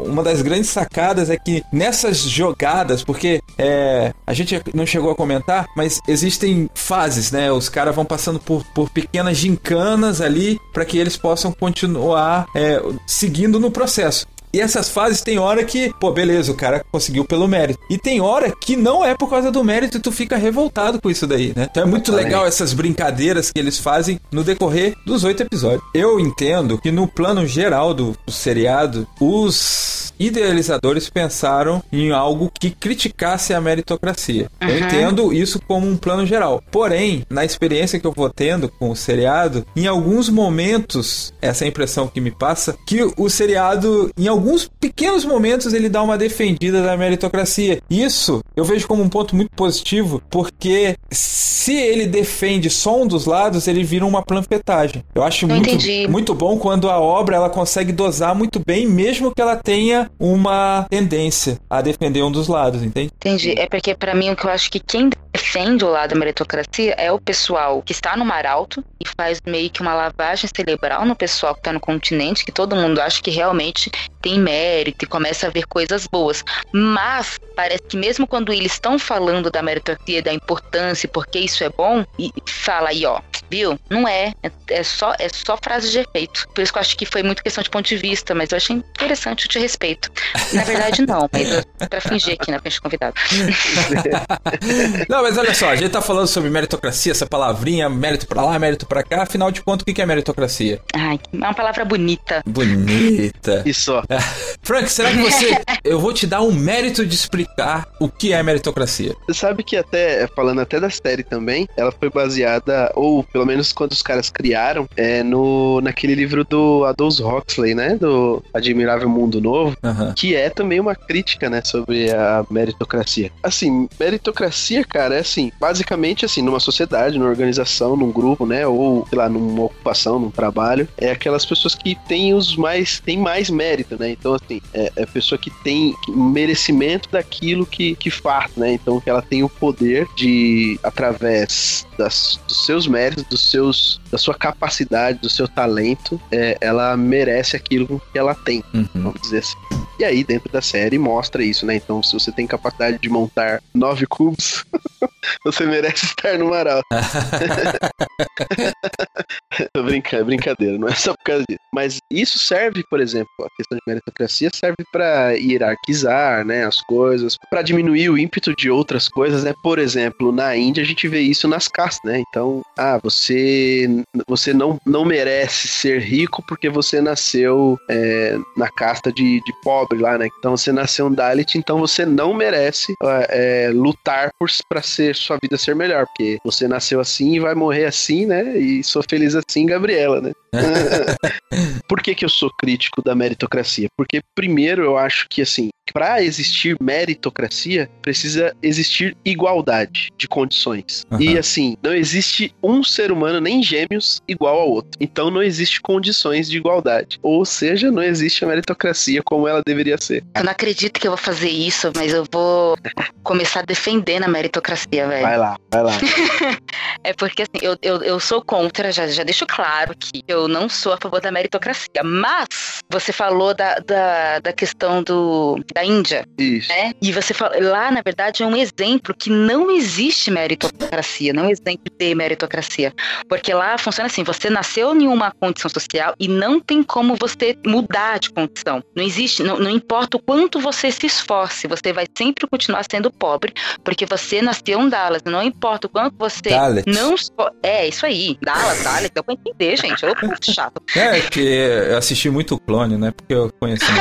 uma 0.05 0.23
das 0.23 0.41
grandes 0.41 0.69
sacadas 0.69 1.29
é 1.29 1.37
que 1.37 1.63
nessas 1.71 2.19
jogadas, 2.19 3.03
porque 3.03 3.41
é, 3.57 4.13
a 4.25 4.33
gente 4.33 4.61
não 4.73 4.85
chegou 4.85 5.11
a 5.11 5.15
comentar, 5.15 5.67
mas 5.75 5.99
existem 6.07 6.69
fases, 6.73 7.31
né? 7.31 7.51
Os 7.51 7.69
caras 7.69 7.95
vão 7.95 8.05
passando 8.05 8.39
por, 8.39 8.63
por 8.73 8.89
pequenas 8.89 9.37
gincanas 9.37 10.21
ali 10.21 10.59
para 10.73 10.85
que 10.85 10.97
eles 10.97 11.17
possam 11.17 11.51
continuar 11.51 12.45
é, 12.55 12.81
seguindo 13.05 13.59
no 13.59 13.71
processo. 13.71 14.25
E 14.57 14.59
essas 14.59 14.89
fases 14.89 15.21
tem 15.21 15.37
hora 15.37 15.63
que, 15.63 15.93
pô, 15.99 16.11
beleza, 16.11 16.51
o 16.51 16.55
cara 16.55 16.83
conseguiu 16.91 17.23
pelo 17.23 17.47
mérito. 17.47 17.79
E 17.91 17.95
tem 17.95 18.19
hora 18.19 18.51
que 18.59 18.75
não 18.75 19.05
é 19.05 19.13
por 19.13 19.29
causa 19.29 19.51
do 19.51 19.63
mérito 19.63 19.97
e 19.97 19.99
tu 19.99 20.11
fica 20.11 20.35
revoltado 20.35 20.99
com 20.99 21.11
isso 21.11 21.27
daí, 21.27 21.53
né? 21.55 21.67
Então 21.69 21.83
é 21.83 21.85
muito 21.85 22.11
legal 22.11 22.43
essas 22.43 22.73
brincadeiras 22.73 23.51
que 23.51 23.59
eles 23.59 23.77
fazem 23.77 24.19
no 24.31 24.43
decorrer 24.43 24.95
dos 25.05 25.23
oito 25.23 25.43
episódios. 25.43 25.83
Eu 25.93 26.19
entendo 26.19 26.79
que 26.79 26.89
no 26.89 27.07
plano 27.07 27.45
geral 27.45 27.93
do, 27.93 28.15
do 28.25 28.31
seriado, 28.31 29.07
os 29.21 30.06
idealizadores 30.19 31.09
pensaram 31.09 31.83
em 31.91 32.11
algo 32.11 32.51
que 32.59 32.69
criticasse 32.69 33.53
a 33.53 33.61
meritocracia. 33.61 34.49
Uhum. 34.61 34.69
Eu 34.69 34.79
entendo 34.79 35.33
isso 35.33 35.59
como 35.67 35.87
um 35.87 35.97
plano 35.97 36.25
geral. 36.25 36.61
Porém, 36.71 37.23
na 37.29 37.45
experiência 37.45 37.99
que 37.99 38.07
eu 38.07 38.11
vou 38.11 38.29
tendo 38.29 38.69
com 38.69 38.89
o 38.89 38.95
seriado, 38.95 39.65
em 39.75 39.87
alguns 39.87 40.29
momentos, 40.29 41.33
essa 41.41 41.63
é 41.63 41.65
a 41.65 41.69
impressão 41.69 42.07
que 42.07 42.21
me 42.21 42.31
passa, 42.31 42.77
que 42.85 43.01
o 43.17 43.29
seriado, 43.29 44.11
em 44.17 44.27
alguns 44.27 44.69
pequenos 44.79 45.25
momentos, 45.25 45.73
ele 45.73 45.89
dá 45.89 46.01
uma 46.01 46.17
defendida 46.17 46.81
da 46.81 46.97
meritocracia. 46.97 47.81
Isso 47.89 48.41
eu 48.55 48.63
vejo 48.63 48.87
como 48.87 49.03
um 49.03 49.09
ponto 49.09 49.35
muito 49.35 49.51
positivo, 49.55 50.21
porque 50.29 50.95
se 51.11 51.73
ele 51.73 52.05
defende 52.05 52.69
só 52.69 53.01
um 53.01 53.07
dos 53.07 53.25
lados, 53.25 53.67
ele 53.67 53.83
vira 53.83 54.05
uma 54.05 54.21
planfetagem. 54.21 55.03
Eu 55.13 55.23
acho 55.23 55.47
muito, 55.47 55.69
muito 56.09 56.33
bom 56.33 56.57
quando 56.57 56.89
a 56.89 56.99
obra 56.99 57.35
ela 57.35 57.49
consegue 57.49 57.91
dosar 57.91 58.33
muito 58.33 58.61
bem, 58.65 58.87
mesmo 58.87 59.33
que 59.33 59.41
ela 59.41 59.55
tenha 59.55 60.06
uma 60.19 60.85
tendência 60.89 61.59
a 61.69 61.81
defender 61.81 62.23
um 62.23 62.31
dos 62.31 62.47
lados, 62.47 62.81
entende? 62.83 63.11
Entendi. 63.15 63.53
É 63.57 63.67
porque, 63.67 63.95
para 63.95 64.13
mim, 64.13 64.29
o 64.29 64.35
que 64.35 64.45
eu 64.45 64.51
acho 64.51 64.69
que 64.71 64.79
quem 64.79 65.09
defende 65.33 65.85
o 65.85 65.89
lado 65.89 66.09
da 66.09 66.15
meritocracia 66.15 66.93
é 66.97 67.11
o 67.11 67.19
pessoal 67.19 67.81
que 67.81 67.91
está 67.91 68.17
no 68.17 68.25
Mar 68.25 68.45
Alto 68.45 68.83
e 68.99 69.07
faz 69.07 69.39
meio 69.45 69.69
que 69.69 69.81
uma 69.81 69.93
lavagem 69.93 70.49
cerebral 70.53 71.05
no 71.05 71.15
pessoal 71.15 71.53
que 71.53 71.59
está 71.59 71.71
no 71.71 71.79
continente, 71.79 72.43
que 72.43 72.51
todo 72.51 72.75
mundo 72.75 72.99
acha 72.99 73.21
que 73.21 73.29
realmente 73.29 73.91
tem 74.21 74.39
mérito 74.39 75.05
e 75.05 75.07
começa 75.07 75.47
a 75.47 75.49
ver 75.49 75.65
coisas 75.67 76.07
boas. 76.07 76.43
Mas 76.71 77.39
parece 77.55 77.83
que 77.87 77.97
mesmo 77.97 78.27
quando 78.27 78.51
eles 78.51 78.73
estão 78.73 78.97
falando 78.97 79.51
da 79.51 79.61
meritocracia, 79.61 80.21
da 80.21 80.33
importância, 80.33 81.07
porque 81.07 81.39
isso 81.39 81.63
é 81.63 81.69
bom, 81.69 82.03
e 82.17 82.31
fala 82.45 82.89
aí, 82.89 83.05
ó, 83.05 83.21
viu? 83.49 83.79
Não 83.89 84.07
é, 84.07 84.33
é, 84.43 84.51
é 84.69 84.83
só 84.83 85.13
é 85.19 85.27
só 85.29 85.57
frase 85.57 85.91
de 85.91 85.99
efeito. 85.99 86.47
Por 86.53 86.61
isso 86.61 86.71
que 86.71 86.77
eu 86.77 86.81
acho 86.81 86.97
que 86.97 87.05
foi 87.05 87.23
muito 87.23 87.43
questão 87.43 87.63
de 87.63 87.69
ponto 87.69 87.87
de 87.87 87.97
vista, 87.97 88.33
mas 88.33 88.51
eu 88.51 88.57
achei 88.57 88.75
interessante, 88.75 89.45
eu 89.45 89.49
te 89.49 89.59
respeito. 89.59 90.11
Na 90.53 90.63
verdade, 90.63 91.05
não, 91.05 91.29
mas 91.31 91.65
pra 91.89 92.01
fingir 92.01 92.33
aqui 92.33 92.51
na 92.51 92.59
frente 92.59 92.75
do 92.75 92.81
convidado. 92.81 93.15
não, 95.09 95.21
mas 95.21 95.37
olha 95.37 95.53
só, 95.53 95.69
a 95.69 95.75
gente 95.75 95.91
tá 95.91 96.01
falando 96.01 96.27
sobre 96.27 96.49
meritocracia, 96.49 97.11
essa 97.11 97.25
palavrinha, 97.25 97.89
mérito 97.89 98.27
pra 98.27 98.43
lá, 98.43 98.57
mérito 98.59 98.85
pra 98.85 99.03
cá, 99.03 99.23
afinal 99.23 99.51
de 99.51 99.61
contas, 99.61 99.83
o 99.87 99.93
que 99.93 100.01
é 100.01 100.05
meritocracia? 100.05 100.81
Ai, 100.93 101.19
é 101.33 101.37
uma 101.37 101.53
palavra 101.53 101.85
bonita. 101.85 102.41
Bonita. 102.45 103.63
É. 104.09 104.17
Frank, 104.63 104.89
será 104.89 105.11
que 105.11 105.17
você. 105.17 105.61
Eu 105.83 105.99
vou 105.99 106.13
te 106.13 106.27
dar 106.27 106.41
um 106.41 106.51
mérito 106.51 107.05
de 107.05 107.15
explicar 107.15 107.87
o 107.99 108.09
que 108.09 108.33
é 108.33 108.41
meritocracia. 108.43 109.15
Você 109.27 109.39
sabe 109.39 109.63
que 109.63 109.77
até, 109.77 110.27
falando 110.27 110.61
até 110.61 110.79
da 110.79 110.89
série 110.89 111.23
também, 111.23 111.67
ela 111.77 111.91
foi 111.91 112.09
baseada, 112.09 112.91
ou 112.95 113.25
pelo 113.37 113.45
menos 113.45 113.71
quando 113.71 113.91
os 113.91 114.01
caras 114.01 114.31
criaram, 114.31 114.89
é 114.97 115.21
no, 115.21 115.79
naquele 115.79 116.15
livro 116.15 116.43
do 116.43 116.83
Aldous 116.85 117.19
Huxley, 117.19 117.75
né? 117.75 117.95
Do 117.95 118.43
Admirável 118.51 119.07
Mundo 119.07 119.39
Novo, 119.39 119.77
uhum. 119.83 120.11
que 120.15 120.35
é 120.35 120.49
também 120.49 120.79
uma 120.79 120.95
crítica, 120.95 121.47
né, 121.47 121.61
sobre 121.63 122.09
a 122.09 122.43
meritocracia. 122.49 123.31
Assim, 123.43 123.87
meritocracia, 123.99 124.83
cara, 124.83 125.13
é 125.13 125.19
assim, 125.19 125.51
basicamente 125.59 126.25
assim, 126.25 126.41
numa 126.41 126.59
sociedade, 126.59 127.19
numa 127.19 127.29
organização, 127.29 127.95
num 127.95 128.11
grupo, 128.11 128.47
né, 128.47 128.65
ou, 128.65 129.05
sei 129.07 129.19
lá, 129.19 129.29
numa 129.29 129.65
ocupação, 129.65 130.17
num 130.17 130.31
trabalho, 130.31 130.87
é 130.97 131.11
aquelas 131.11 131.45
pessoas 131.45 131.75
que 131.75 131.95
têm 132.07 132.33
os 132.33 132.55
mais, 132.55 132.99
têm 132.99 133.19
mais 133.19 133.51
mérito, 133.51 133.99
né? 133.99 134.09
Então, 134.09 134.33
assim, 134.33 134.59
é, 134.73 134.91
é 134.95 135.03
a 135.03 135.07
pessoa 135.07 135.37
que 135.37 135.51
tem 135.63 135.93
merecimento 136.07 137.07
daquilo 137.11 137.67
que, 137.67 137.95
que 137.97 138.09
faz, 138.09 138.55
né? 138.57 138.73
Então, 138.73 138.99
que 138.99 139.11
ela 139.11 139.21
tem 139.21 139.43
o 139.43 139.49
poder 139.49 140.07
de, 140.15 140.79
através 140.81 141.85
das, 141.99 142.39
dos 142.47 142.65
seus 142.65 142.87
méritos, 142.87 143.25
dos 143.29 143.41
seus, 143.41 143.99
da 144.11 144.17
sua 144.17 144.33
capacidade, 144.33 145.19
do 145.19 145.29
seu 145.29 145.47
talento, 145.47 146.19
é, 146.31 146.57
ela 146.61 146.95
merece 146.95 147.55
aquilo 147.55 148.01
que 148.11 148.19
ela 148.19 148.33
tem, 148.35 148.63
uhum. 148.73 148.87
vamos 148.95 149.21
dizer 149.21 149.39
assim. 149.39 149.76
E 149.99 150.05
aí, 150.05 150.23
dentro 150.23 150.51
da 150.51 150.61
série, 150.61 150.99
mostra 150.99 151.43
isso, 151.43 151.65
né? 151.65 151.75
Então, 151.75 152.03
se 152.03 152.13
você 152.13 152.31
tem 152.31 152.45
capacidade 152.45 152.99
de 152.99 153.09
montar 153.09 153.63
nove 153.73 154.05
cubos, 154.05 154.63
você 155.43 155.65
merece 155.65 156.05
estar 156.05 156.37
no 156.37 156.49
Maral. 156.49 156.81
Tô 159.73 159.81
brincando, 159.83 160.25
brincadeira, 160.25 160.77
não 160.77 160.87
é 160.87 160.93
só 160.93 161.13
por 161.13 161.23
causa 161.23 161.43
disso. 161.49 161.59
Mas 161.73 161.97
isso 162.11 162.37
serve, 162.37 162.83
por 162.89 162.99
exemplo, 162.99 163.31
a 163.41 163.47
questão 163.57 163.77
de 163.77 163.81
meritocracia 163.87 164.51
serve 164.53 164.83
para 164.91 165.31
hierarquizar, 165.31 166.45
né, 166.45 166.63
as 166.65 166.79
coisas, 166.81 167.35
para 167.49 167.63
diminuir 167.63 168.09
o 168.09 168.17
ímpeto 168.17 168.53
de 168.55 168.69
outras 168.69 169.09
coisas, 169.09 169.43
né? 169.43 169.53
Por 169.63 169.79
exemplo, 169.79 170.31
na 170.31 170.55
Índia 170.55 170.83
a 170.83 170.85
gente 170.85 171.07
vê 171.07 171.21
isso 171.21 171.47
nas 171.47 171.67
castas, 171.67 172.11
né? 172.11 172.23
Então, 172.29 172.61
ah, 172.77 172.99
você 173.01 173.89
você 174.27 174.53
não, 174.53 174.77
não 174.85 175.03
merece 175.05 175.67
ser 175.67 176.01
rico 176.01 176.43
porque 176.47 176.69
você 176.69 177.01
nasceu 177.01 177.79
é, 177.89 178.37
na 178.55 178.69
casta 178.69 179.11
de, 179.11 179.41
de 179.43 179.53
pobre 179.63 179.86
lá, 179.93 180.17
né? 180.17 180.27
Então 180.39 180.55
você 180.55 180.71
nasceu 180.71 181.07
um 181.07 181.13
Dalit, 181.13 181.57
então 181.57 181.79
você 181.79 182.05
não 182.05 182.33
merece 182.33 182.93
é, 183.29 183.69
lutar 183.73 184.29
para 184.69 184.81
ser 184.81 185.15
sua 185.15 185.37
vida 185.41 185.57
ser 185.57 185.75
melhor, 185.75 186.05
porque 186.05 186.37
você 186.43 186.67
nasceu 186.67 186.99
assim 186.99 187.35
e 187.35 187.39
vai 187.39 187.55
morrer 187.55 187.85
assim, 187.85 188.25
né? 188.25 188.57
E 188.57 188.83
sou 188.83 189.03
feliz 189.07 189.35
assim, 189.35 189.65
Gabriela, 189.65 190.21
né? 190.21 190.31
Por 191.87 192.01
que, 192.01 192.13
que 192.13 192.25
eu 192.25 192.29
sou 192.29 192.49
crítico 192.57 193.01
da 193.01 193.15
meritocracia? 193.15 193.87
Porque, 193.97 194.21
primeiro, 194.35 194.83
eu 194.83 194.97
acho 194.97 195.27
que, 195.29 195.41
assim, 195.41 195.69
para 195.93 196.21
existir 196.21 196.77
meritocracia, 196.81 197.89
precisa 198.01 198.55
existir 198.61 199.15
igualdade 199.23 200.09
de 200.17 200.27
condições. 200.27 201.05
Uhum. 201.11 201.21
E, 201.21 201.37
assim, 201.37 201.75
não 201.81 201.93
existe 201.93 202.53
um 202.61 202.83
ser 202.83 203.11
humano, 203.11 203.39
nem 203.39 203.63
gêmeos, 203.63 204.21
igual 204.27 204.59
ao 204.59 204.69
outro. 204.69 204.91
Então, 204.99 205.31
não 205.31 205.41
existe 205.41 205.81
condições 205.81 206.49
de 206.49 206.57
igualdade. 206.57 207.17
Ou 207.21 207.45
seja, 207.45 207.89
não 207.91 208.03
existe 208.03 208.43
a 208.43 208.47
meritocracia 208.47 209.21
como 209.23 209.47
ela 209.47 209.61
deveria 209.65 209.97
ser. 209.97 210.23
Eu 210.35 210.43
não 210.43 210.51
acredito 210.51 210.99
que 210.99 211.07
eu 211.07 211.11
vou 211.11 211.17
fazer 211.17 211.49
isso, 211.49 211.91
mas 211.95 212.13
eu 212.13 212.25
vou 212.31 212.77
começar 213.23 213.61
a 213.61 213.65
defender 213.65 214.21
a 214.23 214.27
meritocracia, 214.27 215.07
velho. 215.07 215.21
Vai 215.21 215.37
lá, 215.37 215.57
vai 215.71 215.83
lá. 215.83 215.91
é 217.03 217.13
porque, 217.13 217.43
assim, 217.43 217.65
eu, 217.65 217.77
eu, 217.81 218.03
eu 218.03 218.19
sou 218.19 218.41
contra, 218.41 218.91
já, 218.91 219.07
já 219.07 219.23
deixo 219.23 219.45
claro 219.47 219.95
que 219.97 220.23
eu 220.27 220.46
não 220.47 220.69
sou 220.69 220.93
a 220.93 220.97
favor 220.97 221.19
da 221.21 221.31
meritocracia. 221.31 222.03
Mas 222.03 222.47
você 222.89 223.11
falou 223.11 223.53
da, 223.53 223.75
da, 223.75 224.39
da 224.39 224.53
questão 224.53 225.03
do, 225.03 225.59
da 225.73 225.83
Índia. 225.83 226.25
Isso. 226.37 226.69
Né? 226.69 226.93
E 227.01 227.11
você 227.11 227.33
fala, 227.33 227.55
lá, 227.59 227.91
na 227.91 228.01
verdade, 228.01 228.43
é 228.43 228.45
um 228.45 228.55
exemplo 228.55 229.13
que 229.17 229.29
não 229.29 229.69
existe 229.71 230.31
meritocracia, 230.31 231.33
não 231.33 231.45
é 231.45 231.51
exemplo 231.51 231.91
de 231.97 232.15
meritocracia. 232.15 232.93
Porque 233.27 233.53
lá 233.53 233.77
funciona 233.77 234.07
assim: 234.07 234.23
você 234.23 234.49
nasceu 234.49 234.95
em 234.95 235.07
uma 235.07 235.31
condição 235.31 235.69
social 235.69 236.13
e 236.19 236.27
não 236.27 236.59
tem 236.59 236.83
como 236.83 237.15
você 237.15 237.57
mudar 237.65 238.19
de 238.19 238.29
condição. 238.29 238.83
Não 238.95 239.03
existe, 239.03 239.43
não, 239.43 239.57
não 239.57 239.69
importa 239.69 240.17
o 240.17 240.19
quanto 240.19 240.59
você 240.59 240.91
se 240.91 241.05
esforce, 241.05 241.67
você 241.67 241.91
vai 241.93 242.05
sempre 242.17 242.47
continuar 242.47 242.83
sendo 242.89 243.11
pobre, 243.11 243.53
porque 243.83 244.05
você 244.05 244.41
nasceu 244.41 244.81
em 244.81 244.89
Dallas. 244.89 245.21
Não 245.23 245.43
importa 245.43 245.87
o 245.87 245.89
quanto 245.89 246.15
você 246.17 246.49
Dallas. 246.49 246.83
não. 246.85 247.15
É, 247.63 247.87
isso 247.87 248.05
aí. 248.05 248.37
Dallas, 248.41 248.83
Dallas, 248.83 249.09
deu 249.09 249.23
pra 249.23 249.33
entender, 249.33 249.77
gente. 249.77 250.03
Eu 250.03 250.15
muito 250.27 250.51
chato. 250.51 250.81
É, 250.95 251.21
que 251.21 251.39
eu 251.39 251.97
assisti 251.97 252.29
muito 252.29 252.59
clone, 252.59 252.97
né? 252.97 253.11
Porque 253.11 253.33
eu 253.33 253.51
conheci. 253.59 253.85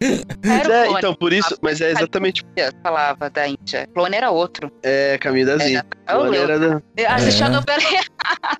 É. 0.00 0.70
é, 0.70 0.90
então, 0.90 1.14
por 1.14 1.32
isso, 1.32 1.56
mas 1.62 1.80
é 1.80 1.90
exatamente. 1.90 2.44
Falava 2.82 3.30
da 3.30 3.48
Índia. 3.48 3.88
Clone 3.94 4.16
era 4.16 4.30
outro. 4.30 4.70
É, 4.82 5.18
caminho 5.18 5.46
das 5.46 5.62
Índias. 5.62 5.84
É, 6.06 6.12
clone 6.12 6.36
era 6.36 6.58
da. 6.58 6.82
Assisti 7.08 7.42
a 7.42 7.48
novela 7.48 7.78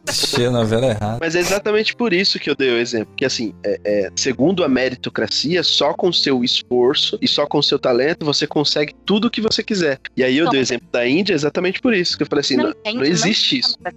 Achei 0.06 0.46
a 0.46 0.50
novela 0.50 0.86
errada. 0.86 1.18
Mas 1.20 1.34
é 1.34 1.40
exatamente 1.40 1.94
por 1.94 2.12
isso 2.12 2.38
que 2.38 2.50
eu 2.50 2.54
dei 2.54 2.70
o 2.70 2.78
exemplo. 2.78 3.12
Que 3.16 3.24
assim, 3.24 3.54
é, 3.64 3.80
é, 3.84 4.10
segundo 4.16 4.64
a 4.64 4.68
meritocracia, 4.68 5.62
só 5.62 5.92
com 5.92 6.12
seu 6.12 6.42
esforço 6.44 7.18
e 7.20 7.28
só 7.28 7.46
com 7.46 7.60
seu 7.62 7.78
talento 7.78 8.24
você 8.24 8.46
consegue 8.46 8.94
tudo 9.04 9.26
o 9.26 9.30
que 9.30 9.40
você 9.40 9.62
quiser. 9.62 9.98
E 10.16 10.24
aí 10.24 10.38
eu 10.38 10.44
Não, 10.44 10.52
dei 10.52 10.60
o 10.60 10.62
exemplo 10.62 10.88
da 10.90 11.06
Índia 11.06 11.34
exatamente 11.34 11.80
por 11.80 11.94
isso. 11.94 12.16
Que 12.16 12.22
eu 12.22 12.26
falei 12.26 12.40
assim, 12.40 12.56
não, 12.56 12.72
não 12.84 12.92
Índia 12.92 13.08
existe 13.08 13.58
isso. 13.58 13.76
É, 13.84 13.90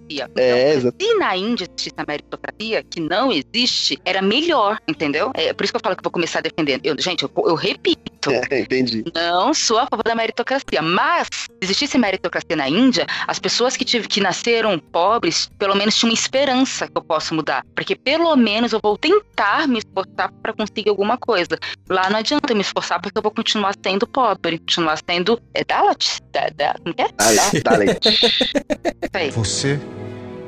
Então, 0.73 0.79
exato. 0.79 0.97
se 0.99 1.13
na 1.15 1.37
Índia 1.37 1.60
existisse 1.63 1.95
a 1.97 2.05
meritocracia, 2.07 2.83
que 2.83 2.99
não 2.99 3.31
existe, 3.31 3.99
era 4.05 4.21
melhor, 4.21 4.79
entendeu? 4.87 5.31
É 5.33 5.53
por 5.53 5.63
isso 5.63 5.73
que 5.73 5.77
eu 5.77 5.81
falo 5.81 5.95
que 5.95 6.01
eu 6.01 6.03
vou 6.03 6.11
começar 6.11 6.41
defendendo. 6.41 6.85
Eu, 6.85 6.95
gente, 6.99 7.23
eu, 7.23 7.31
eu 7.37 7.55
repito. 7.55 8.29
É, 8.29 8.59
entendi. 8.59 9.03
Não 9.13 9.53
sou 9.53 9.79
a 9.79 9.87
favor 9.87 10.03
da 10.03 10.15
meritocracia, 10.15 10.81
mas 10.81 11.27
se 11.31 11.49
existisse 11.61 11.97
meritocracia 11.97 12.55
na 12.55 12.69
Índia, 12.69 13.05
as 13.27 13.39
pessoas 13.39 13.75
que, 13.75 13.83
tive, 13.85 14.07
que 14.07 14.21
nasceram 14.21 14.77
pobres, 14.77 15.49
pelo 15.57 15.75
menos 15.75 15.95
tinham 15.95 16.11
uma 16.11 16.13
esperança 16.13 16.87
que 16.87 16.97
eu 16.97 17.01
posso 17.01 17.33
mudar. 17.33 17.65
Porque 17.75 17.95
pelo 17.95 18.35
menos 18.35 18.73
eu 18.73 18.79
vou 18.81 18.97
tentar 18.97 19.67
me 19.67 19.79
esforçar 19.79 20.31
para 20.41 20.53
conseguir 20.53 20.89
alguma 20.89 21.17
coisa. 21.17 21.57
Lá 21.89 22.09
não 22.09 22.19
adianta 22.19 22.51
eu 22.51 22.55
me 22.55 22.61
esforçar 22.61 23.01
porque 23.01 23.17
eu 23.17 23.21
vou 23.21 23.31
continuar 23.31 23.73
sendo 23.83 24.07
pobre, 24.07 24.59
continuar 24.59 24.99
sendo. 25.07 25.41
É 25.53 25.63
Dalat? 25.63 26.19
Da, 26.31 26.49
da, 26.49 26.75
como 26.75 26.95
é? 26.97 27.11
Dalet, 27.11 27.63
Dalet. 27.63 27.99
Isso 28.07 29.11
aí. 29.13 29.31
Você 29.31 29.79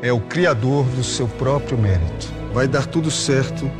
é 0.03 0.11
o 0.11 0.19
criador 0.19 0.83
do 0.87 1.01
seu 1.01 1.29
próprio 1.29 1.77
mérito. 1.77 2.27
Vai 2.53 2.67
dar 2.67 2.85
tudo 2.85 3.09
certo 3.09 3.71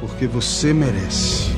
porque 0.00 0.26
você 0.26 0.72
merece. 0.72 1.54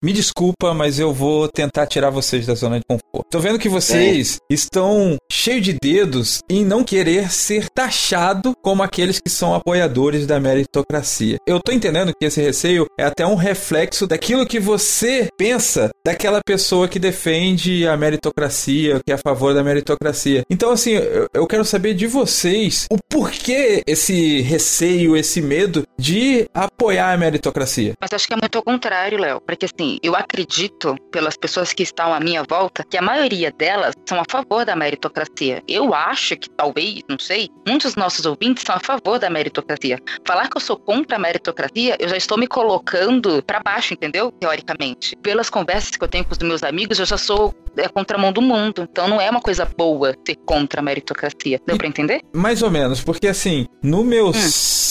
Me 0.00 0.12
desculpa, 0.12 0.72
mas 0.72 1.00
eu 1.00 1.12
vou 1.12 1.48
tentar 1.48 1.84
tirar 1.86 2.10
vocês 2.10 2.46
da 2.46 2.54
zona 2.54 2.78
de 2.78 2.84
conforto. 2.88 3.26
Tô 3.28 3.40
vendo 3.40 3.58
que 3.58 3.68
vocês 3.68 4.38
estão 4.48 5.16
cheios 5.30 5.64
de 5.64 5.72
dedos 5.72 6.38
em 6.48 6.64
não 6.64 6.84
querer 6.84 7.32
ser 7.32 7.68
taxado 7.68 8.52
como 8.62 8.80
aqueles 8.80 9.18
que 9.18 9.28
são 9.28 9.54
apoiadores 9.54 10.24
da 10.24 10.38
meritocracia. 10.38 11.38
Eu 11.44 11.58
tô 11.60 11.72
entendendo 11.72 12.12
que 12.16 12.26
esse 12.26 12.40
receio 12.40 12.86
é 12.96 13.04
até 13.04 13.26
um 13.26 13.34
reflexo 13.34 14.06
daquilo 14.06 14.46
que 14.46 14.60
você 14.60 15.28
pensa 15.36 15.90
daquela 16.06 16.40
pessoa 16.46 16.86
que 16.86 17.00
defende 17.00 17.84
a 17.84 17.96
meritocracia, 17.96 19.00
que 19.04 19.10
é 19.10 19.16
a 19.16 19.18
favor 19.18 19.52
da 19.52 19.64
meritocracia. 19.64 20.44
Então, 20.48 20.70
assim, 20.70 20.92
eu, 20.92 21.28
eu 21.34 21.46
quero 21.46 21.64
saber 21.64 21.94
de 21.94 22.06
vocês 22.06 22.86
o 22.88 22.98
porquê 23.10 23.82
esse 23.84 24.42
receio, 24.42 25.16
esse 25.16 25.40
medo 25.42 25.82
de 25.98 26.48
apoiar 26.54 27.12
a 27.12 27.16
meritocracia. 27.16 27.94
Mas 28.00 28.12
acho 28.12 28.28
que 28.28 28.34
é 28.34 28.36
muito 28.36 28.56
ao 28.56 28.62
contrário, 28.62 29.18
Léo. 29.18 29.40
Porque 29.40 29.66
assim, 29.66 29.87
eu 30.02 30.14
acredito, 30.14 30.96
pelas 31.10 31.36
pessoas 31.36 31.72
que 31.72 31.82
estão 31.82 32.12
à 32.12 32.20
minha 32.20 32.42
volta, 32.42 32.84
que 32.84 32.96
a 32.98 33.02
maioria 33.02 33.50
delas 33.50 33.94
são 34.06 34.20
a 34.20 34.24
favor 34.28 34.64
da 34.64 34.76
meritocracia. 34.76 35.62
Eu 35.66 35.94
acho 35.94 36.36
que 36.36 36.50
talvez, 36.50 37.00
não 37.08 37.18
sei, 37.18 37.48
muitos 37.66 37.88
dos 37.88 37.96
nossos 37.96 38.26
ouvintes 38.26 38.64
são 38.66 38.74
a 38.74 38.80
favor 38.80 39.18
da 39.18 39.30
meritocracia. 39.30 39.98
Falar 40.26 40.48
que 40.48 40.56
eu 40.56 40.60
sou 40.60 40.76
contra 40.76 41.16
a 41.16 41.18
meritocracia, 41.18 41.96
eu 41.98 42.08
já 42.08 42.16
estou 42.16 42.36
me 42.36 42.46
colocando 42.46 43.42
pra 43.42 43.60
baixo, 43.60 43.94
entendeu? 43.94 44.30
Teoricamente. 44.32 45.16
Pelas 45.16 45.48
conversas 45.48 45.90
que 45.90 46.04
eu 46.04 46.08
tenho 46.08 46.24
com 46.24 46.32
os 46.32 46.38
meus 46.38 46.62
amigos, 46.62 46.98
eu 46.98 47.06
já 47.06 47.16
sou 47.16 47.54
é, 47.76 47.88
contramão 47.88 48.32
do 48.32 48.42
mundo. 48.42 48.86
Então 48.90 49.08
não 49.08 49.20
é 49.20 49.30
uma 49.30 49.40
coisa 49.40 49.64
boa 49.64 50.14
ser 50.26 50.36
contra 50.44 50.80
a 50.80 50.82
meritocracia. 50.82 51.60
Deu 51.66 51.78
pra 51.78 51.86
entender? 51.86 52.20
Mais 52.34 52.62
ou 52.62 52.70
menos, 52.70 53.00
porque 53.00 53.28
assim, 53.28 53.66
no 53.82 54.04
meu 54.04 54.32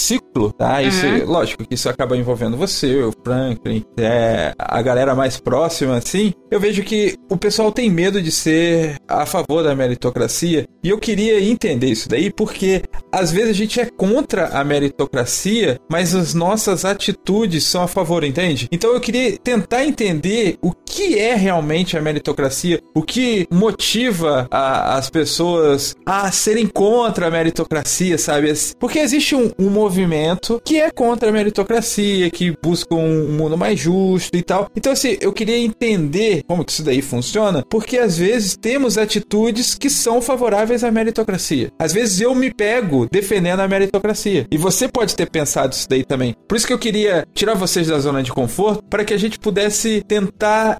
ciclo, 0.07 0.51
tá? 0.53 0.81
Isso, 0.81 1.05
Uhum. 1.05 1.25
lógico 1.25 1.65
que 1.67 1.73
isso 1.75 1.89
acaba 1.89 2.15
envolvendo 2.17 2.55
você, 2.57 3.01
o 3.03 3.11
Franklin, 3.23 3.83
é, 3.97 4.53
a 4.57 4.81
galera 4.81 5.13
mais 5.15 5.39
próxima, 5.39 5.95
assim. 5.97 6.33
Eu 6.49 6.59
vejo 6.59 6.81
que 6.83 7.15
o 7.29 7.37
pessoal 7.37 7.71
tem 7.71 7.89
medo 7.89 8.21
de 8.21 8.31
ser 8.31 8.95
a 9.07 9.25
favor 9.25 9.63
da 9.63 9.75
meritocracia. 9.75 10.65
E 10.83 10.89
eu 10.89 10.97
queria 10.97 11.41
entender 11.41 11.87
isso 11.87 12.07
daí, 12.07 12.31
porque 12.31 12.83
às 13.11 13.31
vezes 13.31 13.49
a 13.51 13.53
gente 13.53 13.79
é 13.79 13.85
contra 13.85 14.47
a 14.47 14.63
meritocracia, 14.63 15.79
mas 15.89 16.13
as 16.15 16.33
nossas 16.33 16.85
atitudes 16.85 17.63
são 17.65 17.83
a 17.83 17.87
favor, 17.87 18.23
entende? 18.23 18.67
Então 18.71 18.93
eu 18.93 18.99
queria 18.99 19.37
tentar 19.37 19.83
entender 19.85 20.57
o 20.61 20.71
que 20.87 21.17
é 21.19 21.35
realmente 21.35 21.97
a 21.97 22.01
meritocracia, 22.01 22.79
o 22.95 23.01
que 23.03 23.47
motiva 23.51 24.47
a- 24.49 24.95
as 24.97 25.09
pessoas 25.09 25.95
a 26.05 26.31
serem 26.31 26.65
contra 26.67 27.27
a 27.27 27.31
meritocracia, 27.31 28.17
sabe? 28.17 28.47
Porque 28.79 28.99
existe 28.99 29.35
um, 29.35 29.51
um 29.59 29.69
movimento 29.69 30.61
que 30.63 30.79
é 30.79 30.89
contra 30.89 31.29
a 31.29 31.31
meritocracia, 31.31 32.29
que 32.31 32.55
busca 32.63 32.95
um, 32.95 33.27
mundo 33.27 33.57
mais 33.57 33.79
justo 33.79 34.35
e 34.35 34.41
tal. 34.41 34.69
Então, 34.75 34.93
assim, 34.93 35.17
eu 35.19 35.33
queria 35.33 35.57
entender 35.57 36.43
como 36.47 36.63
que 36.63 36.71
isso 36.71 36.83
daí 36.83 37.01
funciona, 37.01 37.63
porque 37.69 37.97
às 37.97 38.17
vezes 38.17 38.55
temos 38.55 38.97
atitudes 38.97 39.75
que 39.75 39.89
são 39.89 40.21
favoráveis 40.21 40.83
à 40.83 40.91
meritocracia. 40.91 41.71
Às 41.77 41.93
vezes 41.93 42.21
eu 42.21 42.33
me 42.33 42.53
pego 42.53 43.07
defendendo 43.11 43.59
a 43.59 43.67
meritocracia. 43.67 44.47
E 44.49 44.57
você 44.57 44.87
pode 44.87 45.15
ter 45.15 45.29
pensado 45.29 45.73
isso 45.73 45.87
daí 45.89 46.03
também. 46.05 46.35
Por 46.47 46.55
isso 46.55 46.65
que 46.67 46.73
eu 46.73 46.79
queria 46.79 47.25
tirar 47.33 47.53
vocês 47.55 47.87
da 47.87 47.99
zona 47.99 48.23
de 48.23 48.31
conforto 48.31 48.83
para 48.89 49.03
que 49.03 49.13
a 49.13 49.17
gente 49.17 49.37
pudesse 49.39 50.03
tentar 50.07 50.79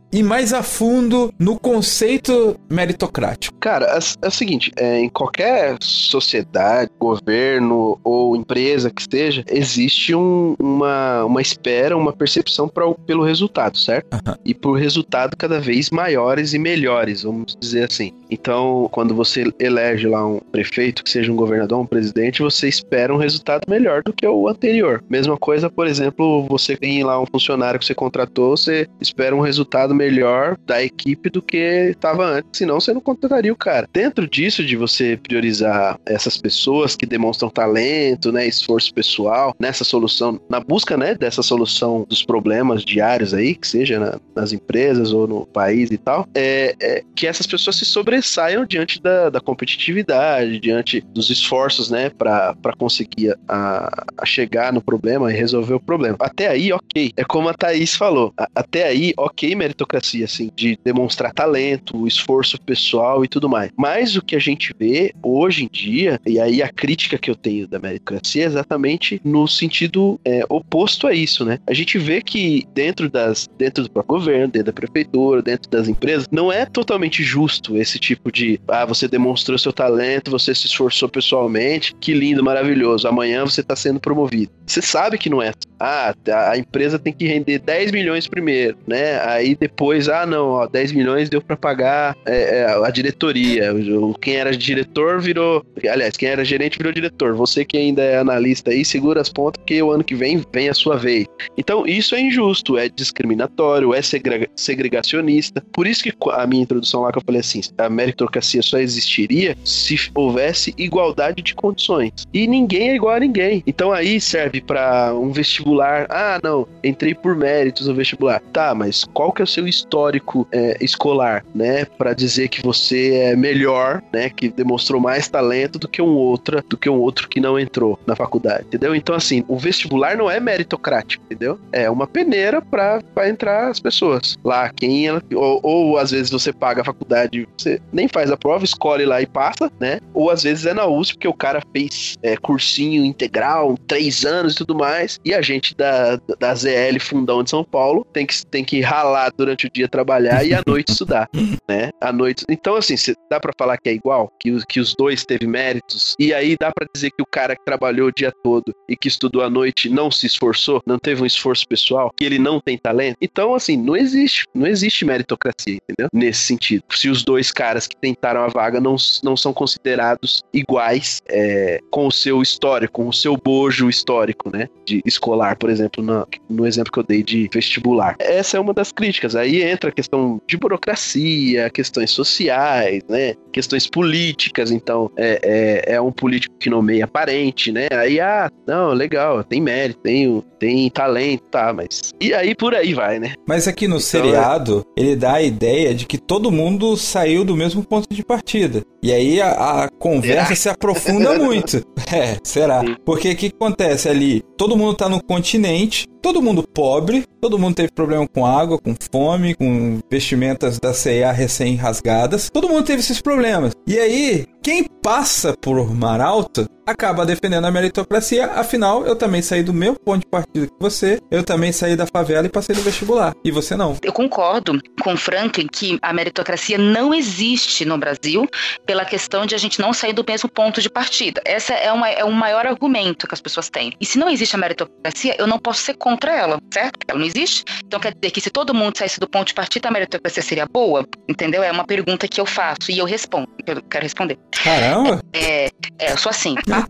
ir 0.11 0.23
mais 0.23 0.53
a 0.53 0.61
fundo 0.63 1.33
no 1.39 1.57
conceito 1.59 2.55
meritocrático. 2.69 3.55
Cara, 3.59 3.85
é, 3.85 3.99
é 4.25 4.27
o 4.27 4.31
seguinte, 4.31 4.71
é, 4.77 4.99
em 4.99 5.09
qualquer 5.09 5.77
sociedade, 5.81 6.89
governo 6.99 7.99
ou 8.03 8.35
empresa 8.35 8.89
que 8.89 9.03
seja, 9.03 9.43
existe 9.49 10.13
um- 10.13 10.55
uma, 10.59 11.23
uma 11.25 11.41
espera, 11.41 11.95
uma 11.95 12.11
percepção 12.13 12.67
pra, 12.67 12.91
pelo 13.05 13.23
resultado, 13.23 13.77
certo? 13.77 14.07
E 14.43 14.53
por 14.53 14.73
resultado 14.73 15.35
cada 15.37 15.59
vez 15.59 15.89
maiores 15.89 16.53
e 16.53 16.59
melhores, 16.59 17.23
vamos 17.23 17.55
dizer 17.59 17.85
assim. 17.85 18.11
Então, 18.29 18.89
quando 18.91 19.13
você 19.15 19.45
elege 19.59 20.07
lá 20.07 20.25
um 20.25 20.39
prefeito, 20.39 21.03
que 21.03 21.09
seja 21.09 21.31
um 21.31 21.35
governador, 21.35 21.79
um 21.79 21.85
presidente, 21.85 22.41
você 22.41 22.67
espera 22.67 23.13
um 23.13 23.17
resultado 23.17 23.63
melhor 23.67 24.01
do 24.03 24.13
que 24.13 24.25
o 24.27 24.47
anterior. 24.47 25.03
Mesma 25.09 25.37
coisa, 25.37 25.69
por 25.69 25.87
exemplo, 25.87 26.45
você 26.49 26.75
tem 26.75 27.03
lá 27.03 27.19
um 27.21 27.25
funcionário 27.25 27.79
que 27.79 27.85
você 27.85 27.93
contratou, 27.95 28.55
você 28.55 28.87
espera 28.99 29.35
um 29.35 29.41
resultado 29.41 29.93
melhor 30.01 30.57
da 30.65 30.81
equipe 30.83 31.29
do 31.29 31.41
que 31.41 31.57
estava 31.91 32.25
antes, 32.25 32.49
senão 32.57 32.79
você 32.79 32.91
não 32.93 33.01
contrataria 33.01 33.53
o 33.53 33.55
cara. 33.55 33.87
Dentro 33.93 34.27
disso, 34.27 34.63
de 34.63 34.75
você 34.75 35.15
priorizar 35.21 35.99
essas 36.05 36.37
pessoas 36.37 36.95
que 36.95 37.05
demonstram 37.05 37.49
talento, 37.49 38.31
né, 38.31 38.47
esforço 38.47 38.91
pessoal 38.93 39.53
nessa 39.59 39.83
solução, 39.83 40.39
na 40.49 40.59
busca, 40.59 40.97
né, 40.97 41.13
dessa 41.13 41.43
solução 41.43 42.05
dos 42.09 42.23
problemas 42.25 42.83
diários 42.83 43.33
aí, 43.33 43.53
que 43.55 43.67
seja 43.67 43.99
na- 43.99 44.19
nas 44.35 44.51
empresas 44.53 45.13
ou 45.13 45.27
no 45.27 45.45
país 45.45 45.91
e 45.91 45.97
tal, 45.97 46.27
é, 46.33 46.75
é 46.81 47.03
que 47.15 47.27
essas 47.27 47.45
pessoas 47.45 47.75
se 47.77 47.85
sobressaiam 47.85 48.65
diante 48.65 48.99
da, 49.01 49.29
da 49.29 49.39
competitividade, 49.39 50.59
diante 50.59 51.01
dos 51.01 51.29
esforços, 51.29 51.89
né, 51.91 52.09
para 52.09 52.55
conseguir 52.77 53.35
a, 53.47 54.03
a 54.17 54.25
chegar 54.25 54.73
no 54.73 54.81
problema 54.81 55.31
e 55.31 55.35
resolver 55.35 55.73
o 55.75 55.79
problema. 55.79 56.17
Até 56.19 56.47
aí, 56.47 56.71
ok. 56.73 57.11
É 57.15 57.23
como 57.23 57.49
a 57.49 57.53
Thaís 57.53 57.95
falou. 57.95 58.33
a- 58.37 58.47
até 58.55 58.85
aí, 58.87 59.13
ok, 59.17 59.55
meritocracia, 59.55 59.90
assim, 59.97 60.49
de 60.55 60.77
demonstrar 60.83 61.33
talento, 61.33 62.07
esforço 62.07 62.59
pessoal 62.61 63.23
e 63.23 63.27
tudo 63.27 63.49
mais. 63.49 63.71
Mas 63.77 64.15
o 64.15 64.21
que 64.21 64.35
a 64.35 64.39
gente 64.39 64.73
vê 64.77 65.13
hoje 65.23 65.63
em 65.63 65.69
dia, 65.71 66.19
e 66.25 66.39
aí 66.39 66.61
a 66.61 66.69
crítica 66.69 67.17
que 67.17 67.29
eu 67.29 67.35
tenho 67.35 67.67
da 67.67 67.79
meritocracia 67.79 68.43
é 68.43 68.47
exatamente 68.47 69.21
no 69.23 69.47
sentido 69.47 70.19
é, 70.25 70.43
oposto 70.49 71.07
a 71.07 71.13
isso, 71.13 71.45
né? 71.45 71.59
A 71.67 71.73
gente 71.73 71.97
vê 71.97 72.21
que 72.21 72.65
dentro 72.73 73.09
das 73.09 73.49
dentro 73.57 73.83
do 73.83 73.91
próprio 73.91 74.19
governo, 74.19 74.47
dentro 74.47 74.67
da 74.67 74.73
prefeitura, 74.73 75.41
dentro 75.41 75.69
das 75.69 75.87
empresas, 75.87 76.27
não 76.31 76.51
é 76.51 76.65
totalmente 76.65 77.23
justo 77.23 77.77
esse 77.77 77.99
tipo 77.99 78.31
de 78.31 78.59
ah, 78.67 78.85
você 78.85 79.07
demonstrou 79.07 79.57
seu 79.57 79.73
talento, 79.73 80.31
você 80.31 80.53
se 80.53 80.67
esforçou 80.67 81.09
pessoalmente, 81.09 81.95
que 81.99 82.13
lindo, 82.13 82.43
maravilhoso. 82.43 83.07
Amanhã 83.07 83.43
você 83.43 83.61
está 83.61 83.75
sendo 83.75 83.99
promovido. 83.99 84.51
Você 84.65 84.81
sabe 84.81 85.17
que 85.17 85.29
não 85.29 85.41
é. 85.41 85.51
Ah, 85.79 86.13
a 86.49 86.57
empresa 86.57 86.99
tem 86.99 87.11
que 87.11 87.25
render 87.25 87.59
10 87.59 87.91
milhões 87.91 88.27
primeiro, 88.27 88.77
né? 88.87 89.19
Aí 89.25 89.55
depois, 89.55 89.80
ah, 90.09 90.25
não, 90.25 90.49
ó, 90.49 90.67
10 90.67 90.91
milhões 90.91 91.29
deu 91.29 91.41
para 91.41 91.55
pagar 91.55 92.15
é, 92.25 92.59
é, 92.59 92.65
a 92.65 92.89
diretoria. 92.89 93.73
Quem 94.21 94.35
era 94.35 94.55
diretor 94.55 95.19
virou. 95.19 95.65
Aliás, 95.89 96.15
quem 96.17 96.29
era 96.29 96.43
gerente 96.43 96.77
virou 96.77 96.91
diretor. 96.91 97.33
Você 97.35 97.65
que 97.65 97.77
ainda 97.77 98.01
é 98.01 98.17
analista 98.17 98.71
aí, 98.71 98.83
segura 98.85 99.21
as 99.21 99.29
pontas, 99.29 99.59
porque 99.59 99.81
o 99.81 99.91
ano 99.91 100.03
que 100.03 100.15
vem 100.15 100.43
vem 100.53 100.69
a 100.69 100.73
sua 100.73 100.97
vez. 100.97 101.25
Então, 101.57 101.85
isso 101.85 102.15
é 102.15 102.21
injusto, 102.21 102.77
é 102.77 102.89
discriminatório, 102.89 103.93
é 103.93 104.01
segre- 104.01 104.49
segregacionista. 104.55 105.63
Por 105.73 105.87
isso 105.87 106.03
que 106.03 106.13
a 106.31 106.45
minha 106.47 106.63
introdução 106.63 107.01
lá 107.01 107.11
que 107.11 107.17
eu 107.17 107.23
falei 107.25 107.41
assim, 107.41 107.61
a 107.77 107.89
meritocracia 107.89 108.61
só 108.61 108.77
existiria 108.77 109.55
se 109.63 110.09
houvesse 110.13 110.73
igualdade 110.77 111.41
de 111.41 111.55
condições. 111.55 112.11
E 112.33 112.47
ninguém 112.47 112.89
é 112.89 112.95
igual 112.95 113.15
a 113.15 113.19
ninguém. 113.19 113.63
Então 113.65 113.91
aí 113.91 114.19
serve 114.19 114.61
para 114.61 115.13
um 115.13 115.31
vestibular 115.31 115.51
vestibular. 115.71 116.07
Ah, 116.09 116.39
não, 116.43 116.67
entrei 116.83 117.13
por 117.13 117.35
méritos 117.35 117.87
no 117.87 117.93
vestibular. 117.93 118.41
Tá, 118.53 118.73
mas 118.73 119.05
qual 119.13 119.31
que 119.31 119.41
é 119.41 119.45
o 119.45 119.47
seu 119.47 119.67
histórico 119.71 120.47
é, 120.51 120.77
escolar, 120.81 121.43
né? 121.55 121.85
Para 121.85 122.13
dizer 122.13 122.49
que 122.49 122.61
você 122.61 123.15
é 123.15 123.35
melhor, 123.35 124.03
né? 124.13 124.29
Que 124.29 124.49
demonstrou 124.49 125.01
mais 125.01 125.27
talento 125.27 125.79
do 125.79 125.87
que 125.87 126.01
um 126.01 126.13
outro, 126.15 126.63
do 126.69 126.77
que 126.77 126.89
um 126.89 126.99
outro 126.99 127.27
que 127.27 127.39
não 127.39 127.59
entrou 127.59 127.99
na 128.05 128.15
faculdade, 128.15 128.65
entendeu? 128.67 128.93
Então, 128.93 129.15
assim, 129.15 129.43
o 129.47 129.57
vestibular 129.57 130.15
não 130.15 130.29
é 130.29 130.39
meritocrático, 130.39 131.23
entendeu? 131.25 131.59
É 131.71 131.89
uma 131.89 132.05
peneira 132.05 132.61
para 132.61 133.01
entrar 133.27 133.69
as 133.69 133.79
pessoas 133.79 134.37
lá. 134.43 134.69
Quem 134.69 135.07
ela, 135.07 135.23
ou, 135.33 135.59
ou 135.63 135.97
às 135.97 136.11
vezes 136.11 136.29
você 136.29 136.51
paga 136.53 136.81
a 136.81 136.85
faculdade, 136.85 137.47
você 137.57 137.81
nem 137.91 138.07
faz 138.07 138.29
a 138.29 138.37
prova, 138.37 138.63
escolhe 138.63 139.05
lá 139.05 139.21
e 139.21 139.25
passa, 139.25 139.71
né? 139.79 139.99
Ou 140.13 140.29
às 140.29 140.43
vezes 140.43 140.65
é 140.65 140.73
na 140.73 140.85
USP, 140.85 141.15
porque 141.15 141.27
o 141.27 141.33
cara 141.33 141.61
fez 141.71 142.17
é, 142.21 142.35
cursinho 142.37 143.05
integral, 143.05 143.77
três 143.87 144.25
anos 144.25 144.53
e 144.53 144.57
tudo 144.57 144.75
mais, 144.75 145.19
e 145.23 145.33
a 145.33 145.41
gente 145.41 145.75
da, 145.75 146.19
da 146.39 146.53
ZL 146.53 146.99
Fundão 146.99 147.43
de 147.43 147.49
São 147.49 147.63
Paulo 147.63 148.05
tem 148.11 148.25
que, 148.25 148.45
tem 148.45 148.63
que 148.63 148.81
ralar 148.81 149.31
durante 149.35 149.60
o 149.67 149.71
dia 149.71 149.87
trabalhar 149.87 150.45
e 150.45 150.53
à 150.53 150.61
noite 150.65 150.91
estudar, 150.91 151.29
né? 151.67 151.89
À 151.99 152.11
noite. 152.11 152.45
Então, 152.49 152.75
assim, 152.75 152.95
dá 153.29 153.39
para 153.39 153.53
falar 153.57 153.77
que 153.77 153.89
é 153.89 153.93
igual, 153.93 154.31
que, 154.39 154.57
que 154.67 154.79
os 154.79 154.95
dois 154.95 155.25
teve 155.25 155.47
méritos, 155.47 156.15
e 156.19 156.33
aí 156.33 156.55
dá 156.59 156.71
para 156.71 156.87
dizer 156.93 157.11
que 157.11 157.21
o 157.21 157.25
cara 157.25 157.55
que 157.55 157.63
trabalhou 157.63 158.07
o 158.07 158.11
dia 158.11 158.31
todo 158.43 158.73
e 158.87 158.95
que 158.95 159.07
estudou 159.07 159.41
à 159.41 159.49
noite 159.49 159.89
não 159.89 160.11
se 160.11 160.25
esforçou, 160.25 160.81
não 160.85 160.99
teve 160.99 161.23
um 161.23 161.25
esforço 161.25 161.67
pessoal, 161.67 162.11
que 162.15 162.25
ele 162.25 162.39
não 162.39 162.59
tem 162.59 162.77
talento. 162.77 163.17
Então, 163.21 163.53
assim, 163.55 163.77
não 163.77 163.95
existe, 163.95 164.45
não 164.53 164.67
existe 164.67 165.05
meritocracia, 165.05 165.77
entendeu? 165.77 166.07
Nesse 166.13 166.41
sentido. 166.41 166.83
Se 166.91 167.09
os 167.09 167.23
dois 167.23 167.51
caras 167.51 167.87
que 167.87 167.95
tentaram 167.95 168.41
a 168.41 168.47
vaga 168.47 168.79
não, 168.79 168.95
não 169.23 169.37
são 169.37 169.53
considerados 169.53 170.43
iguais 170.53 171.21
é, 171.27 171.79
com 171.89 172.07
o 172.07 172.11
seu 172.11 172.41
histórico, 172.41 172.93
com 172.93 173.07
o 173.07 173.13
seu 173.13 173.37
bojo 173.37 173.89
histórico, 173.89 174.49
né? 174.51 174.67
De 174.85 175.01
escolar, 175.05 175.57
por 175.57 175.69
exemplo, 175.69 176.03
no, 176.03 176.27
no 176.49 176.67
exemplo 176.67 176.91
que 176.91 176.99
eu 176.99 177.03
dei 177.03 177.23
de 177.23 177.49
vestibular. 177.53 178.15
Essa 178.19 178.57
é 178.57 178.59
uma 178.59 178.73
das 178.73 178.91
críticas. 178.91 179.35
Aí 179.41 179.61
entra 179.63 179.89
a 179.89 179.93
questão 179.93 180.41
de 180.47 180.57
burocracia, 180.57 181.69
questões 181.69 182.11
sociais, 182.11 183.03
né? 183.09 183.33
Questões 183.51 183.87
políticas. 183.87 184.71
Então, 184.71 185.11
é, 185.17 185.83
é, 185.87 185.95
é 185.95 186.01
um 186.01 186.11
político 186.11 186.55
que 186.59 186.69
nomeia 186.69 187.07
parente, 187.07 187.71
né? 187.71 187.87
Aí, 187.91 188.19
ah, 188.19 188.49
não, 188.67 188.93
legal, 188.93 189.43
tem 189.43 189.61
mérito, 189.61 189.99
tem, 190.01 190.43
tem 190.59 190.89
talento, 190.89 191.43
tá, 191.51 191.73
mas. 191.73 192.11
E 192.19 192.33
aí 192.33 192.55
por 192.55 192.75
aí 192.75 192.93
vai, 192.93 193.19
né? 193.19 193.33
Mas 193.47 193.67
aqui 193.67 193.87
no 193.87 193.95
então, 193.95 193.99
seriado, 193.99 194.85
é... 194.97 195.01
ele 195.01 195.15
dá 195.15 195.33
a 195.33 195.41
ideia 195.41 195.93
de 195.93 196.05
que 196.05 196.17
todo 196.17 196.51
mundo 196.51 196.95
saiu 196.95 197.43
do 197.43 197.55
mesmo 197.55 197.83
ponto 197.83 198.07
de 198.13 198.23
partida. 198.23 198.83
E 199.01 199.11
aí 199.11 199.41
a, 199.41 199.83
a 199.83 199.89
conversa 199.89 200.55
se 200.55 200.69
aprofunda 200.69 201.37
muito. 201.39 201.77
É, 202.13 202.37
será? 202.43 202.83
Porque 203.03 203.31
o 203.31 203.35
que 203.35 203.47
acontece 203.47 204.07
ali? 204.07 204.43
Todo 204.57 204.77
mundo 204.77 204.95
tá 204.95 205.09
no 205.09 205.23
continente, 205.23 206.05
todo 206.21 206.41
mundo 206.41 206.63
pobre, 206.63 207.25
todo 207.41 207.57
mundo 207.57 207.75
teve 207.75 207.91
problema 207.91 208.27
com 208.27 208.45
água, 208.45 208.77
com 208.79 208.95
fome, 209.11 209.55
com 209.55 209.99
vestimentas 210.09 210.79
da 210.79 210.93
CIA 210.93 211.31
recém-rasgadas. 211.31 212.49
Todo 212.49 212.69
mundo 212.69 212.83
teve 212.83 212.99
esses 212.99 213.21
problemas. 213.21 213.73
E 213.87 213.97
aí, 213.97 214.45
quem 214.61 214.83
passa 215.01 215.55
por 215.59 215.91
Maralto 215.93 216.67
acaba 216.85 217.25
defendendo 217.25 217.65
a 217.65 217.71
meritocracia, 217.71 218.45
afinal, 218.47 219.05
eu 219.05 219.15
também 219.15 219.41
saí 219.41 219.63
do 219.63 219.73
meu 219.73 219.95
ponto 219.95 220.21
de 220.21 220.27
partida 220.27 220.67
que 220.67 220.73
você, 220.79 221.19
eu 221.31 221.43
também 221.43 221.71
saí 221.71 221.95
da 221.95 222.05
favela 222.05 222.45
e 222.45 222.49
passei 222.49 222.75
no 222.75 222.81
vestibular. 222.81 223.33
E 223.43 223.51
você 223.51 223.75
não. 223.75 223.97
Eu 224.03 224.11
concordo 224.11 224.79
com 225.01 225.13
o 225.13 225.17
Franklin 225.17 225.67
que 225.67 225.97
a 226.01 226.13
meritocracia 226.13 226.77
não 226.77 227.13
existe 227.13 227.85
no 227.85 227.97
Brasil 227.97 228.47
pela 228.85 229.05
questão 229.05 229.45
de 229.45 229.55
a 229.55 229.57
gente 229.57 229.79
não 229.79 229.93
sair 229.93 230.13
do 230.13 230.25
mesmo 230.27 230.49
ponto 230.49 230.81
de 230.81 230.89
partida. 230.89 231.41
Essa 231.45 231.73
é, 231.73 231.91
uma, 231.91 232.09
é 232.09 232.25
um 232.25 232.31
maior 232.31 232.65
argumento 232.65 233.27
que 233.27 233.33
as 233.33 233.41
pessoas 233.41 233.69
têm. 233.69 233.93
E 233.99 234.05
se 234.05 234.19
não 234.19 234.29
existe 234.29 234.55
a 234.55 234.59
meritocracia, 234.59 235.35
eu 235.39 235.47
não 235.47 235.59
posso 235.59 235.81
ser 235.81 235.93
contra 235.93 236.35
ela, 236.35 236.59
certo? 236.73 236.99
Ela 237.07 237.19
não 237.19 237.25
existe. 237.25 237.63
Então 237.85 237.99
quer 237.99 238.13
dizer 238.13 238.31
que 238.31 238.41
se 238.41 238.49
todo 238.49 238.73
mundo 238.73 238.97
saísse 238.97 239.19
do 239.19 239.29
ponto 239.29 239.47
de 239.47 239.53
partida, 239.53 239.87
a 239.87 239.91
meritocracia 239.91 240.43
seria 240.43 240.65
boa? 240.65 241.05
Entendeu? 241.27 241.63
É 241.63 241.71
uma 241.71 241.85
pergunta 241.85 242.27
que 242.27 242.41
eu 242.41 242.45
faço 242.45 242.91
e 242.91 242.97
eu 242.97 243.05
respondo. 243.05 243.47
Eu 243.65 243.81
quero 243.83 244.03
responder. 244.03 244.37
Caramba! 244.63 245.21
É, 245.33 245.65
é 245.99 246.11
eu 246.11 246.17
sou 246.17 246.29
assim, 246.29 246.55
tá? 246.55 246.87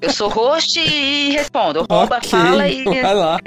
Eu 0.00 0.10
sou 0.10 0.28
host 0.28 0.80
e 0.80 1.30
respondo. 1.30 1.80
Eu 1.80 1.86
roubo 1.88 2.14
okay, 2.14 2.30
fala 2.30 2.68
e. 2.68 2.84
Vai 2.84 3.14
lá. 3.14 3.38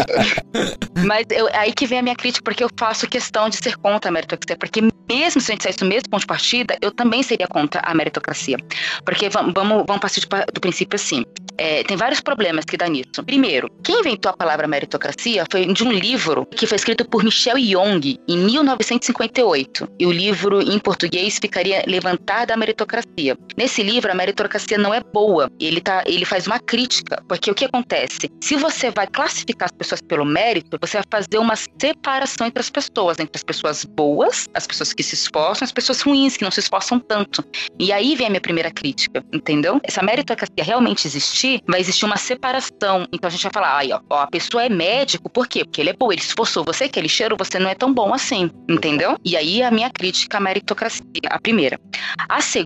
Mas 1.06 1.26
eu, 1.30 1.48
aí 1.52 1.72
que 1.72 1.86
vem 1.86 1.98
a 1.98 2.02
minha 2.02 2.16
crítica, 2.16 2.44
porque 2.44 2.62
eu 2.62 2.70
faço 2.78 3.08
questão 3.08 3.48
de 3.48 3.56
ser 3.56 3.76
contra 3.76 4.10
a 4.10 4.12
meritocracia. 4.12 4.56
Porque 4.56 4.80
mesmo 5.08 5.40
se 5.40 5.50
a 5.50 5.54
gente 5.54 5.62
saísse 5.62 5.78
do 5.78 5.86
mesmo 5.86 6.08
ponto 6.10 6.20
de 6.20 6.26
partida, 6.26 6.76
eu 6.80 6.90
também 6.90 7.22
seria 7.22 7.46
contra 7.46 7.80
a 7.84 7.94
meritocracia. 7.94 8.56
Porque 9.04 9.28
vamos, 9.28 9.52
vamos, 9.54 9.84
vamos 9.86 10.00
partir 10.00 10.20
do 10.52 10.60
princípio 10.60 10.96
assim. 10.96 11.24
É, 11.56 11.84
tem 11.84 11.96
vários 11.96 12.20
problemas 12.20 12.64
que 12.64 12.76
dá 12.76 12.88
nisso. 12.88 13.22
Primeiro, 13.24 13.70
quem 13.82 14.00
inventou 14.00 14.30
a 14.30 14.36
palavra 14.36 14.66
meritocracia 14.66 15.44
foi 15.50 15.66
de 15.66 15.84
um 15.84 15.92
livro 15.92 16.46
que 16.46 16.66
foi 16.66 16.76
escrito 16.76 17.04
por 17.04 17.22
Michel 17.22 17.58
Young 17.58 18.18
em 18.26 18.38
1958. 18.38 19.88
E 19.98 20.06
o 20.06 20.10
livro 20.10 20.60
em 20.60 20.78
português 20.78 21.38
ficaria 21.40 21.84
Levantar 21.86 22.46
da 22.46 22.56
Meritocracia. 22.56 22.73
Nesse 23.56 23.82
livro, 23.82 24.10
a 24.10 24.14
meritocracia 24.14 24.78
não 24.78 24.92
é 24.92 25.00
boa. 25.00 25.50
Ele, 25.60 25.80
tá, 25.80 26.02
ele 26.06 26.24
faz 26.24 26.46
uma 26.46 26.58
crítica, 26.58 27.22
porque 27.28 27.50
o 27.50 27.54
que 27.54 27.64
acontece? 27.64 28.30
Se 28.40 28.56
você 28.56 28.90
vai 28.90 29.06
classificar 29.06 29.66
as 29.66 29.72
pessoas 29.72 30.00
pelo 30.00 30.24
mérito, 30.24 30.78
você 30.80 30.98
vai 30.98 31.04
fazer 31.10 31.38
uma 31.38 31.54
separação 31.56 32.46
entre 32.46 32.60
as 32.60 32.70
pessoas, 32.70 33.18
entre 33.18 33.36
as 33.36 33.42
pessoas 33.42 33.84
boas, 33.84 34.46
as 34.54 34.66
pessoas 34.66 34.92
que 34.92 35.02
se 35.02 35.14
esforçam, 35.14 35.64
as 35.64 35.72
pessoas 35.72 36.00
ruins, 36.00 36.36
que 36.36 36.44
não 36.44 36.50
se 36.50 36.60
esforçam 36.60 36.98
tanto. 36.98 37.44
E 37.78 37.92
aí 37.92 38.16
vem 38.16 38.26
a 38.26 38.30
minha 38.30 38.40
primeira 38.40 38.70
crítica, 38.70 39.24
entendeu? 39.32 39.80
Essa 39.82 40.02
meritocracia 40.02 40.64
realmente 40.64 41.06
existir, 41.06 41.60
vai 41.66 41.80
existir 41.80 42.04
uma 42.04 42.16
separação. 42.16 43.06
Então 43.12 43.28
a 43.28 43.30
gente 43.30 43.42
vai 43.42 43.52
falar, 43.52 43.78
aí, 43.78 43.92
ó, 43.92 44.00
ó, 44.10 44.22
a 44.22 44.26
pessoa 44.26 44.64
é 44.64 44.68
médico, 44.68 45.30
por 45.30 45.46
quê? 45.46 45.64
Porque 45.64 45.80
ele 45.80 45.90
é 45.90 45.94
bom, 45.94 46.12
ele 46.12 46.20
esforçou. 46.20 46.64
Você 46.64 46.88
que 46.88 46.98
é 46.98 47.02
lixeiro, 47.02 47.36
você 47.38 47.58
não 47.58 47.68
é 47.68 47.74
tão 47.74 47.92
bom 47.92 48.12
assim, 48.12 48.50
entendeu? 48.68 49.16
E 49.24 49.36
aí 49.36 49.62
a 49.62 49.70
minha 49.70 49.90
crítica 49.90 50.38
à 50.38 50.40
meritocracia, 50.40 51.02
a 51.28 51.40
primeira. 51.40 51.78
A 52.28 52.40
segunda 52.40 52.63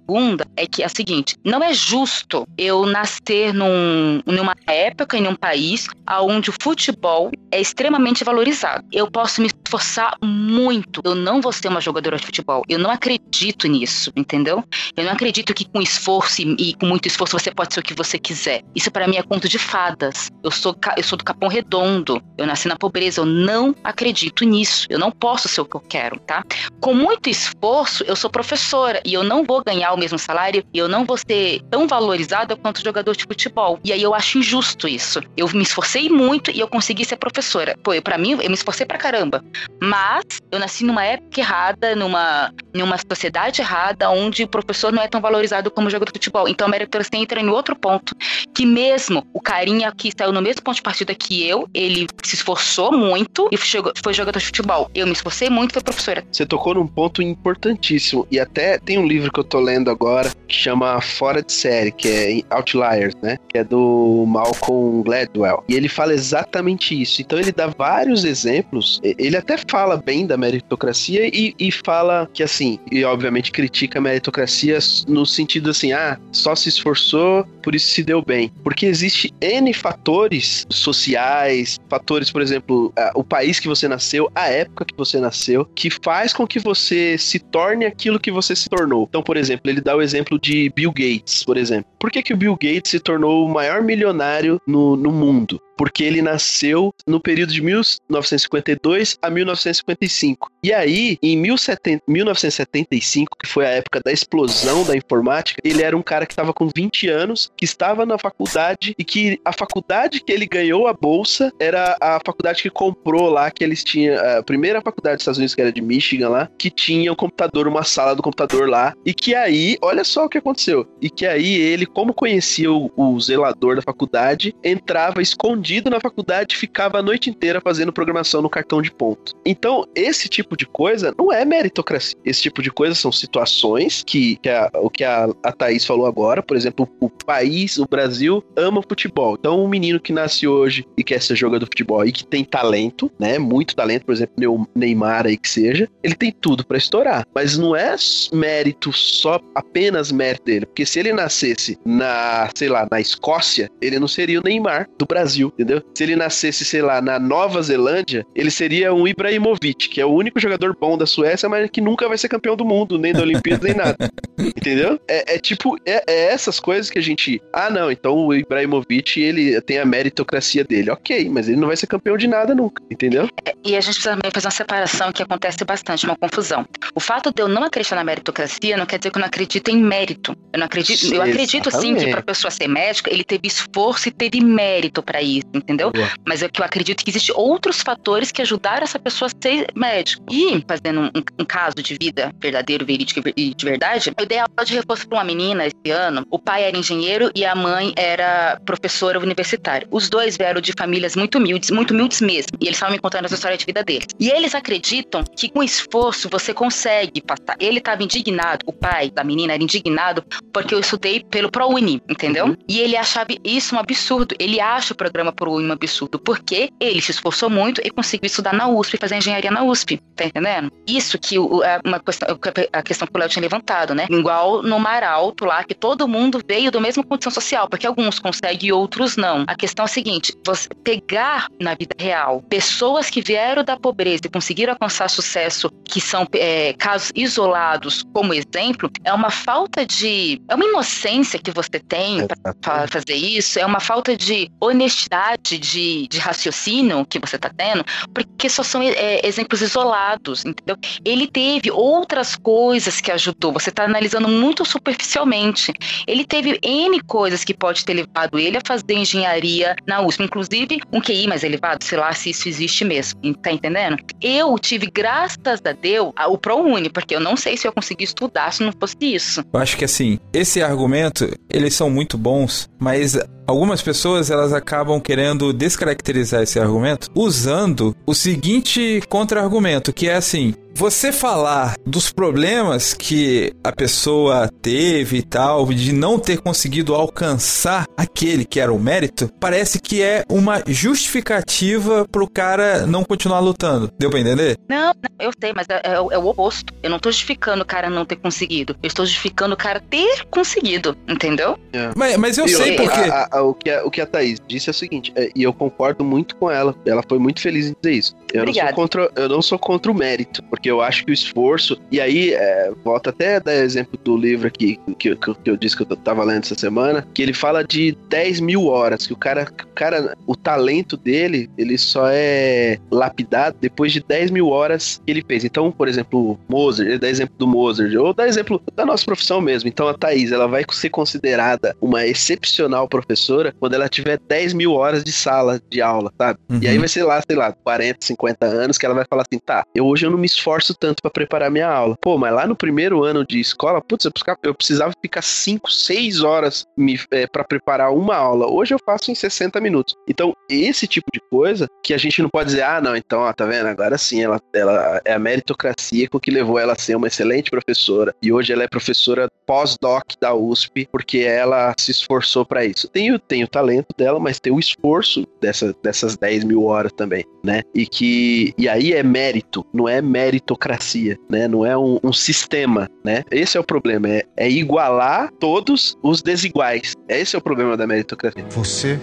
é 0.57 0.67
que 0.67 0.83
é 0.83 0.87
a 0.87 0.89
seguinte, 0.89 1.37
não 1.45 1.63
é 1.63 1.73
justo 1.73 2.47
eu 2.57 2.87
nascer 2.87 3.53
num, 3.53 4.23
numa 4.27 4.57
época, 4.67 5.17
em 5.17 5.27
um 5.27 5.35
país, 5.35 5.87
onde 6.23 6.51
o 6.51 6.55
futebol 6.61 7.31
é 7.51 7.61
extremamente 7.61 8.25
valorizado. 8.25 8.85
Eu 8.93 9.11
posso 9.11 9.41
me 9.41 9.49
esforçar 9.49 10.17
muito, 10.23 11.01
eu 11.05 11.15
não 11.15 11.41
vou 11.41 11.53
ser 11.53 11.69
uma 11.69 11.81
jogadora 11.81 12.17
de 12.17 12.25
futebol. 12.25 12.63
Eu 12.69 12.79
não 12.79 12.91
acredito 12.91 13.67
nisso, 13.67 14.13
entendeu? 14.17 14.65
Eu 14.97 15.05
não 15.05 15.13
acredito 15.13 15.55
que 15.55 15.65
com 15.65 15.81
esforço 15.81 16.43
e, 16.43 16.71
e 16.71 16.75
com 16.75 16.87
muito 16.87 17.07
esforço 17.07 17.39
você 17.39 17.51
pode 17.51 17.75
ser 17.75 17.81
o 17.81 17.83
que 17.83 17.95
você 17.95 18.19
quiser. 18.19 18.63
Isso 18.75 18.91
para 18.91 19.07
mim 19.07 19.17
é 19.17 19.23
conto 19.23 19.49
de 19.49 19.59
fadas. 19.59 20.31
Eu 20.43 20.51
sou, 20.51 20.77
eu 20.97 21.03
sou 21.03 21.19
do 21.19 21.25
Capão 21.25 21.49
Redondo. 21.49 22.23
Eu 22.37 22.47
nasci 22.47 22.69
na 22.69 22.77
pobreza. 22.77 23.21
Eu 23.21 23.27
não 23.27 23.75
acredito 23.85 24.45
nisso. 24.45 24.87
Eu 24.89 24.99
não 24.99 25.11
posso 25.11 25.49
ser 25.49 25.61
o 25.61 25.65
que 25.65 25.77
eu 25.77 25.81
quero, 25.81 26.19
tá? 26.21 26.45
Com 26.81 26.95
muito 26.95 27.29
esforço, 27.29 28.05
eu 28.05 28.17
sou 28.17 28.31
professora 28.31 29.01
e 29.05 29.15
eu 29.15 29.23
não 29.23 29.45
vou 29.45 29.63
ganhar 29.63 29.88
o 29.93 29.99
mesmo 29.99 30.19
salário 30.19 30.65
e 30.73 30.79
eu 30.79 30.89
não 30.89 31.05
vou 31.05 31.17
ser 31.17 31.61
tão 31.71 31.87
valorizada 31.87 32.57
quanto 32.57 32.83
jogador 32.83 33.17
de 33.17 33.25
futebol. 33.25 33.79
E 33.85 33.93
aí 33.93 34.03
eu 34.03 34.15
acho 34.15 34.39
injusto 34.39 34.89
isso. 34.89 35.21
Eu 35.37 35.49
me 35.49 35.63
esforcei 35.63 36.09
muito 36.09 36.51
e 36.51 36.61
eu 36.61 36.69
consegui 36.69 37.05
ser 37.05 37.17
professora. 37.17 37.77
Pô, 37.83 37.91
para 38.03 38.19
mim, 38.19 38.33
eu 38.33 38.49
me 38.49 38.55
esforcei 38.55 38.87
pra 38.87 38.99
caramba. 38.99 39.45
Mas 39.81 40.25
eu 40.51 40.59
nasci 40.59 40.85
numa 40.85 41.05
época 41.05 41.41
errada, 41.41 41.95
numa, 41.95 42.53
numa 42.75 42.97
sociedade 42.99 43.61
errada, 43.61 44.11
onde 44.11 44.45
o 44.45 44.49
professor 44.49 44.93
não 44.93 45.03
é 45.03 45.09
tão 45.09 45.21
valorizado 45.21 45.71
como 45.71 45.91
jogador 45.91 46.13
de 46.13 46.19
futebol. 46.19 46.49
Então 46.49 46.67
a 46.67 46.71
meritocracia 46.71 47.19
entra 47.19 47.41
em 47.41 47.49
outro 47.49 47.77
ponto, 47.77 48.15
que 48.55 48.67
mesmo 48.67 49.27
o 49.33 49.41
carinha 49.41 49.93
que 49.97 50.11
saiu 50.17 50.33
no 50.33 50.43
mesmo 50.43 50.63
ponto 50.63 50.77
de 50.77 50.83
partida 50.83 51.15
que 51.15 51.47
eu, 51.47 51.69
ele 51.73 52.07
se 52.25 52.35
esforçou 52.35 52.93
muito 52.93 53.49
e 53.53 53.57
foi 53.57 54.13
jogador 54.13 54.39
de 54.39 54.47
futebol. 54.47 54.91
Eu 54.95 55.07
me 55.07 55.13
esforcei 55.13 55.49
muito, 55.49 55.73
foi 55.73 55.83
professora. 55.83 56.25
Você 56.31 56.45
tocou 56.45 56.75
num 56.75 56.87
ponto 56.87 57.23
importantíssimo. 57.23 58.27
E 58.31 58.39
até 58.39 58.79
tem 58.79 58.99
um 58.99 59.07
livro 59.07 59.33
que 59.33 59.41
eu 59.41 59.45
tô 59.45 59.61
lendo 59.61 59.78
agora 59.87 60.33
que 60.47 60.55
chama 60.55 61.01
Fora 61.01 61.43
de 61.43 61.53
Série, 61.53 61.93
que 61.93 62.09
é 62.09 62.55
Outliers, 62.55 63.15
né? 63.23 63.39
Que 63.49 63.59
é 63.59 63.65
do 63.65 64.25
Malcolm 64.27 65.03
Gladwell. 65.03 65.63
E 65.69 65.75
ele 65.75 65.89
fala 65.89 66.13
exatamente 66.13 67.01
isso. 67.01 67.23
Então 67.23 67.39
ele 67.39 67.53
dá 67.53 67.69
vários 67.69 68.25
exemplos. 68.25 69.01
Ele 69.03 69.37
até 69.37 69.57
fala 69.57 69.97
bem 69.97 70.27
da 70.27 70.37
meritocracia 70.37 71.27
e, 71.27 71.55
e 71.59 71.71
fala 71.71 72.29
que 72.33 72.43
assim, 72.43 72.79
e 72.91 73.05
obviamente 73.05 73.53
critica 73.53 73.99
a 73.99 74.03
meritocracia 74.03 74.79
no 75.07 75.27
sentido 75.27 75.71
assim, 75.71 75.93
ah, 75.93 76.19
só 76.33 76.55
se 76.55 76.69
esforçou, 76.69 77.45
por 77.63 77.75
isso 77.75 77.89
se 77.89 78.03
deu 78.03 78.23
bem. 78.23 78.51
Porque 78.63 78.87
existe 78.87 79.33
N 79.41 79.73
fatores 79.73 80.67
sociais, 80.71 81.79
fatores, 81.89 82.31
por 82.31 82.43
exemplo, 82.43 82.93
o 83.15 83.23
país 83.23 83.61
que 83.61 83.69
você 83.69 83.87
nasceu, 83.87 84.31
a 84.35 84.49
época 84.49 84.85
que 84.85 84.97
você 84.97 85.21
nasceu, 85.21 85.65
que 85.75 85.91
faz 85.91 86.33
com 86.33 86.47
que 86.47 86.59
você 86.59 87.17
se 87.19 87.39
torne 87.39 87.85
aquilo 87.85 88.19
que 88.19 88.31
você 88.31 88.57
se 88.57 88.69
tornou. 88.69 89.07
Então, 89.09 89.23
por 89.23 89.37
exemplo, 89.37 89.68
ele 89.69 89.81
dá 89.81 89.97
o 89.97 90.03
exemplo 90.03 90.39
de 90.39 90.71
Bill 90.75 90.93
Gates, 90.93 91.45
por 91.45 91.57
exemplo. 91.57 91.91
Por 91.99 92.11
que, 92.11 92.23
que 92.23 92.35
o 92.35 92.37
Bill 92.37 92.55
Gates 92.55 92.91
se 92.91 93.01
tornou 93.01 93.47
o 93.47 93.53
maior 93.53 93.83
milionário 93.83 94.61
no, 94.67 94.97
no 94.97 95.11
mundo? 95.11 95.61
Porque 95.79 96.03
ele 96.03 96.21
nasceu 96.21 96.93
no 97.07 97.21
período 97.21 97.53
de 97.53 97.63
1952 97.63 99.17
a 99.23 99.31
1955. 99.31 100.51
E 100.61 100.73
aí, 100.73 101.17
em 101.23 101.37
1975, 101.37 103.37
que 103.39 103.49
foi 103.49 103.65
a 103.65 103.71
época 103.71 104.01
da 104.05 104.11
explosão 104.11 104.85
da 104.85 104.97
informática, 104.97 105.63
ele 105.65 105.85
era 105.85 105.97
um 105.97 106.03
cara 106.03 106.27
que 106.27 106.33
estava 106.33 106.53
com 106.53 106.69
20 106.75 107.09
anos, 107.09 107.53
que 107.57 107.65
estava 107.65 108.05
na 108.05 108.19
faculdade 108.19 108.93
e 108.99 109.05
que 109.05 109.41
a 109.45 109.53
faculdade 109.53 110.21
que 110.21 110.33
ele 110.33 110.47
ganhou 110.47 110.89
a 110.89 110.93
bolsa 110.93 111.53
era 111.61 111.97
a 112.01 112.19
faculdade 112.27 112.61
que 112.61 112.71
comprou 112.71 113.31
lá, 113.31 113.49
que 113.49 113.63
eles 113.63 113.85
tinham, 113.85 114.19
a 114.19 114.43
primeira 114.43 114.83
faculdade 114.83 115.17
dos 115.17 115.23
Estados 115.23 115.39
Unidos, 115.39 115.55
que 115.55 115.61
era 115.61 115.73
de 115.73 115.81
Michigan 115.81 116.31
lá, 116.31 116.51
que 116.59 116.71
tinha 116.71 117.13
um 117.13 117.17
computador, 117.17 117.69
uma 117.69 117.85
sala 117.85 118.17
do 118.17 118.23
computador 118.23 118.69
lá, 118.69 118.95
e 119.07 119.15
que 119.15 119.33
aí, 119.33 119.79
olha 119.81 120.03
só 120.03 120.25
o 120.25 120.29
que 120.29 120.39
aconteceu, 120.39 120.89
e 121.01 121.09
que 121.09 121.25
aí 121.25 121.55
ele, 121.55 121.87
como 121.87 122.13
conhecia 122.13 122.73
o, 122.73 122.91
o 122.97 123.21
zelador 123.21 123.77
da 123.77 123.83
faculdade, 123.83 124.53
entrava 124.65 125.23
escondido 125.23 125.68
na 125.91 126.01
faculdade 126.01 126.57
ficava 126.57 126.99
a 126.99 127.03
noite 127.03 127.31
inteira 127.31 127.61
fazendo 127.61 127.93
programação 127.93 128.43
no 128.43 128.49
cartão 128.49 128.81
de 128.81 128.91
ponto. 128.91 129.35
Então, 129.45 129.87
esse 129.95 130.29
tipo 130.29 130.57
de 130.57 130.67
coisa 130.67 131.15
não 131.19 131.33
é 131.33 131.45
meritocracia. 131.45 132.19
Esse 132.25 132.43
tipo 132.43 132.63
de 132.63 132.71
coisa 132.71 132.95
são 132.95 133.13
situações 133.13 134.03
que, 134.07 134.37
que 134.37 134.49
a, 134.49 134.71
o 134.75 134.91
que 134.91 135.05
a, 135.05 135.29
a 135.43 135.53
Thaís 135.53 135.85
falou 135.85 136.07
agora, 136.07 136.43
por 136.43 136.57
exemplo, 136.57 136.89
o 137.01 137.09
país, 137.09 137.79
o 137.79 137.87
Brasil, 137.87 138.43
ama 138.57 138.83
futebol. 138.83 139.37
Então, 139.39 139.63
um 139.63 139.69
menino 139.69 140.01
que 140.01 140.13
nasce 140.13 140.47
hoje 140.47 140.87
e 140.97 141.05
quer 141.05 141.21
ser 141.23 141.37
jogador 141.37 141.65
de 141.65 141.71
futebol 141.71 142.05
e 142.05 142.13
que 142.13 142.27
tem 142.27 142.45
talento, 142.45 143.11
né? 143.19 143.39
Muito 143.39 143.77
talento, 143.77 144.07
por 144.07 144.13
exemplo, 144.13 144.69
Neymar 144.75 145.27
aí 145.27 145.37
que 145.37 145.49
seja, 145.49 145.89
ele 146.03 146.15
tem 146.15 146.33
tudo 146.33 146.65
para 146.67 146.79
estourar. 146.79 147.27
Mas 147.35 147.59
não 147.59 147.75
é 147.77 147.95
mérito 148.33 148.93
só, 148.93 149.41
apenas 149.55 150.13
mérito 150.13 150.45
dele. 150.45 150.67
Porque 150.67 150.87
se 150.87 150.99
ele 150.99 151.13
nascesse 151.13 151.79
na, 151.85 152.49
sei 152.55 152.69
lá, 152.69 152.87
na 152.91 153.01
Escócia, 153.01 153.71
ele 153.81 153.99
não 153.99 154.09
seria 154.09 154.41
o 154.41 154.43
Neymar 154.43 154.89
do 154.99 155.07
Brasil, 155.07 155.53
entendeu? 155.59 155.83
Se 155.95 156.05
ele 156.05 156.15
nascesse, 156.15 156.65
sei 156.65 156.81
lá, 156.81 157.03
na 157.03 157.19
Nova 157.19 157.61
Zelândia, 157.61 158.25
ele 158.35 158.51
seria 158.51 158.95
um 158.95 159.09
Ibrahimovic, 159.09 159.89
que 159.89 160.01
é 160.01 160.07
o 160.07 160.13
único 160.13 160.39
jogador 160.39 160.77
bom 160.81 160.97
da 160.97 161.05
Suécia, 161.05 161.49
mas 161.49 161.69
que 161.71 161.81
nunca 161.81 162.09
vai 162.09 162.17
ser 162.17 162.29
campeão 162.29 162.57
do 162.57 162.65
mundo, 162.65 162.99
nem 162.99 163.13
da 163.13 163.23
Olimpíada, 163.23 163.65
nem 163.65 163.75
nada. 163.75 163.97
Entendeu? 164.39 165.01
É, 165.09 165.35
é 165.35 165.39
tipo, 165.39 165.77
é, 165.85 166.05
é, 166.07 166.33
essas 166.33 166.61
coisas 166.61 166.89
que 166.89 166.99
a 166.99 167.03
gente. 167.03 167.43
Ah, 167.53 167.69
não, 167.69 167.91
então 167.91 168.15
o 168.15 168.35
Ibrahimovic, 168.35 169.21
ele 169.21 169.61
tem 169.63 169.79
a 169.79 169.85
meritocracia 169.85 170.63
dele. 170.63 170.91
Ok, 170.91 171.29
mas 171.29 171.49
ele 171.49 171.57
não 171.57 171.67
vai 171.67 171.77
ser 171.77 171.87
campeão 171.87 172.17
de 172.17 172.29
nada 172.29 172.55
nunca, 172.55 172.83
entendeu? 172.91 173.29
É, 173.45 173.55
e 173.65 173.77
a 173.77 173.81
gente 173.81 173.95
precisa 173.95 174.15
também 174.15 174.31
fazer 174.33 174.47
uma 174.47 174.53
separação 174.53 175.13
que 175.13 175.23
acontece 175.23 175.65
bastante, 175.65 176.07
uma 176.07 176.17
confusão. 176.17 176.65
O 176.95 177.01
fato 177.01 177.33
de 177.35 177.43
eu 177.43 177.49
não 177.49 177.65
acreditar 177.65 177.97
na 177.97 178.05
meritocracia 178.05 178.77
não 178.77 178.87
quer 178.87 178.99
dizer 178.99 179.11
que 179.11 179.19
eu 179.19 179.21
não 179.21 179.27
acredito 179.27 179.69
em 179.69 179.83
mérito. 179.83 180.37
Eu 180.53 180.61
não 180.61 180.67
acredito. 180.67 181.13
Eu 181.13 181.23
acredito 181.23 181.71
sim 181.71 181.95
que 181.97 182.11
para 182.11 182.23
pessoa 182.23 182.51
ser 182.51 182.69
médica, 182.69 183.13
ele 183.13 183.25
teve 183.25 183.49
esforço 183.49 184.09
e 184.09 184.13
teve 184.13 184.41
mérito 184.41 185.03
para 185.03 185.21
isso, 185.23 185.48
entendeu? 185.53 185.91
Boa. 185.91 186.09
Mas 186.27 186.43
é 186.43 186.49
que 186.49 186.61
eu 186.61 186.65
acredito 186.65 187.05
que 187.05 187.11
existem 187.11 187.35
outros 187.37 187.81
fatores 187.81 188.31
que 188.31 188.43
ajudaram 188.43 188.85
essa 188.85 188.99
pessoa 188.99 189.29
a 189.29 189.43
ser 189.43 189.67
médico. 189.75 190.25
E, 190.31 190.63
fazendo 190.67 191.01
um, 191.01 191.11
um 191.39 191.45
caso 191.45 191.77
de 191.77 191.97
vida 192.01 192.33
verdadeiro, 192.41 192.85
verídico 192.85 193.21
e 193.37 193.55
de 193.55 193.65
verdade, 193.65 194.13
eu 194.17 194.27
dei 194.27 194.39
aula 194.39 194.65
de 194.65 194.75
reforço 194.75 195.09
para 195.09 195.19
uma 195.19 195.25
menina 195.25 195.67
esse 195.67 195.91
ano. 195.91 196.27
O 196.31 196.39
pai 196.39 196.65
era 196.65 196.77
engenheiro 196.77 197.31
e 197.35 197.45
a 197.45 197.55
mãe 197.55 197.93
era 197.97 198.61
professora 198.65 199.19
universitária. 199.19 199.87
Os 199.91 200.09
dois 200.09 200.37
vieram 200.37 200.61
de 200.61 200.73
famílias 200.77 201.17
muito 201.17 201.39
humildes, 201.39 201.71
muito 201.71 201.93
humildes 201.93 202.21
mesmo. 202.21 202.59
E 202.61 202.67
eles 202.67 202.77
estavam 202.77 202.95
me 202.95 203.01
contando 203.01 203.27
a 203.27 203.29
história 203.35 203.57
de 203.57 203.65
vida 203.65 203.83
deles. 203.83 204.07
E 204.19 204.31
eles 204.31 204.55
acreditam 204.55 205.23
que 205.37 205.49
com 205.49 205.63
esforço 205.63 206.29
você 206.29 206.53
consegue 206.53 207.21
passar. 207.21 207.57
Ele 207.59 207.79
estava 207.79 208.03
indignado, 208.03 208.65
o 208.67 208.73
pai 208.73 209.11
da 209.11 209.25
menina 209.25 209.55
era 209.55 209.63
indignado 209.63 210.25
porque 210.53 210.75
eu 210.75 210.81
estudei 210.81 211.25
pelo 211.25 211.51
ProUni, 211.51 212.03
entendeu? 212.09 212.47
Uhum. 212.47 212.57
E 212.69 212.81
ele 212.81 212.97
achava 212.97 213.29
isso 213.45 213.75
um 213.75 213.79
absurdo. 213.79 214.35
Ele 214.39 214.61
acha 214.61 214.93
o 214.93 214.97
programa 214.97 215.33
ProUni 215.39 215.69
um 215.69 215.73
absurdo 215.73 216.19
porque 216.19 216.71
ele 216.81 217.01
se 217.01 217.13
esforçou 217.13 217.49
muito 217.49 217.81
e 217.85 217.91
conseguiu 217.91 218.27
estudar 218.27 218.53
na 218.53 218.69
USP, 218.69 218.99
fazer 218.99 219.17
engenharia 219.17 219.51
na 219.51 219.63
USP, 219.63 220.01
tá 220.15 220.25
entendendo? 220.25 220.71
Isso 220.87 221.19
que 221.19 221.39
o, 221.39 221.63
a, 221.63 221.81
uma 221.85 222.01
questão, 222.01 222.29
a 222.73 222.83
questão 222.83 223.09
que 223.09 223.17
o 223.17 223.19
Léo 223.19 223.29
tinha 223.29 223.43
levantado, 223.43 223.95
né? 223.95 224.07
Igual 224.11 224.63
no 224.63 224.79
Mar 224.79 225.03
Alto 225.03 225.45
lá, 225.45 225.65
que 225.65 225.75
todo 225.75 226.09
mundo 226.09 226.41
veio 226.47 226.71
da 226.71 226.81
mesma 226.81 227.03
condição 227.05 227.33
social, 227.33 227.69
porque 227.69 227.87
alguns 227.87 228.19
conseguem 228.19 228.59
e 228.69 228.73
outros 228.73 229.17
não. 229.17 229.45
A 229.47 229.55
questão 229.55 229.85
é 229.85 229.87
a 229.87 229.89
seguinte: 229.89 230.35
você 230.45 230.69
pegar 230.83 231.49
na 231.61 231.75
vida 231.75 231.95
real 231.99 232.43
pessoas 232.49 233.11
que 233.11 233.21
vieram 233.21 233.65
da 233.65 233.77
pobreza 233.77 234.23
e 234.25 234.29
conseguiram 234.29 234.73
alcançar 234.73 235.09
sucesso, 235.09 235.71
que 235.85 236.01
são 236.01 236.27
é, 236.33 236.73
casos 236.75 237.13
isolados, 237.15 238.05
como 238.13 238.35
exemplo, 238.35 238.91
é 239.05 239.13
uma 239.13 239.31
falta 239.31 239.85
de. 239.87 240.41
É 240.49 240.55
uma 240.55 240.65
inocência 240.65 241.39
que 241.39 241.51
você 241.51 241.79
tem 241.79 242.27
para 242.61 242.89
fazer 242.89 243.15
isso, 243.15 243.59
é 243.59 243.67
uma 243.67 243.81
falta 243.81 244.17
de 244.17 244.51
honestidade, 244.61 245.18
de, 245.59 246.07
de 246.09 246.19
raciocínio 246.19 247.05
que 247.07 247.19
você 247.19 247.37
está 247.37 247.51
tendo, 247.51 247.85
porque 248.13 248.49
só 248.49 248.63
são 248.63 248.83
é, 248.83 249.27
exemplos 249.27 249.63
isolados, 249.63 250.45
entendeu? 250.45 250.77
Ele 251.05 251.27
teve 251.27 251.71
outras 251.71 252.37
coisas 252.37 253.01
que 253.01 253.11
ajudou, 253.11 253.53
você 253.53 253.71
está 253.71 253.85
analisando 253.85 254.29
muito 254.29 254.65
superficialmente. 254.65 255.73
Ele 256.07 256.25
teve 256.25 256.59
N 256.63 257.01
coisas 257.03 257.45
que 257.45 257.55
pode 257.55 257.85
ter 257.85 257.95
levado 257.95 258.39
ele 258.39 258.57
a 258.57 258.63
fazer 258.65 258.95
engenharia 258.95 259.77
na 259.87 260.01
USP, 260.03 260.23
inclusive 260.25 260.81
um 260.93 261.01
QI 261.01 261.27
mais 261.27 261.43
elevado, 261.43 261.83
sei 261.85 261.99
lá 261.99 262.13
se 262.13 262.31
isso 262.31 262.49
existe 262.49 262.85
mesmo, 262.85 263.21
tá 263.43 263.51
entendendo? 263.51 263.97
Eu 264.21 264.59
tive, 264.59 264.91
graças 264.91 265.61
a 265.65 265.73
Deus, 265.73 266.13
o 266.29 266.39
ProUni, 266.39 266.91
porque 266.91 267.15
eu 267.15 267.21
não 267.21 267.37
sei 267.37 267.57
se 267.57 267.67
eu 267.67 267.73
consegui 267.73 268.05
estudar 268.05 268.53
se 268.53 268.63
não 268.63 268.73
fosse 268.73 268.97
isso. 269.01 269.43
Eu 269.53 269.61
acho 269.61 269.77
que 269.77 269.85
assim, 269.85 270.19
esse 270.33 270.63
argumento, 270.63 271.29
eles 271.51 271.75
são 271.75 271.91
muito 271.91 272.17
bons, 272.17 272.69
mas 272.79 273.19
algumas 273.47 273.81
pessoas 273.81 274.31
elas 274.31 274.53
acabam 274.53 275.01
querendo 275.09 275.55
descaracterizar 275.55 276.43
esse 276.43 276.61
argumento 276.61 277.11
usando 277.15 277.97
o 278.05 278.15
seguinte 278.15 279.03
contra-argumento, 279.09 279.91
que 279.91 280.07
é 280.07 280.15
assim: 280.15 280.55
você 280.79 281.11
falar 281.11 281.75
dos 281.85 282.13
problemas 282.13 282.95
que 282.95 283.53
a 283.65 283.73
pessoa 283.73 284.49
teve 284.63 285.19
e 285.19 285.23
tal, 285.23 285.67
de 285.67 285.93
não 285.93 286.21
ter 286.21 286.41
conseguido 286.41 286.95
alcançar 286.95 287.85
aquele 287.97 288.45
que 288.45 288.61
era 288.61 288.73
o 288.73 288.79
mérito, 288.79 289.29
parece 289.41 289.81
que 289.81 290.01
é 290.01 290.23
uma 290.31 290.63
justificativa 290.69 292.07
pro 292.09 292.31
cara 292.31 292.87
não 292.87 293.03
continuar 293.03 293.41
lutando. 293.41 293.91
Deu 293.99 294.09
pra 294.09 294.21
entender? 294.21 294.57
Não, 294.69 294.93
não 294.95 295.09
eu 295.19 295.33
sei, 295.41 295.53
mas 295.53 295.67
é, 295.69 295.81
é, 295.83 295.95
é, 295.95 296.19
o 296.19 296.27
oposto. 296.29 296.73
Eu 296.81 296.91
não 296.91 297.01
tô 297.01 297.11
justificando 297.11 297.65
o 297.65 297.67
cara 297.67 297.91
não 297.91 298.05
ter 298.05 298.15
conseguido. 298.15 298.77
Eu 298.81 298.87
estou 298.87 299.05
justificando 299.05 299.55
o 299.55 299.57
cara 299.57 299.81
ter 299.81 300.25
conseguido, 300.31 300.97
entendeu? 301.09 301.59
É. 301.73 301.91
Mas, 301.97 302.17
mas 302.17 302.39
eu 302.39 302.47
e 302.47 302.51
sei 302.51 302.77
porque. 302.77 303.01
A, 303.01 303.29
a, 303.33 303.43
o, 303.43 303.53
que 303.53 303.69
a, 303.69 303.85
o 303.85 303.91
que 303.91 304.01
a 304.01 304.07
Thaís 304.07 304.41
disse 304.47 304.71
é 304.71 304.73
o 304.73 304.75
seguinte, 304.75 305.13
é, 305.17 305.29
e 305.35 305.43
eu 305.43 305.53
concordo 305.53 306.05
muito 306.05 306.37
com 306.37 306.49
ela. 306.49 306.73
Ela 306.87 307.03
foi 307.09 307.19
muito 307.19 307.41
feliz 307.41 307.67
em 307.67 307.75
dizer 307.83 307.99
isso. 307.99 308.17
Eu 308.33 308.45
não, 308.45 308.53
sou 308.53 308.73
contra, 308.75 309.11
eu 309.17 309.29
não 309.29 309.43
sou 309.43 309.59
contra 309.59 309.91
o 309.91 309.95
mérito, 309.95 310.43
porque 310.45 310.68
eu 310.69 310.81
acho 310.81 311.05
que 311.05 311.11
o 311.11 311.15
esforço. 311.15 311.81
E 311.91 312.01
aí, 312.01 312.33
é, 312.33 312.73
volta 312.85 313.11
até 313.11 313.37
a 313.37 313.39
dar 313.39 313.55
exemplo 313.55 313.99
do 314.03 314.17
livro 314.17 314.47
aqui 314.47 314.79
que, 314.99 315.15
que, 315.17 315.35
que, 315.35 315.51
eu 315.51 315.57
disse 315.57 315.77
que 315.77 315.83
eu 315.83 315.97
tava 315.97 316.25
lendo 316.25 316.45
essa 316.45 316.55
semana, 316.55 317.07
que 317.15 317.23
ele 317.23 317.33
fala 317.33 317.65
de 317.65 317.97
10 318.09 318.41
mil 318.41 318.67
horas, 318.67 319.07
que 319.07 319.13
o 319.13 319.17
cara, 319.17 319.49
o 319.63 319.75
cara, 319.75 320.17
o 320.27 320.37
talento 320.37 320.97
dele, 320.97 321.51
ele 321.57 321.79
só 321.79 322.09
é 322.09 322.79
lapidado 322.91 323.57
depois 323.61 323.93
de 323.93 324.01
10 324.01 324.31
mil 324.31 324.49
horas 324.49 325.01
que 325.05 325.11
ele 325.11 325.25
fez. 325.27 325.45
Então, 325.45 325.71
por 325.71 325.89
exemplo, 325.89 326.39
Mozart, 326.49 326.89
ele 326.89 326.99
dá 326.99 327.09
exemplo 327.09 327.35
do 327.39 327.47
Mozart, 327.47 327.95
ou 327.95 328.13
dá 328.13 328.27
exemplo 328.27 328.61
da 328.75 328.85
nossa 328.85 329.05
profissão 329.05 329.41
mesmo. 329.41 329.69
Então, 329.69 329.89
a 329.89 329.95
Thaís, 329.95 330.33
ela 330.33 330.47
vai 330.47 330.65
ser 330.71 330.91
considerada 330.91 331.77
uma 331.81 332.07
excepcional 332.07 332.89
professora 332.89 333.55
quando 333.59 333.75
ela 333.75 333.89
tiver 333.89 334.19
10 334.29 334.53
mil 334.55 334.73
horas 334.73 335.05
de 335.05 335.13
sala 335.13 335.61
de 335.71 335.81
aula, 335.81 336.13
sabe? 336.19 336.39
Uhum. 336.49 336.61
E 336.63 336.69
aí 336.69 336.79
vai 336.79 336.89
ser 336.89 337.05
lá, 337.05 337.21
sei 337.27 337.37
lá, 337.37 337.53
40, 337.53 337.99
50 338.01 338.47
anos, 338.47 338.79
que 338.79 338.87
ela 338.87 338.95
vai 338.95 339.05
falar 339.09 339.23
assim, 339.23 339.39
tá, 339.39 339.65
eu 339.75 339.87
hoje 339.87 340.07
eu 340.07 340.11
não 340.11 340.19
me 340.19 340.27
esforço 340.27 340.48
tanto 340.75 341.03
para 341.03 341.11
preparar 341.11 341.51
minha 341.51 341.69
aula. 341.69 341.97
Pô, 342.01 342.19
mas 342.19 342.33
lá 342.33 342.47
no 342.47 342.57
primeiro 342.57 343.05
ano 343.05 343.25
de 343.25 343.41
escola, 343.41 343.81
putz, 343.81 344.07
eu 344.43 344.55
precisava 344.55 344.93
ficar 345.01 345.23
5, 345.23 345.71
6 345.71 346.23
horas 346.23 346.65
é, 347.11 347.27
para 347.27 347.45
preparar 347.45 347.93
uma 347.93 348.17
aula. 348.17 348.51
Hoje 348.51 348.75
eu 348.75 348.79
faço 348.85 349.11
em 349.11 349.15
60 349.15 349.61
minutos. 349.61 349.95
Então, 350.09 350.35
esse 350.49 350.87
tipo 350.87 351.07
de 351.13 351.21
coisa 351.31 351.67
que 351.83 351.95
a 351.95 351.99
gente 351.99 352.23
não 352.23 352.29
pode 352.29 352.51
dizer, 352.51 352.63
ah, 352.63 352.81
não, 352.81 352.97
então, 352.97 353.21
ó, 353.21 353.33
tá 353.33 353.45
vendo? 353.47 353.67
Agora 353.67 353.97
sim, 353.97 354.23
ela, 354.23 354.41
ela 354.55 355.01
é 355.05 355.13
a 355.13 355.19
meritocracia 355.19 356.09
que 356.21 356.31
levou 356.31 356.59
ela 356.59 356.73
a 356.73 356.79
ser 356.79 356.97
uma 356.97 357.07
excelente 357.07 357.51
professora. 357.51 358.15
E 358.23 358.33
hoje 358.33 358.53
ela 358.53 358.65
é 358.65 358.69
professora 358.69 359.29
pós-doc 359.47 360.05
da 360.21 360.35
USP, 360.35 360.87
porque 360.91 361.19
ela 361.19 361.75
se 361.79 361.91
esforçou 361.91 362.45
para 362.45 362.65
isso. 362.65 362.89
Tem, 362.89 363.17
tem 363.21 363.45
o 363.45 363.49
talento 363.49 363.89
dela, 363.97 364.19
mas 364.19 364.39
tem 364.39 364.53
o 364.53 364.59
esforço 364.59 365.27
dessa, 365.41 365.75
dessas 365.83 366.17
10 366.17 366.45
mil 366.45 366.65
horas 366.65 366.93
também, 366.93 367.25
né? 367.43 367.63
E 367.75 367.87
que. 367.87 368.53
E 368.59 368.69
aí 368.69 368.93
é 368.93 369.03
mérito, 369.03 369.65
não 369.73 369.89
é 369.89 370.03
meritocracia, 370.39 371.19
né? 371.29 371.49
Não 371.49 371.67
é 371.67 371.77
um, 371.77 371.99
um 372.03 372.13
sistema, 372.13 372.89
né? 373.05 373.25
Esse 373.31 373.57
é 373.57 373.61
o 373.61 373.65
problema, 373.65 374.09
é, 374.09 374.23
é 374.37 374.49
igualar 374.51 375.31
todos 375.39 375.97
os 376.03 376.23
desiguais. 376.23 376.95
Esse 377.09 377.37
é 377.37 377.39
o 377.39 377.43
problema 377.43 377.77
da 377.77 377.87
meritocracia. 377.87 378.45
Você 378.51 378.99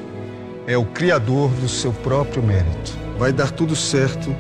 é 0.66 0.78
o 0.78 0.86
criador 0.86 1.50
do 1.52 1.68
seu 1.68 1.92
próprio 1.92 2.42
mérito. 2.42 2.98
Vai 3.18 3.32
dar 3.32 3.52
tudo 3.52 3.76
certo 3.76 4.36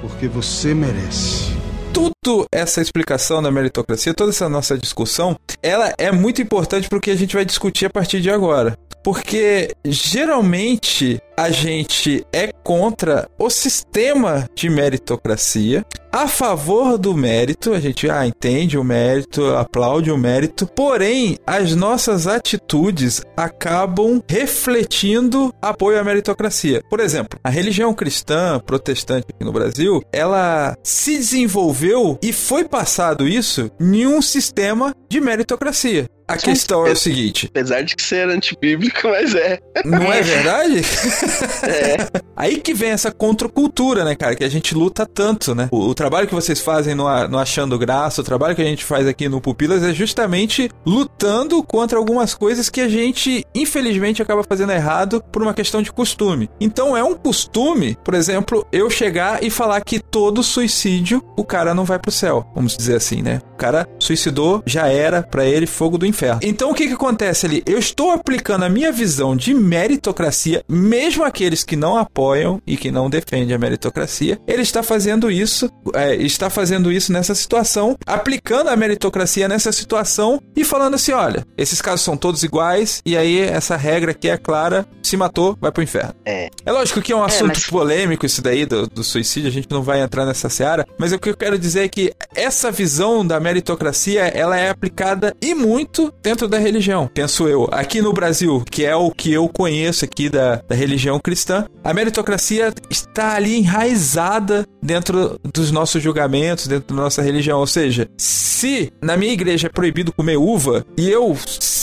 porque 0.00 0.28
você 0.28 0.74
merece. 0.74 1.56
Tudo 1.92 2.12
toda 2.28 2.46
essa 2.52 2.82
explicação 2.82 3.42
da 3.42 3.50
meritocracia, 3.50 4.12
toda 4.12 4.30
essa 4.30 4.48
nossa 4.48 4.76
discussão, 4.76 5.36
ela 5.62 5.94
é 5.96 6.12
muito 6.12 6.42
importante 6.42 6.88
porque 6.88 7.10
a 7.10 7.16
gente 7.16 7.34
vai 7.34 7.44
discutir 7.44 7.86
a 7.86 7.90
partir 7.90 8.20
de 8.20 8.30
agora. 8.30 8.76
Porque 9.02 9.74
geralmente 9.84 11.20
a 11.38 11.50
gente 11.50 12.26
é 12.32 12.50
contra 12.64 13.28
o 13.38 13.48
sistema 13.48 14.48
de 14.54 14.68
meritocracia, 14.68 15.86
a 16.10 16.26
favor 16.26 16.98
do 16.98 17.14
mérito, 17.14 17.74
a 17.74 17.80
gente 17.80 18.10
ah, 18.10 18.26
entende 18.26 18.78
o 18.78 18.82
mérito, 18.82 19.44
aplaude 19.54 20.10
o 20.10 20.16
mérito, 20.16 20.66
porém 20.66 21.38
as 21.46 21.76
nossas 21.76 22.26
atitudes 22.26 23.22
acabam 23.36 24.20
refletindo 24.26 25.54
apoio 25.60 26.00
à 26.00 26.04
meritocracia. 26.04 26.82
Por 26.88 26.98
exemplo, 26.98 27.38
a 27.44 27.50
religião 27.50 27.94
cristã 27.94 28.58
protestante 28.58 29.26
aqui 29.32 29.44
no 29.44 29.52
Brasil, 29.52 30.02
ela 30.10 30.74
se 30.82 31.18
desenvolveu 31.18 32.17
e 32.22 32.32
foi 32.32 32.64
passado 32.64 33.26
isso 33.26 33.70
em 33.80 34.06
um 34.06 34.20
sistema 34.20 34.94
de 35.08 35.20
meritocracia. 35.20 36.06
A 36.28 36.36
questão 36.36 36.86
é 36.86 36.90
o 36.90 36.96
seguinte. 36.96 37.46
Apesar 37.46 37.80
de 37.80 37.94
ser 37.98 38.28
antibíblico, 38.28 39.00
mas 39.08 39.34
é. 39.34 39.58
Não 39.82 40.12
é 40.12 40.20
verdade? 40.20 40.82
é. 41.64 41.96
Aí 42.36 42.60
que 42.60 42.74
vem 42.74 42.90
essa 42.90 43.10
contracultura, 43.10 44.04
né, 44.04 44.14
cara? 44.14 44.36
Que 44.36 44.44
a 44.44 44.48
gente 44.48 44.74
luta 44.74 45.06
tanto, 45.06 45.54
né? 45.54 45.68
O, 45.72 45.88
o 45.88 45.94
trabalho 45.94 46.28
que 46.28 46.34
vocês 46.34 46.60
fazem 46.60 46.94
no, 46.94 47.04
no, 47.28 47.38
Achando 47.38 47.78
Graça, 47.78 48.20
o 48.20 48.24
trabalho 48.24 48.54
que 48.54 48.60
a 48.60 48.66
gente 48.66 48.84
faz 48.84 49.06
aqui 49.06 49.26
no 49.26 49.40
Pupilas 49.40 49.82
é 49.82 49.94
justamente 49.94 50.68
lutando 50.84 51.62
contra 51.62 51.98
algumas 51.98 52.34
coisas 52.34 52.68
que 52.68 52.82
a 52.82 52.88
gente, 52.88 53.46
infelizmente, 53.54 54.20
acaba 54.20 54.44
fazendo 54.44 54.72
errado 54.72 55.24
por 55.32 55.40
uma 55.40 55.54
questão 55.54 55.80
de 55.80 55.90
costume. 55.90 56.50
Então 56.60 56.94
é 56.94 57.02
um 57.02 57.14
costume, 57.14 57.96
por 58.04 58.12
exemplo, 58.12 58.66
eu 58.70 58.90
chegar 58.90 59.42
e 59.42 59.48
falar 59.48 59.80
que 59.80 59.98
todo 59.98 60.42
suicídio 60.42 61.24
o 61.36 61.44
cara 61.44 61.74
não 61.74 61.86
vai 61.86 61.98
pro 61.98 62.12
céu. 62.12 62.46
Vamos 62.54 62.76
dizer 62.76 62.96
assim, 62.96 63.22
né? 63.22 63.40
O 63.54 63.56
cara 63.56 63.88
suicidou, 63.98 64.62
já 64.66 64.88
era 64.88 65.22
para 65.22 65.46
ele 65.46 65.66
fogo 65.66 65.96
do 65.96 66.04
inferno 66.04 66.17
inferno. 66.18 66.40
Então 66.42 66.70
o 66.70 66.74
que 66.74 66.88
que 66.88 66.94
acontece 66.94 67.46
ali? 67.46 67.62
Eu 67.64 67.78
estou 67.78 68.10
aplicando 68.10 68.64
a 68.64 68.68
minha 68.68 68.90
visão 68.90 69.36
de 69.36 69.54
meritocracia, 69.54 70.64
mesmo 70.68 71.24
aqueles 71.24 71.62
que 71.62 71.76
não 71.76 71.96
apoiam 71.96 72.60
e 72.66 72.76
que 72.76 72.90
não 72.90 73.08
defendem 73.08 73.54
a 73.54 73.58
meritocracia, 73.58 74.38
ele 74.46 74.62
está 74.62 74.82
fazendo 74.82 75.30
isso, 75.30 75.70
é, 75.94 76.16
está 76.16 76.50
fazendo 76.50 76.90
isso 76.90 77.12
nessa 77.12 77.34
situação, 77.34 77.96
aplicando 78.04 78.68
a 78.68 78.76
meritocracia 78.76 79.48
nessa 79.48 79.70
situação 79.70 80.40
e 80.56 80.64
falando 80.64 80.94
assim, 80.94 81.12
olha, 81.12 81.46
esses 81.56 81.80
casos 81.80 82.02
são 82.02 82.16
todos 82.16 82.42
iguais 82.42 83.00
e 83.06 83.16
aí 83.16 83.40
essa 83.40 83.76
regra 83.76 84.10
aqui 84.10 84.28
é 84.28 84.36
clara, 84.36 84.86
se 85.02 85.16
matou, 85.16 85.56
vai 85.60 85.70
pro 85.70 85.82
inferno. 85.82 86.14
É. 86.24 86.48
É 86.64 86.72
lógico 86.72 87.00
que 87.00 87.12
é 87.12 87.16
um 87.16 87.22
assunto 87.22 87.52
é, 87.52 87.60
mas... 87.60 87.66
polêmico 87.66 88.26
isso 88.26 88.42
daí 88.42 88.66
do, 88.66 88.86
do 88.86 89.04
suicídio, 89.04 89.48
a 89.48 89.52
gente 89.52 89.70
não 89.70 89.82
vai 89.82 90.00
entrar 90.00 90.26
nessa 90.26 90.48
seara, 90.48 90.86
mas 90.98 91.12
o 91.12 91.18
que 91.18 91.30
eu 91.30 91.36
quero 91.36 91.58
dizer 91.58 91.84
é 91.84 91.88
que 91.88 92.12
essa 92.34 92.70
visão 92.70 93.26
da 93.26 93.38
meritocracia, 93.38 94.22
ela 94.22 94.58
é 94.58 94.70
aplicada 94.70 95.34
e 95.40 95.54
muito 95.54 96.07
dentro 96.22 96.48
da 96.48 96.58
religião, 96.58 97.10
penso 97.12 97.48
eu. 97.48 97.68
Aqui 97.70 98.00
no 98.00 98.12
Brasil, 98.12 98.62
que 98.70 98.84
é 98.84 98.94
o 98.94 99.10
que 99.10 99.32
eu 99.32 99.48
conheço 99.48 100.04
aqui 100.04 100.28
da, 100.28 100.62
da 100.68 100.74
religião 100.74 101.18
cristã, 101.18 101.66
a 101.82 101.94
meritocracia 101.94 102.72
está 102.90 103.34
ali 103.34 103.56
enraizada 103.56 104.66
dentro 104.82 105.38
dos 105.52 105.70
nossos 105.70 106.02
julgamentos, 106.02 106.66
dentro 106.66 106.94
da 106.94 107.02
nossa 107.02 107.22
religião. 107.22 107.58
Ou 107.60 107.66
seja, 107.66 108.08
se 108.16 108.92
na 109.02 109.16
minha 109.16 109.32
igreja 109.32 109.66
é 109.68 109.70
proibido 109.70 110.12
comer 110.12 110.36
uva 110.36 110.84
e 110.96 111.08
eu 111.08 111.36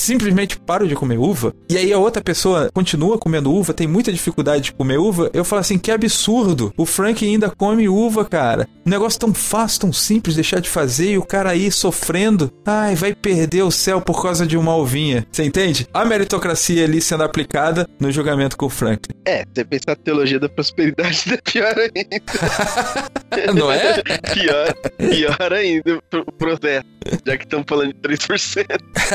simplesmente 0.06 0.60
paro 0.60 0.88
de 0.88 0.96
comer 0.96 1.18
uva, 1.18 1.54
e 1.70 1.78
aí 1.78 1.92
a 1.92 1.98
outra 1.98 2.22
pessoa 2.22 2.70
continua 2.74 3.18
comendo 3.18 3.52
uva, 3.52 3.74
tem 3.74 3.88
muita 3.88 4.12
dificuldade 4.12 4.66
de 4.66 4.74
comer 4.74 5.00
uva, 5.00 5.32
eu 5.34 5.44
falo 5.44 5.62
assim: 5.62 5.78
que 5.78 5.92
absurdo! 5.92 6.72
O 6.78 6.86
Frank 6.86 7.26
ainda 7.26 7.50
come 7.50 7.90
uva, 7.90 8.24
cara. 8.24 8.68
Um 8.86 8.90
negócio 8.90 9.20
tão 9.20 9.34
fácil, 9.34 9.82
tão 9.82 9.94
simples 9.94 10.36
deixar 10.36 10.60
de 10.60 10.70
fazer 10.70 11.14
e 11.14 11.18
o 11.18 11.26
cara 11.26 11.50
aí 11.50 11.72
sofrendo. 11.72 12.52
Ai, 12.66 12.96
vai 12.96 13.16
perder 13.16 13.64
o 13.64 13.72
céu 13.72 14.00
por 14.00 14.15
causa 14.22 14.46
de 14.46 14.58
uma 14.58 14.76
ovinha. 14.76 15.26
Você 15.32 15.44
entende? 15.44 15.88
A 15.94 16.06
meritocracia 16.06 16.84
ali 16.84 17.02
sendo 17.02 17.24
aplicada 17.24 17.88
no 18.00 18.12
julgamento 18.12 18.58
com 18.58 18.66
o 18.66 18.70
Franklin. 18.70 19.16
É, 19.26 19.46
você 19.46 19.64
pensar 19.64 19.94
a 19.94 19.96
teologia 19.96 20.40
da 20.40 20.50
prosperidade 20.50 21.34
é 21.34 21.38
pior 21.38 21.76
ainda. 21.78 23.54
Não 23.54 23.72
é? 23.72 24.02
pior, 24.34 24.74
pior 24.98 25.54
ainda 25.54 26.00
o 26.14 26.32
processo. 26.32 26.86
Já 27.26 27.38
que 27.38 27.44
estamos 27.44 27.66
falando 27.68 27.94
de 27.94 28.00
3%. 28.00 28.66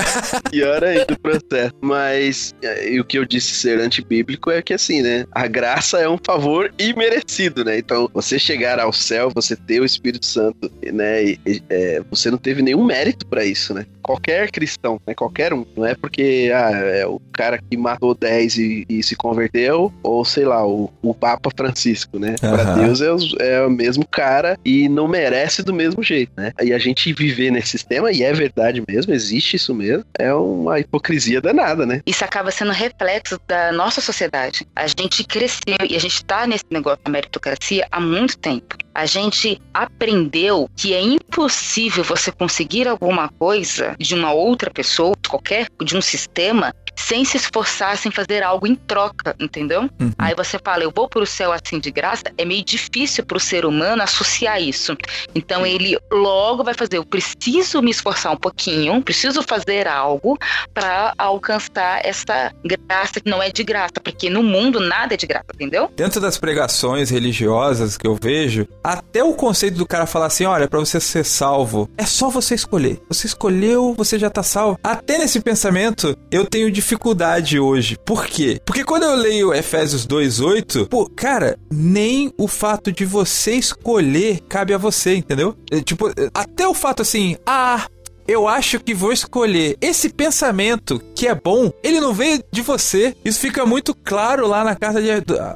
pior 0.51 0.85
ainda 0.85 1.07
o 1.13 1.21
processo. 1.21 1.75
Mas 1.81 2.55
é, 2.63 2.93
e 2.93 3.01
o 3.01 3.05
que 3.05 3.19
eu 3.19 3.25
disse 3.25 3.55
ser 3.55 3.81
antibíblico 3.81 4.51
é 4.51 4.63
que 4.63 4.75
assim, 4.75 5.03
né? 5.03 5.27
A 5.33 5.47
graça 5.47 5.99
é 5.99 6.09
um 6.09 6.19
favor 6.19 6.73
imerecido, 6.79 7.65
né? 7.65 7.79
Então, 7.79 8.09
você 8.13 8.39
chegar 8.39 8.79
ao 8.79 8.93
céu, 8.93 9.31
você 9.35 9.57
ter 9.57 9.81
o 9.81 9.85
Espírito 9.85 10.27
Santo, 10.27 10.71
né? 10.93 11.25
E, 11.25 11.63
é, 11.69 12.03
você 12.11 12.31
não 12.31 12.39
teve 12.39 12.63
nenhum 12.63 12.85
mérito 12.85 13.27
para 13.27 13.45
isso, 13.45 13.75
né? 13.75 13.87
Qualquer 14.11 14.51
cristão, 14.51 15.01
né? 15.07 15.15
Qualquer 15.15 15.53
um. 15.53 15.65
Não 15.77 15.87
é 15.87 15.95
porque 15.95 16.51
ah, 16.53 16.71
é 16.71 17.07
o 17.07 17.21
cara 17.33 17.59
que 17.59 17.77
matou 17.77 18.13
10 18.13 18.59
e, 18.59 18.87
e 18.89 19.03
se 19.05 19.15
converteu, 19.15 19.93
ou 20.03 20.25
sei 20.25 20.45
lá, 20.45 20.67
o, 20.67 20.91
o 21.01 21.15
Papa 21.15 21.49
Francisco, 21.57 22.19
né? 22.19 22.35
Uhum. 22.43 22.51
Para 22.51 22.65
Deus 22.75 23.01
é 23.01 23.13
o, 23.13 23.19
é 23.39 23.67
o 23.67 23.71
mesmo 23.71 24.05
cara 24.07 24.59
e 24.65 24.89
não 24.89 25.07
merece 25.07 25.63
do 25.63 25.73
mesmo 25.73 26.03
jeito, 26.03 26.33
né? 26.37 26.53
E 26.61 26.73
a 26.73 26.79
gente 26.79 27.13
viver 27.13 27.53
nesse 27.53 27.69
sistema, 27.69 28.11
e 28.11 28.25
é 28.25 28.33
verdade 28.33 28.83
mesmo, 28.89 29.13
existe 29.13 29.55
isso 29.55 29.73
mesmo, 29.73 30.05
é 30.19 30.35
uma 30.35 30.81
hipocrisia 30.81 31.41
danada, 31.41 31.87
né? 31.87 32.01
Isso 32.05 32.25
acaba 32.25 32.51
sendo 32.51 32.73
reflexo 32.73 33.39
da 33.47 33.71
nossa 33.71 34.01
sociedade. 34.01 34.67
A 34.75 34.89
gente 34.89 35.23
cresceu 35.23 35.77
e 35.89 35.95
a 35.95 36.01
gente 36.01 36.25
tá 36.25 36.49
nesse 36.49 36.65
negócio 36.69 37.01
da 37.05 37.13
meritocracia 37.13 37.87
há 37.93 38.01
muito 38.01 38.37
tempo. 38.39 38.77
A 38.95 39.07
gente 39.07 39.61
aprendeu 39.73 40.69
que 40.77 40.95
é 40.95 41.01
impossível 41.01 42.03
você 42.03 42.33
conseguir 42.33 42.89
alguma 42.89 43.29
coisa 43.29 43.95
de 43.99 44.15
uma 44.15 44.33
outra 44.33 44.71
pessoa, 44.71 45.15
qualquer, 45.29 45.69
de 45.83 45.97
um 45.97 46.03
sistema, 46.03 46.75
sem 46.95 47.25
se 47.25 47.37
esforçar, 47.37 47.97
sem 47.97 48.11
fazer 48.11 48.43
algo 48.43 48.67
em 48.67 48.75
troca, 48.75 49.35
entendeu? 49.39 49.83
Uhum. 50.01 50.13
Aí 50.19 50.35
você 50.35 50.59
fala, 50.63 50.83
eu 50.83 50.93
vou 50.95 51.09
para 51.09 51.23
o 51.23 51.27
céu 51.27 51.53
assim 51.53 51.79
de 51.79 51.91
graça, 51.91 52.25
é 52.37 52.45
meio 52.45 52.65
difícil 52.65 53.25
para 53.25 53.37
o 53.37 53.41
ser 53.41 53.65
humano 53.65 54.03
associar 54.03 54.61
isso. 54.61 54.97
Então 55.35 55.67
ele 55.67 55.99
logo 56.11 56.63
vai 56.63 56.75
fazer, 56.75 56.99
eu 56.99 57.05
preciso 57.05 57.83
me 57.83 57.91
esforçar 57.91 58.33
um 58.33 58.37
pouquinho, 58.37 59.03
preciso 59.03 59.43
fazer 59.43 59.89
algo 59.89 60.39
para 60.73 61.15
alcançar 61.19 62.05
essa 62.05 62.53
graça 62.65 63.21
que 63.21 63.29
não 63.29 63.43
é 63.43 63.51
de 63.51 63.65
graça, 63.65 63.95
porque 64.03 64.31
no 64.31 64.43
mundo 64.43 64.81
nada 64.81 65.15
é 65.15 65.17
de 65.17 65.27
graça, 65.27 65.47
entendeu? 65.55 65.91
Dentro 65.97 66.21
das 66.21 66.39
pregações 66.39 67.11
religiosas 67.11 67.97
que 67.97 68.07
eu 68.07 68.17
vejo, 68.21 68.69
até 68.85 69.25
o 69.25 69.35
conceito 69.35 69.77
do 69.77 69.87
cara 69.87 70.07
falar 70.07 70.27
assim, 70.27 70.45
olha, 70.45 70.69
para 70.69 70.79
você 70.79 71.01
ser 71.01 71.25
salvo, 71.25 71.91
é 71.97 72.05
só 72.05 72.29
você 72.29 72.55
escolher. 72.55 73.01
Você 73.09 73.27
escolheu, 73.27 73.95
você 73.97 74.19
já 74.19 74.31
tá 74.31 74.43
salvo. 74.43 74.79
Até 74.83 75.19
nesse 75.19 75.41
pensamento, 75.41 76.17
eu 76.31 76.47
tenho 76.47 76.71
dificuldade 76.71 76.90
dificuldade 76.91 77.61
hoje. 77.61 77.97
Por 78.05 78.27
quê? 78.27 78.61
Porque 78.65 78.85
quando 78.85 79.05
eu 79.05 79.15
leio 79.15 79.55
Efésios 79.55 80.07
2:8, 80.07 80.89
pô, 80.89 81.09
cara, 81.09 81.57
nem 81.71 82.33
o 82.37 82.49
fato 82.49 82.91
de 82.91 83.05
você 83.05 83.53
escolher 83.53 84.41
cabe 84.49 84.75
a 84.75 84.79
você, 84.79 85.15
entendeu? 85.15 85.55
É, 85.71 85.81
tipo, 85.81 86.11
até 86.35 86.67
o 86.67 86.75
fato 86.75 87.03
assim, 87.03 87.37
ah, 87.47 87.87
eu 88.27 88.47
acho 88.47 88.79
que 88.81 88.95
vou 88.95 89.13
escolher 89.13 89.77
esse 89.81 90.09
pensamento 90.09 91.01
que 91.15 91.27
é 91.27 91.35
bom, 91.35 91.73
ele 91.83 92.01
não 92.01 92.13
veio 92.13 92.43
de 92.53 92.63
você. 92.63 93.15
Isso 93.25 93.41
fica 93.41 93.67
muito 93.67 93.95
claro 93.95 94.47
lá 94.47 94.63
na 94.63 94.77
carta 94.77 95.01
de, 95.03 95.09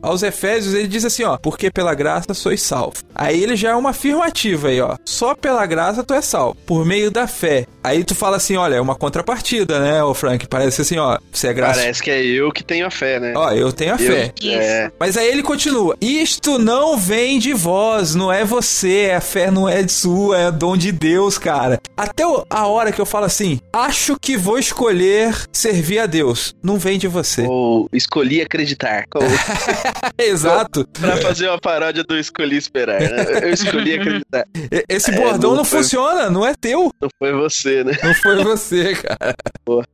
aos 0.03 0.23
Efésios. 0.23 0.75
Ele 0.75 0.89
diz 0.89 1.05
assim, 1.05 1.23
ó, 1.25 1.37
porque 1.37 1.71
pela 1.71 1.95
graça 1.95 2.35
sois 2.35 2.63
salvo. 2.63 2.97
Aí 3.15 3.43
ele 3.43 3.55
já 3.55 3.71
é 3.71 3.75
uma 3.77 3.91
afirmativa 3.91 4.69
aí, 4.69 4.81
ó. 4.81 4.97
Só 5.05 5.35
pela 5.35 5.65
graça 5.67 6.03
tu 6.03 6.15
é 6.15 6.21
salvo, 6.21 6.57
por 6.67 6.85
meio 6.85 7.11
da 7.11 7.27
fé. 7.27 7.67
Aí 7.85 8.03
tu 8.03 8.15
fala 8.15 8.39
assim, 8.39 8.57
olha, 8.57 8.77
é 8.77 8.81
uma 8.81 8.95
contrapartida, 8.95 9.79
né, 9.79 10.03
o 10.03 10.15
Frank? 10.15 10.47
Parece 10.49 10.81
assim, 10.81 10.97
ó, 10.97 11.19
você 11.31 11.49
é 11.49 11.53
graça. 11.53 11.81
Parece 11.81 12.03
que 12.03 12.11
é 12.11 12.25
eu 12.25 12.51
que 12.51 12.65
tenho 12.65 12.87
a 12.87 12.91
fé, 12.91 13.21
né? 13.21 13.35
Ó, 13.37 13.53
eu 13.53 13.71
tenho 13.71 13.95
a 13.95 14.01
eu, 14.01 14.11
fé. 14.11 14.33
É. 14.43 14.91
Mas 14.99 15.19
aí 15.19 15.29
ele 15.29 15.43
continua: 15.43 15.95
Isto 16.01 16.59
não 16.59 16.97
vem 16.97 17.39
de 17.39 17.53
vós, 17.53 18.15
não 18.15 18.33
é 18.33 18.45
você, 18.45 19.13
a 19.15 19.21
fé 19.21 19.51
não 19.51 19.69
é 19.69 19.83
de 19.83 19.93
sua, 19.93 20.39
é 20.39 20.51
dom 20.51 20.77
de 20.77 20.91
Deus, 20.91 21.37
cara. 21.37 21.79
Até 21.97 22.25
a 22.49 22.67
hora 22.67 22.91
que 22.91 23.01
eu 23.01 23.07
falo 23.07 23.27
assim, 23.27 23.61
acho 23.73 24.17
que 24.19 24.37
vou 24.37 24.59
escolher 24.59 25.35
servir 25.53 25.99
a 25.99 26.07
Deus. 26.07 26.55
Não 26.63 26.79
vem 26.79 26.99
de 26.99 27.07
você. 27.07 27.43
Ou 27.43 27.89
escolhi 27.93 28.41
acreditar. 28.41 29.05
Exato. 30.19 30.87
pra 30.99 31.17
fazer 31.19 31.49
uma 31.49 31.59
paródia 31.59 32.03
do 32.03 32.17
escolhi 32.19 32.57
esperar. 32.57 33.01
Né? 33.01 33.27
Eu 33.43 33.51
escolhi 33.51 33.95
acreditar. 33.95 34.47
Esse 34.89 35.11
é, 35.11 35.15
bordão 35.15 35.51
não, 35.51 35.59
não 35.59 35.65
foi... 35.65 35.83
funciona, 35.83 36.31
não 36.31 36.47
é 36.47 36.55
teu. 36.55 36.91
Não 37.01 37.09
foi 37.19 37.33
você, 37.33 37.74
né? 37.83 37.93
Não 38.03 38.15
foi 38.15 38.43
você, 38.45 38.95
cara. 38.95 39.35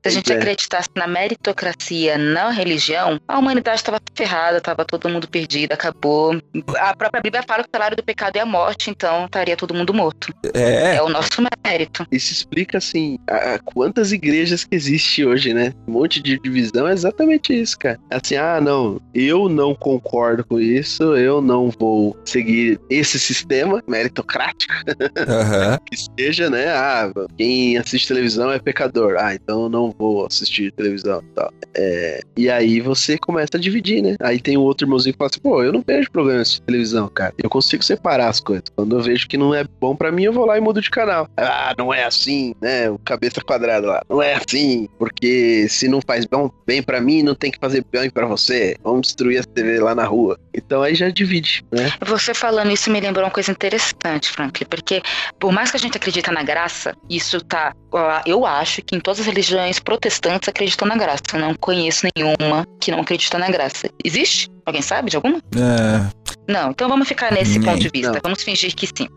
Se 0.03 0.09
a 0.09 0.11
gente 0.11 0.33
é. 0.33 0.37
acreditasse 0.37 0.89
na 0.97 1.07
meritocracia, 1.07 2.19
na 2.19 2.51
religião, 2.51 3.21
a 3.27 3.39
humanidade 3.39 3.77
estava 3.79 4.01
ferrada, 4.15 4.59
estava 4.59 4.85
todo 4.85 5.09
mundo 5.09 5.29
perdido, 5.29 5.73
acabou. 5.73 6.41
A 6.79 6.97
própria 6.97 7.23
Bíblia 7.23 7.45
fala 7.47 7.63
que 7.63 7.69
o 7.69 7.73
salário 7.73 7.97
do 7.97 8.03
pecado 8.03 8.37
é 8.37 8.41
a 8.41 8.47
morte, 8.47 8.91
então 8.91 9.27
estaria 9.27 9.57
todo 9.57 9.75
mundo 9.75 9.95
morto. 9.95 10.33
É. 10.53 10.97
É 10.97 11.03
o 11.03 11.09
nosso 11.09 11.43
mérito. 11.65 12.07
Isso 12.11 12.33
explica 12.33 12.79
assim 12.79 13.19
a, 13.29 13.55
a 13.55 13.59
quantas 13.59 14.13
igrejas 14.13 14.65
que 14.65 14.75
existe 14.75 15.25
hoje, 15.25 15.55
né? 15.55 15.73
Um 15.87 15.93
monte 15.93 16.21
de 16.21 16.39
divisão 16.39 16.89
é 16.89 16.93
exatamente 16.93 17.59
isso, 17.59 17.79
cara. 17.79 17.99
Assim, 18.11 18.37
ah, 18.37 18.61
não, 18.61 19.01
eu 19.15 19.49
não 19.49 19.75
concordo 19.75 20.45
com 20.45 20.59
isso, 20.59 21.17
eu 21.17 21.41
não 21.41 21.71
vou 21.71 22.17
seguir 22.25 22.81
esse 22.91 23.19
sistema 23.19 23.83
meritocrático 23.87 24.75
Aham. 25.17 25.79
que 25.87 25.97
seja, 26.19 26.51
né? 26.51 26.69
Ah, 26.69 27.11
quem 27.37 27.70
assiste 27.77 28.09
televisão 28.09 28.51
é 28.51 28.59
pecador. 28.59 29.17
Ah, 29.19 29.35
então 29.35 29.65
eu 29.65 29.69
não 29.69 29.95
vou 29.97 30.27
assistir 30.27 30.73
televisão 30.73 31.23
e 31.23 31.35
tal. 31.35 31.53
É, 31.75 32.21
e 32.37 32.51
aí 32.51 32.81
você 32.81 33.19
começa 33.19 33.57
a 33.57 33.61
dividir, 33.61 34.03
né? 34.03 34.17
Aí 34.21 34.41
tem 34.41 34.57
um 34.57 34.63
outro 34.63 34.87
irmãozinho 34.87 35.13
que 35.13 35.19
fala 35.19 35.31
assim, 35.31 35.41
pô, 35.41 35.63
eu 35.63 35.73
não 35.73 35.83
vejo 35.87 36.11
problema 36.11 36.39
em 36.39 36.43
assistir 36.43 36.63
televisão, 36.63 37.09
cara. 37.09 37.35
Eu 37.39 37.51
consigo 37.51 37.83
separar 37.83 38.29
as 38.29 38.41
coisas. 38.41 38.65
Quando 38.75 38.97
eu 38.97 39.03
vejo 39.03 39.29
que 39.29 39.37
não 39.37 39.55
é 39.55 39.65
bom 39.81 39.95
pra 39.95 40.13
mim, 40.13 40.25
eu 40.25 40.33
vou 40.33 40.47
lá 40.47 40.59
e 40.59 40.61
mudo 40.61 40.81
de 40.81 40.91
canal. 40.91 41.29
Ah, 41.37 41.75
não 41.77 41.93
é 41.93 42.05
assim, 42.05 42.55
né? 42.61 42.91
O 42.91 42.99
cabeça 42.99 43.41
quadrada 43.41 43.87
lá. 43.87 44.03
Não 44.09 44.23
é 44.23 44.35
assim, 44.35 44.89
porque 44.99 45.67
se 45.69 45.89
não 45.89 46.01
faz 46.01 46.25
bom, 46.25 46.51
bem 46.67 46.83
pra 46.83 47.01
mim, 47.01 47.23
não 47.23 47.35
tem 47.35 47.51
que 47.51 47.59
fazer 47.59 47.85
bem 47.91 48.11
pra 48.11 48.27
você. 48.27 48.77
Vamos 48.83 49.03
destruir 49.03 49.41
a 49.41 49.45
TV 49.45 49.81
lá 49.81 49.95
na 49.95 50.05
rua. 50.05 50.39
Então 50.65 50.83
aí 50.83 50.95
já 50.95 51.09
divide, 51.09 51.65
né? 51.73 51.93
Você 52.01 52.35
falando 52.35 52.71
isso 52.71 52.91
me 52.91 53.01
lembrou 53.01 53.25
uma 53.25 53.31
coisa 53.31 53.51
interessante, 53.51 54.31
Franklin, 54.31 54.67
porque 54.69 55.03
por 55.39 55.53
mais 55.53 55.71
que 55.71 55.77
a 55.77 55.81
gente 55.81 55.97
acredita 55.97 56.31
na 56.31 56.43
graça, 56.43 56.95
isso 57.09 57.41
tá. 57.41 57.75
Eu 58.25 58.47
acho 58.47 58.83
que 58.83 58.95
em 58.95 59.01
todas 59.01 59.21
as 59.21 59.27
religiões 59.27 59.79
protestantes 59.79 60.49
acreditam 60.49 60.87
na 60.87 60.97
graça. 60.97 61.23
Eu 61.33 61.41
não 61.41 61.55
conheço 61.55 62.07
nenhuma 62.17 62.65
que 62.81 62.91
não 62.91 63.01
acredita 63.01 63.39
na 63.39 63.51
graça. 63.51 63.91
Existe? 64.05 64.49
Alguém 64.65 64.83
sabe 64.83 65.11
de 65.11 65.17
alguma? 65.17 65.39
É, 65.57 66.11
Não, 66.51 66.71
então 66.71 66.89
vamos 66.89 67.07
ficar 67.07 67.33
nesse 67.33 67.59
Nem, 67.59 67.69
ponto 67.69 67.81
de 67.81 67.89
vista. 67.89 68.13
não. 68.13 68.21
Vamos 68.23 68.43
fingir 68.43 68.75
que 68.75 68.87
sim. 68.87 69.09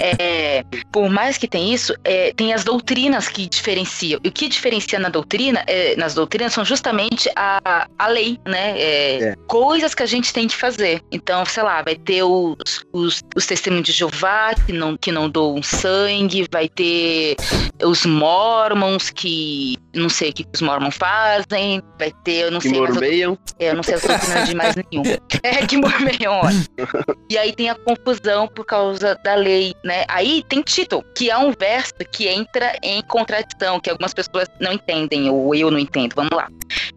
É, 0.00 0.62
por 0.92 1.08
mais 1.10 1.36
que 1.36 1.48
tem 1.48 1.72
isso, 1.72 1.94
é, 2.04 2.32
tem 2.34 2.52
as 2.52 2.62
doutrinas 2.64 3.28
que 3.28 3.48
diferenciam. 3.48 4.20
E 4.22 4.28
o 4.28 4.32
que 4.32 4.48
diferencia 4.48 4.98
na 4.98 5.08
doutrina, 5.08 5.64
é, 5.66 5.96
nas 5.96 6.14
doutrinas, 6.14 6.52
são 6.52 6.64
justamente 6.64 7.28
a, 7.36 7.88
a 7.98 8.06
lei, 8.06 8.38
né? 8.46 8.78
É, 8.78 9.18
É. 9.18 9.34
Coisas 9.46 9.94
que 9.94 10.02
a 10.02 10.06
gente 10.06 10.32
tem 10.32 10.46
que 10.46 10.54
fazer. 10.54 11.02
Então, 11.10 11.44
sei 11.44 11.62
lá, 11.62 11.82
vai 11.82 11.96
ter 11.96 12.22
os, 12.22 12.84
os, 12.92 13.22
os 13.34 13.46
testemunhos 13.46 13.86
de 13.86 13.92
Jeová 13.92 14.54
que 14.54 14.72
não, 14.72 14.96
que 14.96 15.10
não 15.10 15.28
doam 15.28 15.62
sangue, 15.62 16.46
vai 16.50 16.68
ter 16.68 17.36
os 17.84 18.04
mormons 18.04 19.10
que 19.10 19.76
não 19.94 20.08
sei 20.08 20.30
o 20.30 20.32
que 20.32 20.46
os 20.54 20.60
mormons 20.60 20.96
fazem, 20.96 21.82
vai 21.98 22.12
ter, 22.24 22.44
eu 22.44 22.50
não 22.50 22.60
Que 22.60 22.68
sei 22.70 22.78
mormeiam. 22.80 23.38
é, 23.58 23.70
eu 23.70 23.76
não 23.76 23.82
sei 23.82 23.94
as 23.94 24.02
doutrinas 24.02 24.48
de 24.48 24.54
mais 24.54 24.74
nenhum. 24.74 25.02
É 25.42 25.66
que 25.66 25.76
mormeiam, 25.76 26.32
ótimo. 26.34 26.64
E 27.30 27.38
aí 27.38 27.52
tem 27.52 27.70
a 27.70 27.74
confusão 27.74 28.48
por 28.48 28.64
causa 28.64 29.14
da 29.22 29.34
lei, 29.34 29.72
né? 29.84 30.04
Aí 30.08 30.42
tem 30.48 30.62
Tito, 30.62 31.02
que 31.16 31.30
é 31.30 31.38
um 31.38 31.52
verso 31.58 31.94
que 32.12 32.26
entra 32.28 32.76
em 32.82 33.00
contradição, 33.02 33.78
que 33.80 33.88
algumas 33.90 34.12
pessoas 34.12 34.48
não 34.60 34.72
entendem, 34.72 35.30
ou 35.30 35.54
eu 35.54 35.70
não 35.70 35.78
entendo. 35.78 36.14
Vamos 36.14 36.32
lá. 36.32 36.48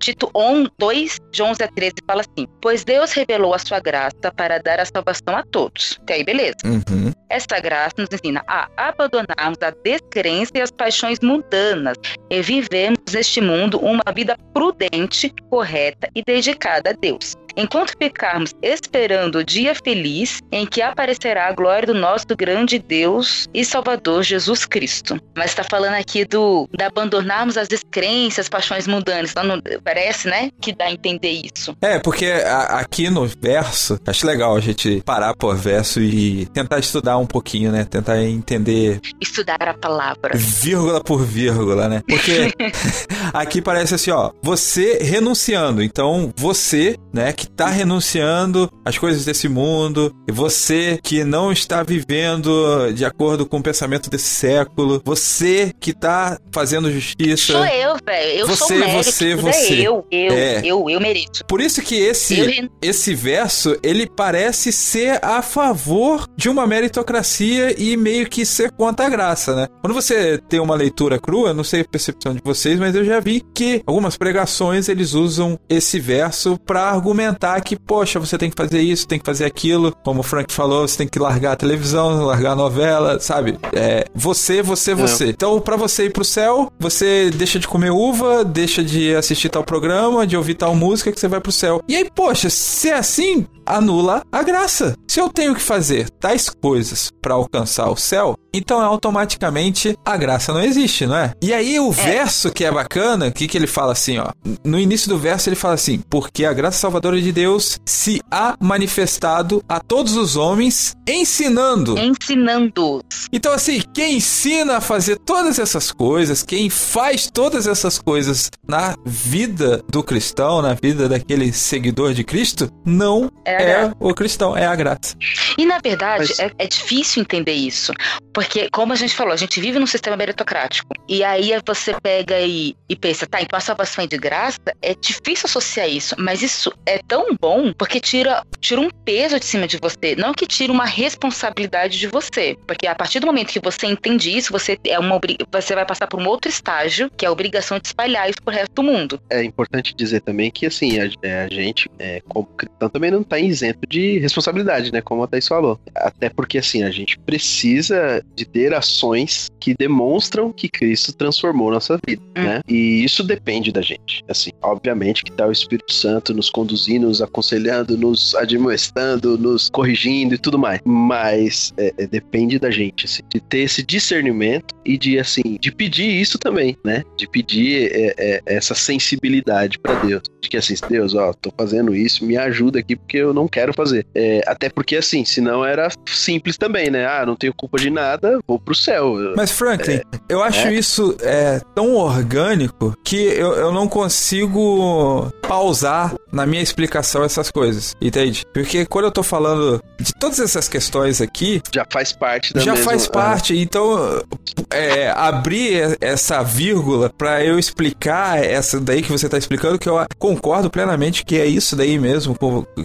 Tito 0.01 0.31
1, 0.35 0.65
2, 0.79 1.19
de 1.31 1.43
11 1.43 1.63
a 1.63 1.67
13 1.67 1.93
fala 2.07 2.21
assim: 2.21 2.47
Pois 2.59 2.83
Deus 2.83 3.11
revelou 3.13 3.53
a 3.53 3.59
sua 3.59 3.79
graça 3.79 4.31
para 4.35 4.57
dar 4.57 4.79
a 4.79 4.85
salvação 4.85 5.37
a 5.37 5.43
todos. 5.43 5.99
Até 6.01 6.15
aí, 6.15 6.23
beleza. 6.23 6.57
uhum. 6.65 7.13
Esta 7.29 7.59
graça 7.59 7.93
nos 7.97 8.09
ensina 8.11 8.43
a 8.47 8.67
abandonarmos 8.75 9.59
a 9.61 9.69
descrença 9.83 10.51
e 10.55 10.61
as 10.61 10.71
paixões 10.71 11.19
mundanas 11.21 11.95
e 12.29 12.41
vivemos 12.41 12.97
neste 13.13 13.39
mundo 13.39 13.79
uma 13.79 14.03
vida 14.13 14.35
prudente, 14.53 15.33
correta 15.49 16.09
e 16.15 16.23
dedicada 16.25 16.89
a 16.89 16.93
Deus. 16.93 17.35
Enquanto 17.57 17.93
ficarmos 18.01 18.53
esperando 18.61 19.39
o 19.39 19.43
dia 19.43 19.73
feliz 19.75 20.39
em 20.51 20.65
que 20.65 20.81
aparecerá 20.81 21.47
a 21.47 21.51
glória 21.53 21.87
do 21.87 21.93
nosso 21.93 22.25
grande 22.37 22.79
Deus 22.79 23.47
e 23.53 23.63
Salvador 23.65 24.23
Jesus 24.23 24.65
Cristo. 24.65 25.19
Mas 25.35 25.51
está 25.51 25.63
falando 25.63 25.93
aqui 25.95 26.25
do 26.25 26.67
de 26.75 26.83
abandonarmos 26.83 27.57
as 27.57 27.67
descrenças, 27.67 28.47
paixões 28.49 28.87
mundanas. 28.87 29.31
Então, 29.31 29.43
não- 29.43 29.61
parece, 29.83 30.27
né, 30.27 30.49
que 30.61 30.73
dá 30.73 30.85
a 30.85 30.91
entender 30.91 31.41
isso. 31.55 31.75
É, 31.81 31.99
porque 31.99 32.25
a- 32.25 32.79
aqui 32.79 33.09
no 33.09 33.25
verso, 33.41 33.99
acho 34.05 34.25
legal 34.25 34.55
a 34.55 34.59
gente 34.59 35.01
parar 35.05 35.35
por 35.35 35.55
verso 35.55 35.99
e 36.01 36.45
tentar 36.47 36.79
estudar 36.79 37.17
um 37.17 37.25
pouquinho, 37.25 37.71
né? 37.71 37.83
Tentar 37.85 38.21
entender 38.23 38.99
Estudar 39.19 39.57
a 39.61 39.73
palavra. 39.73 40.31
vírgula 40.35 41.01
por 41.03 41.23
vírgula, 41.25 41.87
né? 41.87 42.01
Porque 42.07 42.53
aqui 43.33 43.61
parece 43.61 43.95
assim, 43.95 44.11
ó, 44.11 44.31
você 44.41 44.97
renunciando. 45.01 45.81
Então, 45.83 46.31
você, 46.35 46.95
né, 47.13 47.33
que 47.41 47.49
tá 47.49 47.67
renunciando 47.67 48.69
às 48.85 48.99
coisas 48.99 49.25
desse 49.25 49.49
mundo, 49.49 50.13
e 50.27 50.31
você 50.31 50.99
que 51.03 51.23
não 51.23 51.51
está 51.51 51.81
vivendo 51.81 52.91
de 52.93 53.03
acordo 53.03 53.47
com 53.47 53.57
o 53.57 53.63
pensamento 53.63 54.11
desse 54.11 54.29
século, 54.29 55.01
você 55.03 55.73
que 55.79 55.91
tá 55.91 56.37
fazendo 56.53 56.91
justiça. 56.91 57.53
Sou 57.53 57.65
eu, 57.65 57.95
velho. 58.05 58.39
Eu 58.39 58.47
sou 58.47 58.55
Você, 58.67 58.75
mérito. 58.75 59.03
você, 59.03 59.29
tudo 59.35 59.41
você. 59.41 59.73
É 59.73 59.81
eu, 59.81 60.05
eu, 60.11 60.33
É. 60.33 60.61
eu, 60.63 60.89
eu 60.89 61.01
mereço. 61.01 61.43
Por 61.47 61.59
isso 61.61 61.81
que 61.81 61.95
esse 61.95 62.39
Eu 62.39 62.69
esse 62.81 63.15
verso, 63.15 63.75
ele 63.81 64.07
parece 64.07 64.71
ser 64.71 65.19
a 65.23 65.41
favor 65.41 66.27
de 66.37 66.47
uma 66.49 66.67
meritocracia 66.67 67.73
e 67.81 67.97
meio 67.97 68.29
que 68.29 68.45
ser 68.45 68.71
contra 68.71 69.07
a 69.07 69.09
graça, 69.09 69.55
né? 69.55 69.67
Quando 69.81 69.93
você 69.93 70.37
tem 70.49 70.59
uma 70.59 70.75
leitura 70.75 71.19
crua, 71.19 71.53
não 71.53 71.63
sei 71.63 71.81
a 71.81 71.85
percepção 71.85 72.33
de 72.35 72.41
vocês, 72.43 72.79
mas 72.79 72.93
eu 72.95 73.03
já 73.03 73.19
vi 73.19 73.41
que 73.55 73.81
algumas 73.87 74.15
pregações 74.17 74.89
eles 74.89 75.13
usam 75.13 75.57
esse 75.67 75.99
verso 75.99 76.57
pra 76.65 76.83
argumentar 76.83 77.30
que, 77.63 77.75
poxa, 77.75 78.19
você 78.19 78.37
tem 78.37 78.49
que 78.49 78.55
fazer 78.55 78.81
isso, 78.81 79.07
tem 79.07 79.19
que 79.19 79.25
fazer 79.25 79.45
aquilo, 79.45 79.95
como 80.03 80.21
o 80.21 80.23
Frank 80.23 80.53
falou, 80.53 80.87
você 80.87 80.97
tem 80.97 81.07
que 81.07 81.19
largar 81.19 81.53
a 81.53 81.55
televisão, 81.55 82.25
largar 82.25 82.51
a 82.51 82.55
novela, 82.55 83.19
sabe? 83.19 83.57
É, 83.73 84.05
você, 84.13 84.61
você, 84.61 84.93
você. 84.93 85.29
Então, 85.29 85.59
pra 85.59 85.75
você 85.75 86.05
ir 86.05 86.11
pro 86.11 86.23
céu, 86.23 86.71
você 86.79 87.29
deixa 87.33 87.59
de 87.59 87.67
comer 87.67 87.91
uva, 87.91 88.43
deixa 88.43 88.83
de 88.83 89.15
assistir 89.15 89.49
tal 89.49 89.63
programa, 89.63 90.25
de 90.25 90.37
ouvir 90.37 90.55
tal 90.55 90.75
música 90.75 91.11
que 91.11 91.19
você 91.19 91.27
vai 91.27 91.39
pro 91.39 91.51
céu. 91.51 91.81
E 91.87 91.95
aí, 91.95 92.09
poxa, 92.13 92.49
se 92.49 92.89
é 92.89 92.95
assim, 92.95 93.45
anula 93.65 94.23
a 94.31 94.43
graça. 94.43 94.95
Se 95.07 95.19
eu 95.19 95.29
tenho 95.29 95.55
que 95.55 95.61
fazer 95.61 96.09
tais 96.09 96.49
coisas 96.49 97.11
pra 97.21 97.33
alcançar 97.33 97.89
o 97.89 97.95
céu, 97.95 98.35
então 98.53 98.81
automaticamente 98.81 99.97
a 100.05 100.17
graça 100.17 100.53
não 100.53 100.61
existe, 100.61 101.05
não 101.05 101.15
é? 101.15 101.33
E 101.41 101.53
aí 101.53 101.79
o 101.79 101.91
verso 101.91 102.51
que 102.51 102.65
é 102.65 102.71
bacana, 102.71 103.27
o 103.27 103.31
que, 103.31 103.47
que 103.47 103.57
ele 103.57 103.67
fala 103.67 103.93
assim, 103.93 104.17
ó? 104.17 104.31
No 104.63 104.79
início 104.79 105.09
do 105.09 105.17
verso 105.17 105.49
ele 105.49 105.55
fala 105.55 105.75
assim: 105.75 106.01
Porque 106.09 106.45
a 106.45 106.53
graça 106.53 106.79
salvadora 106.79 107.21
de 107.21 107.31
Deus 107.31 107.79
se 107.85 108.21
há 108.29 108.55
manifestado 108.59 109.63
a 109.67 109.79
todos 109.79 110.15
os 110.15 110.35
homens, 110.35 110.95
ensinando. 111.07 111.97
Ensinando. 111.97 113.01
Então, 113.31 113.53
assim, 113.53 113.81
quem 113.93 114.17
ensina 114.17 114.77
a 114.77 114.81
fazer 114.81 115.17
todas 115.17 115.59
essas 115.59 115.91
coisas, 115.91 116.43
quem 116.43 116.69
faz 116.69 117.29
todas 117.31 117.67
essas 117.67 117.99
coisas 117.99 118.49
na 118.67 118.95
vida 119.05 119.81
do 119.89 120.03
cristão, 120.03 120.61
na 120.61 120.73
vida 120.73 121.07
daquele 121.07 121.51
seguidor 121.53 122.13
de 122.13 122.23
Cristo, 122.23 122.69
não 122.85 123.31
É 123.45 123.50
é, 123.53 123.65
graça. 123.65 123.95
o 123.99 124.13
cristão, 124.13 124.57
é 124.57 124.65
a 124.65 124.75
graça. 124.75 125.15
E 125.57 125.65
na 125.65 125.79
verdade 125.79 126.27
Mas- 126.29 126.39
é, 126.39 126.51
é 126.57 126.67
difícil 126.67 127.21
entender 127.21 127.53
isso. 127.53 127.93
Porque, 128.33 128.69
como 128.69 128.93
a 128.93 128.95
gente 128.95 129.13
falou, 129.13 129.33
a 129.33 129.37
gente 129.37 129.59
vive 129.59 129.77
num 129.77 129.85
sistema 129.87 130.15
meritocrático. 130.15 130.89
E 131.07 131.23
aí 131.23 131.51
você 131.65 131.93
pega 132.01 132.39
e, 132.39 132.75
e 132.87 132.95
pensa, 132.95 133.27
tá, 133.27 133.41
então 133.41 133.57
a 133.57 133.61
salvação 133.61 134.03
é 134.03 134.07
de 134.07 134.17
graça, 134.17 134.59
é 134.81 134.95
difícil 134.95 135.47
associar 135.47 135.89
isso. 135.89 136.15
Mas 136.17 136.41
isso 136.41 136.71
é 136.85 136.99
tão 137.05 137.35
bom 137.39 137.73
porque 137.73 137.99
tira, 137.99 138.41
tira 138.59 138.79
um 138.79 138.89
peso 139.03 139.39
de 139.39 139.45
cima 139.45 139.67
de 139.67 139.77
você. 139.77 140.15
Não 140.15 140.33
que 140.33 140.47
tira 140.47 140.71
uma 140.71 140.85
responsabilidade 140.85 141.99
de 141.99 142.07
você. 142.07 142.55
Porque 142.65 142.87
a 142.87 142.95
partir 142.95 143.19
do 143.19 143.27
momento 143.27 143.51
que 143.51 143.59
você 143.59 143.87
entende 143.87 144.35
isso, 144.35 144.51
você, 144.51 144.77
é 144.85 144.97
uma, 144.97 145.19
você 145.51 145.75
vai 145.75 145.85
passar 145.85 146.07
por 146.07 146.21
um 146.21 146.27
outro 146.27 146.49
estágio, 146.49 147.09
que 147.17 147.25
é 147.25 147.27
a 147.27 147.31
obrigação 147.31 147.79
de 147.79 147.87
espalhar 147.87 148.29
isso 148.29 148.41
pro 148.41 148.53
resto 148.53 148.73
do 148.73 148.83
mundo. 148.83 149.21
É 149.29 149.43
importante 149.43 149.93
dizer 149.93 150.21
também 150.21 150.49
que, 150.49 150.65
assim, 150.65 150.99
a, 150.99 151.09
é, 151.21 151.43
a 151.43 151.47
gente, 151.49 151.89
é, 151.99 152.21
como 152.27 152.45
cristão, 152.45 152.89
também 152.89 153.11
não 153.11 153.23
tá 153.23 153.39
isento 153.47 153.87
de 153.87 154.19
responsabilidade, 154.19 154.91
né? 154.91 155.01
Como 155.01 155.23
a 155.23 155.27
Thaís 155.27 155.47
falou. 155.47 155.79
Até 155.95 156.29
porque, 156.29 156.57
assim, 156.57 156.83
a 156.83 156.91
gente 156.91 157.17
precisa 157.19 158.23
de 158.35 158.45
ter 158.45 158.73
ações 158.73 159.49
que 159.59 159.73
demonstram 159.77 160.51
que 160.51 160.67
Cristo 160.69 161.13
transformou 161.13 161.71
nossa 161.71 161.99
vida, 162.05 162.21
Hum. 162.37 162.43
né? 162.43 162.61
E 162.67 163.03
isso 163.03 163.23
depende 163.23 163.71
da 163.71 163.81
gente. 163.81 164.23
Assim, 164.27 164.51
obviamente 164.61 165.23
que 165.23 165.31
tá 165.31 165.47
o 165.47 165.51
Espírito 165.51 165.93
Santo 165.93 166.33
nos 166.33 166.49
conduzindo, 166.49 167.07
nos 167.07 167.21
aconselhando, 167.21 167.97
nos 167.97 168.35
admoestando, 168.35 169.37
nos 169.37 169.69
corrigindo 169.69 170.35
e 170.35 170.37
tudo 170.37 170.57
mais. 170.57 170.79
Mas 170.85 171.73
é, 171.77 171.93
é, 171.97 172.07
depende 172.07 172.59
da 172.59 172.71
gente, 172.71 173.05
assim, 173.05 173.21
de 173.29 173.39
ter 173.39 173.59
esse 173.59 173.83
discernimento 173.83 174.75
e 174.85 174.97
de, 174.97 175.19
assim, 175.19 175.57
de 175.59 175.71
pedir 175.71 176.09
isso 176.09 176.37
também, 176.37 176.77
né? 176.83 177.03
De 177.17 177.27
pedir 177.27 177.91
é, 177.93 178.15
é, 178.17 178.41
essa 178.45 178.73
sensibilidade 178.73 179.77
pra 179.79 179.95
Deus. 179.95 180.23
De 180.41 180.49
que 180.49 180.57
assim, 180.57 180.75
Deus, 180.89 181.13
ó, 181.15 181.33
tô 181.33 181.51
fazendo 181.57 181.95
isso, 181.95 182.25
me 182.25 182.37
ajuda 182.37 182.79
aqui 182.79 182.95
porque 182.95 183.17
eu 183.17 183.30
não 183.33 183.47
quero 183.47 183.73
fazer. 183.73 184.05
É, 184.13 184.41
até 184.45 184.69
porque 184.69 184.95
assim, 184.95 185.25
senão 185.25 185.65
era 185.65 185.89
simples 186.07 186.57
também, 186.57 186.89
né? 186.89 187.05
Ah, 187.05 187.25
não 187.25 187.35
tenho 187.35 187.53
culpa 187.53 187.77
de 187.77 187.89
nada, 187.89 188.11
nada, 188.11 188.39
vou 188.47 188.59
pro 188.59 188.75
céu. 188.75 189.15
Mas, 189.35 189.51
Franklin, 189.51 189.95
é, 189.95 190.03
eu 190.29 190.41
acho 190.41 190.67
é. 190.67 190.73
isso 190.73 191.15
é, 191.21 191.61
tão 191.75 191.95
orgânico 191.95 192.95
que 193.03 193.15
eu, 193.15 193.53
eu 193.53 193.71
não 193.71 193.87
consigo 193.87 195.31
pausar 195.41 196.15
na 196.31 196.45
minha 196.45 196.61
explicação 196.61 197.23
essas 197.23 197.51
coisas, 197.51 197.95
entende? 198.01 198.43
Porque 198.53 198.85
quando 198.85 199.05
eu 199.05 199.11
tô 199.11 199.23
falando 199.23 199.83
de 199.99 200.13
todas 200.15 200.39
essas 200.39 200.67
questões 200.67 201.21
aqui... 201.21 201.61
Já 201.73 201.85
faz 201.91 202.13
parte 202.13 202.53
da 202.53 202.61
Já 202.61 202.73
mesma... 202.73 202.89
faz 202.89 203.07
parte, 203.07 203.57
então 203.57 204.21
é, 204.69 205.11
abrir 205.11 205.97
essa 205.99 206.41
vírgula 206.41 207.09
para 207.09 207.43
eu 207.43 207.59
explicar 207.59 208.43
essa 208.43 208.79
daí 208.79 209.01
que 209.01 209.11
você 209.11 209.27
tá 209.27 209.37
explicando, 209.37 209.77
que 209.77 209.89
eu 209.89 210.05
concordo 210.17 210.69
plenamente 210.69 211.25
que 211.25 211.37
é 211.37 211.45
isso 211.45 211.75
daí 211.75 211.99
mesmo 211.99 212.35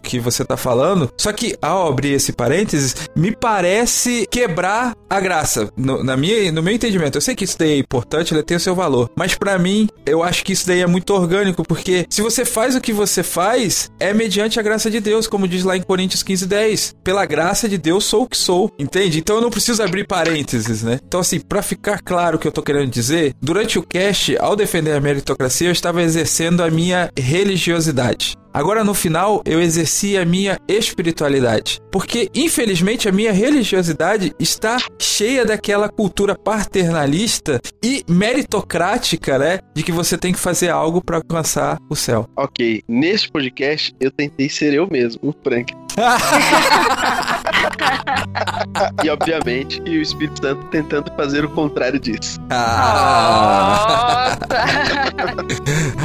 que 0.03 0.19
você 0.19 0.36
tá 0.45 0.57
falando, 0.57 1.11
só 1.17 1.33
que 1.33 1.57
ao 1.61 1.89
abrir 1.89 2.13
esse 2.13 2.33
parênteses, 2.33 2.95
me 3.15 3.35
parece 3.35 4.27
quebrar 4.31 4.95
a 5.09 5.21
graça, 5.21 5.71
no, 5.77 6.03
na 6.03 6.17
minha, 6.17 6.51
no 6.53 6.63
meu 6.63 6.75
entendimento. 6.75 7.17
Eu 7.17 7.21
sei 7.21 7.35
que 7.35 7.45
isso 7.45 7.59
daí 7.59 7.73
é 7.73 7.79
importante, 7.79 8.35
ele 8.35 8.43
tem 8.43 8.57
o 8.57 8.61
seu 8.61 8.75
valor, 8.75 9.11
mas 9.17 9.35
para 9.35 9.59
mim, 9.59 9.89
eu 10.05 10.23
acho 10.23 10.45
que 10.45 10.53
isso 10.53 10.67
daí 10.67 10.81
é 10.81 10.87
muito 10.87 11.15
orgânico, 11.15 11.63
porque 11.63 12.07
se 12.11 12.23
você 12.23 12.45
faz 12.45 12.75
o 12.75 12.81
que 12.81 12.93
você 12.93 13.23
faz, 13.23 13.91
é 13.99 14.13
mediante 14.13 14.59
a 14.59 14.63
graça 14.63 14.91
de 14.91 15.01
Deus, 15.01 15.27
como 15.27 15.49
diz 15.49 15.65
lá 15.65 15.77
em 15.77 15.83
Coríntios 15.83 16.23
15, 16.23 16.47
10. 16.47 16.97
Pela 17.03 17.25
graça 17.25 17.69
de 17.69 17.79
Deus 17.79 18.05
sou 18.05 18.23
o 18.23 18.29
que 18.29 18.37
sou, 18.37 18.73
entende? 18.79 19.19
Então 19.19 19.37
eu 19.37 19.43
não 19.43 19.51
preciso 19.51 19.83
abrir 19.83 20.07
parênteses, 20.07 20.83
né? 20.83 20.99
Então, 21.07 21.21
assim, 21.21 21.41
para 21.41 21.63
ficar 21.63 22.01
claro 22.03 22.37
o 22.37 22.39
que 22.39 22.49
eu 22.49 22.53
tô 22.53 22.63
querendo 22.63 22.91
dizer, 22.91 23.35
durante 23.41 23.79
o 23.79 23.83
cast, 23.83 24.37
ao 24.39 24.57
defender 24.57 24.93
a 24.93 25.01
meritocracia, 25.01 25.69
eu 25.69 25.73
estava 25.73 26.03
exercendo 26.03 26.63
a 26.63 26.71
minha 26.71 27.11
religiosidade. 27.17 28.37
Agora 28.57 28.83
no 28.83 28.95
final 28.95 29.43
eu 29.45 29.61
exerci 29.61 30.17
a 30.17 30.25
minha 30.25 30.59
espiritualidade, 30.67 31.79
porque 31.93 32.31
infelizmente 32.35 33.07
a 33.07 33.13
minha 33.13 33.31
religiosidade 33.31 34.33
está 34.41 34.79
cheia 34.99 35.45
daquela 35.45 35.91
cultura 35.91 36.35
paternalista 36.35 37.61
e 37.85 38.03
meritocrática, 38.09 39.39
né, 39.39 39.59
de 39.75 39.83
que 39.83 39.93
você 39.93 40.17
tem 40.17 40.33
que 40.33 40.39
fazer 40.39 40.71
algo 40.71 41.05
para 41.05 41.19
alcançar 41.19 41.77
o 41.91 41.95
céu. 41.95 42.31
OK, 42.35 42.83
nesse 42.89 43.31
podcast 43.31 43.95
eu 44.01 44.11
tentei 44.11 44.49
ser 44.49 44.73
eu 44.73 44.89
mesmo, 44.91 45.21
o 45.23 45.35
Frank. 45.45 45.75
e 49.05 49.11
obviamente 49.11 49.81
o 49.81 50.03
Espírito 50.03 50.41
Santo 50.41 50.65
tentando 50.67 51.11
fazer 51.17 51.45
o 51.45 51.49
contrário 51.49 51.99
disso. 51.99 52.41
Ah. 52.51 54.37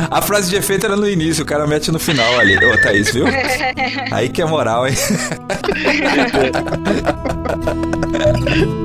a 0.11 0.21
frase 0.21 0.49
de 0.49 0.57
efeito 0.57 0.85
era 0.85 0.95
no 0.95 1.09
início, 1.09 1.43
o 1.43 1.45
cara 1.45 1.67
mete 1.67 1.91
no 1.91 1.99
final 1.99 2.39
ali. 2.39 2.57
Ô, 2.57 2.81
Thaís, 2.81 3.13
viu? 3.13 3.25
Aí 4.11 4.29
que 4.29 4.41
é 4.41 4.45
moral, 4.45 4.87
hein? 4.87 4.95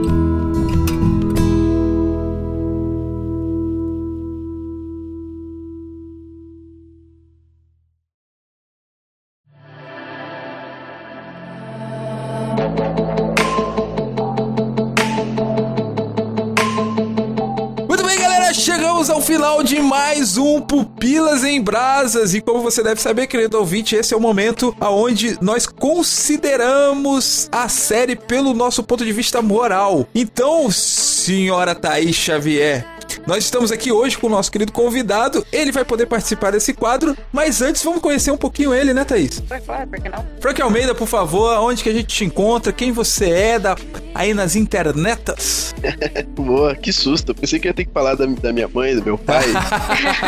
de 19.66 19.80
mais 19.80 20.38
um 20.38 20.60
Pupilas 20.60 21.42
em 21.42 21.60
Brasas. 21.60 22.34
E 22.34 22.40
como 22.40 22.62
você 22.62 22.84
deve 22.84 23.00
saber, 23.02 23.26
querido 23.26 23.58
ouvinte, 23.58 23.96
esse 23.96 24.14
é 24.14 24.16
o 24.16 24.20
momento 24.20 24.72
aonde 24.78 25.36
nós 25.40 25.66
consideramos 25.66 27.48
a 27.50 27.68
série 27.68 28.14
pelo 28.14 28.54
nosso 28.54 28.84
ponto 28.84 29.04
de 29.04 29.12
vista 29.12 29.42
moral. 29.42 30.06
Então, 30.14 30.70
senhora 30.70 31.74
Thaís 31.74 32.14
Xavier, 32.14 32.86
nós 33.26 33.44
estamos 33.44 33.72
aqui 33.72 33.90
hoje 33.90 34.16
com 34.16 34.26
o 34.26 34.30
nosso 34.30 34.50
querido 34.50 34.72
convidado. 34.72 35.44
Ele 35.52 35.72
vai 35.72 35.84
poder 35.84 36.06
participar 36.06 36.52
desse 36.52 36.72
quadro, 36.72 37.16
mas 37.32 37.60
antes 37.62 37.82
vamos 37.82 38.00
conhecer 38.00 38.30
um 38.30 38.36
pouquinho 38.36 38.74
ele, 38.74 38.94
né, 38.94 39.04
Thaís? 39.04 39.40
Vai, 39.48 39.60
claro, 39.60 39.88
por 39.88 40.00
que 40.00 40.08
não? 40.08 40.26
Frank 40.40 40.62
Almeida, 40.62 40.94
por 40.94 41.08
favor, 41.08 41.58
onde 41.58 41.82
que 41.82 41.88
a 41.88 41.92
gente 41.92 42.06
te 42.06 42.24
encontra? 42.24 42.72
Quem 42.72 42.92
você 42.92 43.30
é 43.30 43.58
da, 43.58 43.76
aí 44.14 44.34
nas 44.34 44.56
internetas? 44.56 45.74
Boa, 46.34 46.74
que 46.74 46.92
susto. 46.92 47.30
Eu 47.30 47.34
pensei 47.34 47.58
que 47.58 47.68
ia 47.68 47.74
ter 47.74 47.84
que 47.84 47.92
falar 47.92 48.14
da, 48.14 48.26
da 48.26 48.52
minha 48.52 48.68
mãe, 48.68 48.94
do 48.94 49.04
meu 49.04 49.18
pai. 49.18 49.44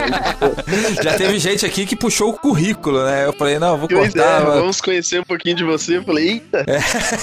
Já 1.03 1.15
teve 1.15 1.39
gente 1.39 1.65
aqui 1.65 1.87
que 1.87 1.97
puxou 1.97 2.31
o 2.31 2.33
currículo, 2.35 3.05
né? 3.05 3.27
Eu 3.27 3.33
falei, 3.33 3.59
não, 3.59 3.77
vou 3.77 3.89
pois 3.89 4.13
cortar. 4.13 4.43
É, 4.43 4.45
vamos 4.45 4.81
conhecer 4.81 5.21
um 5.21 5.25
pouquinho 5.25 5.57
de 5.57 5.65
você. 5.65 5.97
Eu 5.99 6.05
falei, 6.05 6.29
eita, 6.29 6.65
é. 6.67 6.81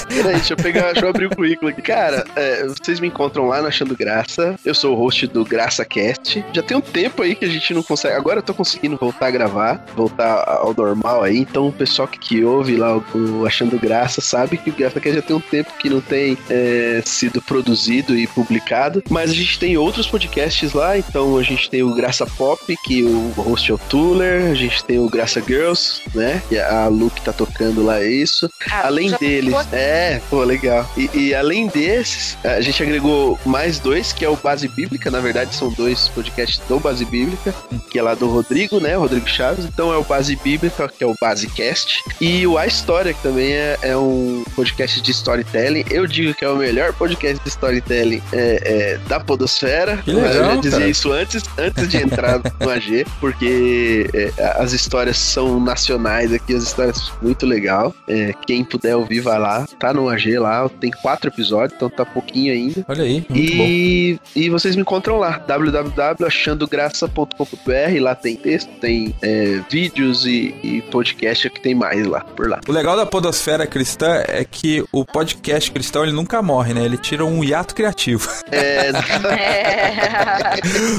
peraí, 0.07 0.35
deixa 0.35 0.53
eu 0.53 0.57
pegar, 0.57 0.93
deixa 0.93 1.05
eu 1.05 1.09
abrir 1.09 1.27
o 1.27 1.35
currículo 1.35 1.69
aqui. 1.69 1.81
Cara, 1.81 2.25
é, 2.35 2.65
vocês 2.65 2.99
me 2.99 3.07
encontram 3.07 3.47
lá 3.47 3.61
no 3.61 3.67
Achando 3.67 3.95
Graça. 3.95 4.55
Eu 4.65 4.73
sou 4.73 4.93
o 4.93 4.95
host 4.95 5.27
do 5.27 5.44
Graça 5.45 5.75
GraçaCast. 5.75 6.45
Já 6.53 6.61
tem 6.61 6.77
um 6.77 6.81
tempo 6.81 7.21
aí 7.21 7.35
que 7.35 7.45
a 7.45 7.49
gente 7.49 7.73
não 7.73 7.83
consegue. 7.83 8.15
Agora 8.15 8.39
eu 8.39 8.43
tô 8.43 8.53
conseguindo 8.53 8.97
voltar 8.97 9.27
a 9.27 9.31
gravar, 9.31 9.85
voltar 9.95 10.43
ao 10.47 10.73
normal 10.73 11.23
aí. 11.23 11.37
Então 11.37 11.67
o 11.67 11.71
pessoal 11.71 12.07
que, 12.07 12.19
que 12.19 12.43
ouve 12.43 12.75
lá 12.75 12.97
o, 12.97 13.45
Achando 13.45 13.79
Graça 13.79 14.21
sabe 14.21 14.57
que 14.57 14.69
o 14.69 14.73
GraçaCast 14.73 15.15
já 15.15 15.21
tem 15.21 15.35
um 15.35 15.41
tempo 15.41 15.71
que 15.77 15.89
não 15.89 16.01
tem 16.01 16.37
é, 16.49 17.01
sido 17.05 17.41
produzido 17.41 18.17
e 18.17 18.27
publicado. 18.27 19.03
Mas 19.09 19.31
a 19.31 19.33
gente 19.33 19.59
tem 19.59 19.77
outros 19.77 20.07
podcasts 20.07 20.73
lá. 20.73 20.97
Então 20.97 21.37
a 21.37 21.43
gente 21.43 21.69
tem 21.69 21.83
o 21.83 21.93
Graça 21.93 22.25
Pop, 22.25 22.75
que 22.83 23.03
o 23.03 23.29
host 23.37 23.71
é 23.71 23.73
o 23.73 23.77
Tuller. 23.77 24.51
A 24.51 24.55
gente 24.55 24.83
tem 24.83 24.99
o 24.99 25.09
Graça 25.09 25.41
Girls, 25.41 26.01
né? 26.13 26.41
E 26.51 26.57
a 26.57 26.87
Lu 26.87 27.09
que 27.09 27.21
tá 27.21 27.33
tocando 27.33 27.83
lá 27.83 28.01
é 28.01 28.07
isso. 28.07 28.49
Ah, 28.71 28.87
além 28.87 29.11
deles. 29.11 29.53
É, 29.71 30.21
pô, 30.29 30.43
legal. 30.43 30.89
E, 30.97 31.09
e 31.13 31.35
além 31.35 31.67
desses, 31.67 32.37
a 32.43 32.61
gente 32.61 32.81
agregou 32.81 33.39
mais 33.45 33.79
dois, 33.79 34.13
que 34.13 34.23
é 34.23 34.29
o 34.29 34.35
Base 34.35 34.67
Bíblica, 34.67 35.09
na 35.11 35.19
verdade 35.19 35.34
são 35.53 35.69
dois 35.69 36.07
podcasts 36.09 36.61
do 36.67 36.79
Base 36.79 37.03
Bíblica, 37.05 37.53
que 37.89 37.99
é 37.99 38.01
lá 38.01 38.15
do 38.15 38.27
Rodrigo, 38.27 38.79
né? 38.79 38.95
Rodrigo 38.95 39.27
Chaves. 39.27 39.65
Então 39.65 39.93
é 39.93 39.97
o 39.97 40.03
Base 40.03 40.35
Bíblica, 40.35 40.87
que 40.87 41.03
é 41.03 41.07
o 41.07 41.15
Basecast. 41.19 42.03
E 42.21 42.45
o 42.47 42.57
A 42.57 42.65
História, 42.65 43.13
que 43.13 43.21
também 43.21 43.53
é, 43.53 43.77
é 43.81 43.97
um 43.97 44.43
podcast 44.55 45.01
de 45.01 45.11
storytelling. 45.11 45.85
Eu 45.89 46.07
digo 46.07 46.33
que 46.33 46.45
é 46.45 46.49
o 46.49 46.55
melhor 46.55 46.93
podcast 46.93 47.41
de 47.43 47.49
storytelling 47.49 48.21
é, 48.31 48.61
é, 48.63 48.97
da 49.07 49.19
Podosfera. 49.19 49.97
Que 49.97 50.11
legal, 50.11 50.31
eu 50.31 50.45
já 50.45 50.55
dizia 50.55 50.79
cara. 50.79 50.89
isso 50.89 51.11
antes, 51.11 51.43
antes 51.57 51.87
de 51.87 51.97
entrar 51.97 52.39
no 52.59 52.69
AG, 52.69 53.05
porque 53.19 54.09
é, 54.13 54.31
as 54.57 54.73
histórias 54.73 55.17
são 55.17 55.59
nacionais 55.59 56.31
aqui, 56.33 56.55
as 56.55 56.63
histórias 56.63 57.11
muito 57.21 57.45
legal. 57.45 57.93
É, 58.07 58.33
quem 58.45 58.63
puder 58.63 58.95
ouvir, 58.95 59.19
vai 59.19 59.39
lá. 59.39 59.67
Tá 59.79 59.93
no 59.93 60.09
AG 60.09 60.37
lá, 60.39 60.69
tem 60.69 60.91
quatro 60.91 61.29
episódios, 61.29 61.73
então 61.75 61.89
tá 61.89 62.05
pouquinho 62.05 62.53
ainda. 62.53 62.85
Olha 62.87 63.03
aí, 63.03 63.25
e. 63.33 64.19
E 64.35 64.49
vocês 64.49 64.75
me 64.75 64.81
encontram 64.81 65.17
lá, 65.17 65.24
www.achandograça.com.br. 65.31 68.01
Lá 68.01 68.15
tem 68.15 68.35
texto, 68.35 68.69
tem 68.79 69.15
é, 69.21 69.61
vídeos 69.69 70.25
e, 70.25 70.55
e 70.63 70.81
podcast 70.91 71.49
que 71.49 71.61
tem 71.61 71.75
mais 71.75 72.05
lá, 72.05 72.21
por 72.21 72.49
lá. 72.49 72.59
O 72.67 72.71
legal 72.71 72.95
da 72.95 73.05
podosfera 73.05 73.67
cristã 73.67 74.23
é 74.27 74.43
que 74.43 74.83
o 74.91 75.05
podcast 75.05 75.71
cristão 75.71 76.03
ele 76.03 76.11
nunca 76.11 76.41
morre, 76.41 76.73
né? 76.73 76.83
Ele 76.83 76.97
tira 76.97 77.23
um 77.25 77.43
hiato 77.43 77.75
criativo. 77.75 78.29
É. 78.55 78.91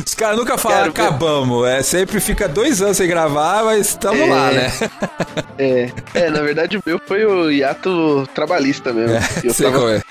Os 0.04 0.14
caras 0.14 0.36
nunca 0.36 0.58
falam 0.58 0.92
Quero 0.92 1.08
acabamos. 1.08 1.64
Ver. 1.64 1.78
É, 1.78 1.82
sempre 1.82 2.20
fica 2.20 2.48
dois 2.48 2.82
anos 2.82 2.96
sem 2.96 3.08
gravar, 3.08 3.64
mas 3.64 3.88
estamos 3.88 4.20
é... 4.20 4.26
lá, 4.26 4.50
né? 4.50 4.72
é. 5.58 5.90
é, 6.14 6.30
na 6.30 6.42
verdade 6.42 6.76
o 6.76 6.82
meu 6.84 7.00
foi 7.06 7.24
o 7.24 7.50
hiato 7.50 8.28
trabalhista 8.34 8.92
mesmo. 8.92 9.16
É, 9.16 9.50
sei 9.50 9.70
tava... 9.70 9.96
é. 9.96 10.02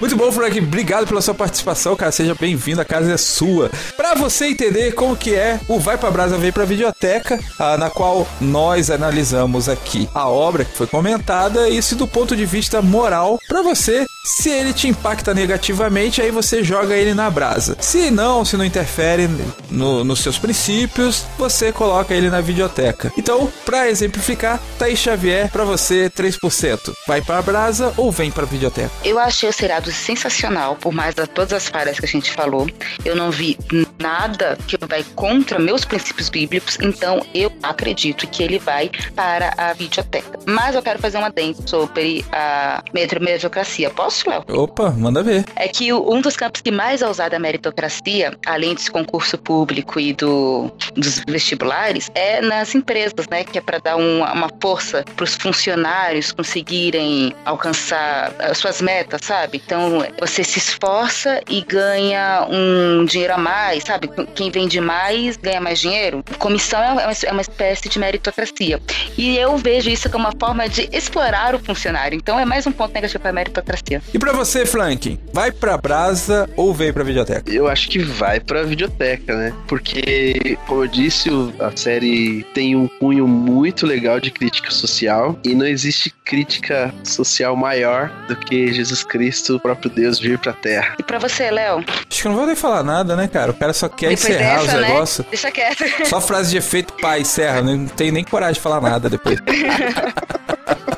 Muito 0.00 0.16
bom, 0.16 0.30
Frank. 0.32 0.58
Obrigado 0.58 1.06
pela 1.06 1.20
sua 1.20 1.34
participação, 1.34 1.94
cara. 1.96 2.12
Seja 2.12 2.34
bem-vindo, 2.34 2.80
a 2.80 2.84
casa 2.84 3.12
é 3.12 3.16
sua. 3.16 3.47
Para 3.96 4.14
você 4.14 4.46
entender 4.46 4.92
como 4.92 5.16
que 5.16 5.34
é 5.34 5.60
o 5.68 5.78
Vai 5.78 5.96
Pra 5.96 6.10
Brasa 6.10 6.36
Vem 6.36 6.52
Pra 6.52 6.64
Videoteca, 6.64 7.38
ah, 7.58 7.76
na 7.76 7.90
qual 7.90 8.26
nós 8.40 8.90
analisamos 8.90 9.68
aqui 9.68 10.08
a 10.14 10.28
obra 10.28 10.64
que 10.64 10.76
foi 10.76 10.86
comentada 10.86 11.68
e 11.68 11.82
se 11.82 11.94
do 11.94 12.06
ponto 12.06 12.36
de 12.36 12.46
vista 12.46 12.80
moral, 12.82 13.38
para 13.48 13.62
você, 13.62 14.06
se 14.28 14.50
ele 14.50 14.74
te 14.74 14.86
impacta 14.86 15.32
negativamente, 15.32 16.20
aí 16.20 16.30
você 16.30 16.62
joga 16.62 16.94
ele 16.94 17.14
na 17.14 17.30
brasa. 17.30 17.76
Se 17.80 18.10
não, 18.10 18.44
se 18.44 18.56
não 18.56 18.64
interfere 18.64 19.28
no, 19.70 20.04
nos 20.04 20.20
seus 20.20 20.38
princípios, 20.38 21.24
você 21.38 21.72
coloca 21.72 22.14
ele 22.14 22.28
na 22.28 22.40
videoteca. 22.40 23.10
Então, 23.16 23.50
para 23.64 23.88
exemplificar, 23.88 24.60
Thaís 24.78 24.98
Xavier, 24.98 25.50
para 25.50 25.64
você, 25.64 26.10
3%. 26.10 26.92
Vai 27.06 27.22
pra 27.22 27.40
brasa 27.40 27.92
ou 27.96 28.12
vem 28.12 28.30
pra 28.30 28.44
videoteca? 28.44 28.90
Eu 29.02 29.18
achei 29.18 29.48
o 29.48 29.52
seriado 29.52 29.90
sensacional, 29.90 30.76
por 30.76 30.92
mais 30.92 31.14
de 31.14 31.26
todas 31.26 31.52
as 31.54 31.68
falhas 31.68 31.98
que 31.98 32.04
a 32.04 32.08
gente 32.08 32.30
falou. 32.30 32.68
Eu 33.04 33.16
não 33.16 33.30
vi 33.30 33.58
nada 33.98 34.58
que 34.66 34.76
vai 34.86 35.04
contra 35.14 35.58
meus 35.58 35.84
princípios 35.84 36.28
bíblicos, 36.28 36.78
então 36.80 37.24
eu 37.34 37.50
acredito 37.62 38.26
que 38.26 38.42
ele 38.42 38.58
vai 38.58 38.90
para 39.14 39.54
a 39.56 39.72
videoteca. 39.72 40.38
Mas 40.46 40.74
eu 40.74 40.82
quero 40.82 40.98
fazer 40.98 41.18
uma 41.18 41.30
dentro 41.30 41.66
sobre 41.68 42.24
a 42.30 42.82
meritocracia. 42.92 43.90
Posso, 43.90 44.17
Léo? 44.26 44.44
Opa, 44.48 44.90
manda 44.90 45.22
ver. 45.22 45.44
É 45.54 45.68
que 45.68 45.92
um 45.92 46.20
dos 46.20 46.36
campos 46.36 46.60
que 46.60 46.70
mais 46.70 47.02
é 47.02 47.08
usado 47.08 47.34
a 47.34 47.38
meritocracia, 47.38 48.32
além 48.46 48.74
desse 48.74 48.90
concurso 48.90 49.36
público 49.38 50.00
e 50.00 50.12
do, 50.12 50.70
dos 50.94 51.22
vestibulares, 51.28 52.10
é 52.14 52.40
nas 52.40 52.74
empresas, 52.74 53.28
né? 53.28 53.44
Que 53.44 53.58
é 53.58 53.60
para 53.60 53.78
dar 53.78 53.96
uma, 53.96 54.32
uma 54.32 54.50
força 54.60 55.04
para 55.16 55.24
os 55.24 55.34
funcionários 55.34 56.32
conseguirem 56.32 57.34
alcançar 57.44 58.32
as 58.38 58.58
suas 58.58 58.80
metas, 58.80 59.20
sabe? 59.24 59.60
Então 59.64 60.02
você 60.18 60.42
se 60.44 60.58
esforça 60.58 61.40
e 61.48 61.62
ganha 61.62 62.46
um 62.50 63.04
dinheiro 63.04 63.34
a 63.34 63.38
mais, 63.38 63.84
sabe? 63.84 64.08
Quem 64.34 64.50
vende 64.50 64.80
mais 64.80 65.36
ganha 65.36 65.60
mais 65.60 65.80
dinheiro. 65.80 66.24
Comissão 66.38 66.82
é 66.82 66.92
uma, 66.92 67.12
é 67.12 67.32
uma 67.32 67.40
espécie 67.40 67.88
de 67.88 67.98
meritocracia. 67.98 68.80
E 69.16 69.36
eu 69.36 69.56
vejo 69.56 69.90
isso 69.90 70.10
como 70.10 70.24
uma 70.24 70.34
forma 70.38 70.68
de 70.68 70.88
explorar 70.92 71.54
o 71.54 71.58
funcionário. 71.58 72.16
Então 72.16 72.38
é 72.38 72.44
mais 72.44 72.66
um 72.66 72.72
ponto 72.72 72.92
negativo 72.92 73.20
para 73.20 73.30
a 73.30 73.32
meritocracia. 73.32 74.02
E 74.12 74.18
para 74.18 74.32
você, 74.32 74.64
Flank, 74.64 75.18
vai 75.32 75.52
pra 75.52 75.76
Brasa 75.76 76.48
ou 76.56 76.72
veio 76.72 76.94
pra 76.94 77.04
videoteca? 77.04 77.50
Eu 77.50 77.68
acho 77.68 77.88
que 77.90 77.98
vai 77.98 78.40
pra 78.40 78.62
videoteca, 78.62 79.36
né? 79.36 79.52
Porque, 79.66 80.56
como 80.66 80.84
eu 80.84 80.88
disse, 80.88 81.28
a 81.60 81.70
série 81.76 82.42
tem 82.54 82.74
um 82.74 82.88
cunho 82.88 83.28
muito 83.28 83.86
legal 83.86 84.18
de 84.18 84.30
crítica 84.30 84.70
social 84.70 85.38
e 85.44 85.54
não 85.54 85.66
existe 85.66 86.10
crítica 86.24 86.92
social 87.04 87.54
maior 87.54 88.10
do 88.26 88.34
que 88.36 88.72
Jesus 88.72 89.02
Cristo, 89.04 89.56
o 89.56 89.60
próprio 89.60 89.90
Deus, 89.90 90.18
vir 90.18 90.38
pra 90.38 90.52
Terra. 90.52 90.94
E 90.98 91.02
pra 91.02 91.18
você, 91.18 91.50
Léo? 91.50 91.84
Acho 92.10 92.22
que 92.22 92.26
eu 92.26 92.30
não 92.30 92.38
vou 92.38 92.46
nem 92.46 92.56
falar 92.56 92.82
nada, 92.82 93.14
né, 93.14 93.28
cara? 93.28 93.50
O 93.50 93.54
cara 93.54 93.72
só 93.72 93.88
quer 93.88 94.08
Depois 94.10 94.24
encerrar 94.24 94.62
dessa, 94.62 94.76
os 94.76 94.80
né? 94.80 94.88
negócios. 94.88 95.26
Deixa 95.28 95.50
quieto. 95.50 95.84
Só 96.06 96.20
frase 96.20 96.50
de 96.50 96.56
efeito, 96.56 96.94
pai, 96.94 97.20
encerra. 97.20 97.60
Não 97.62 97.86
tem 97.86 98.10
nem 98.10 98.24
coragem 98.24 98.54
de 98.54 98.60
falar 98.60 98.80
nada 98.80 99.10
depois. 99.10 99.38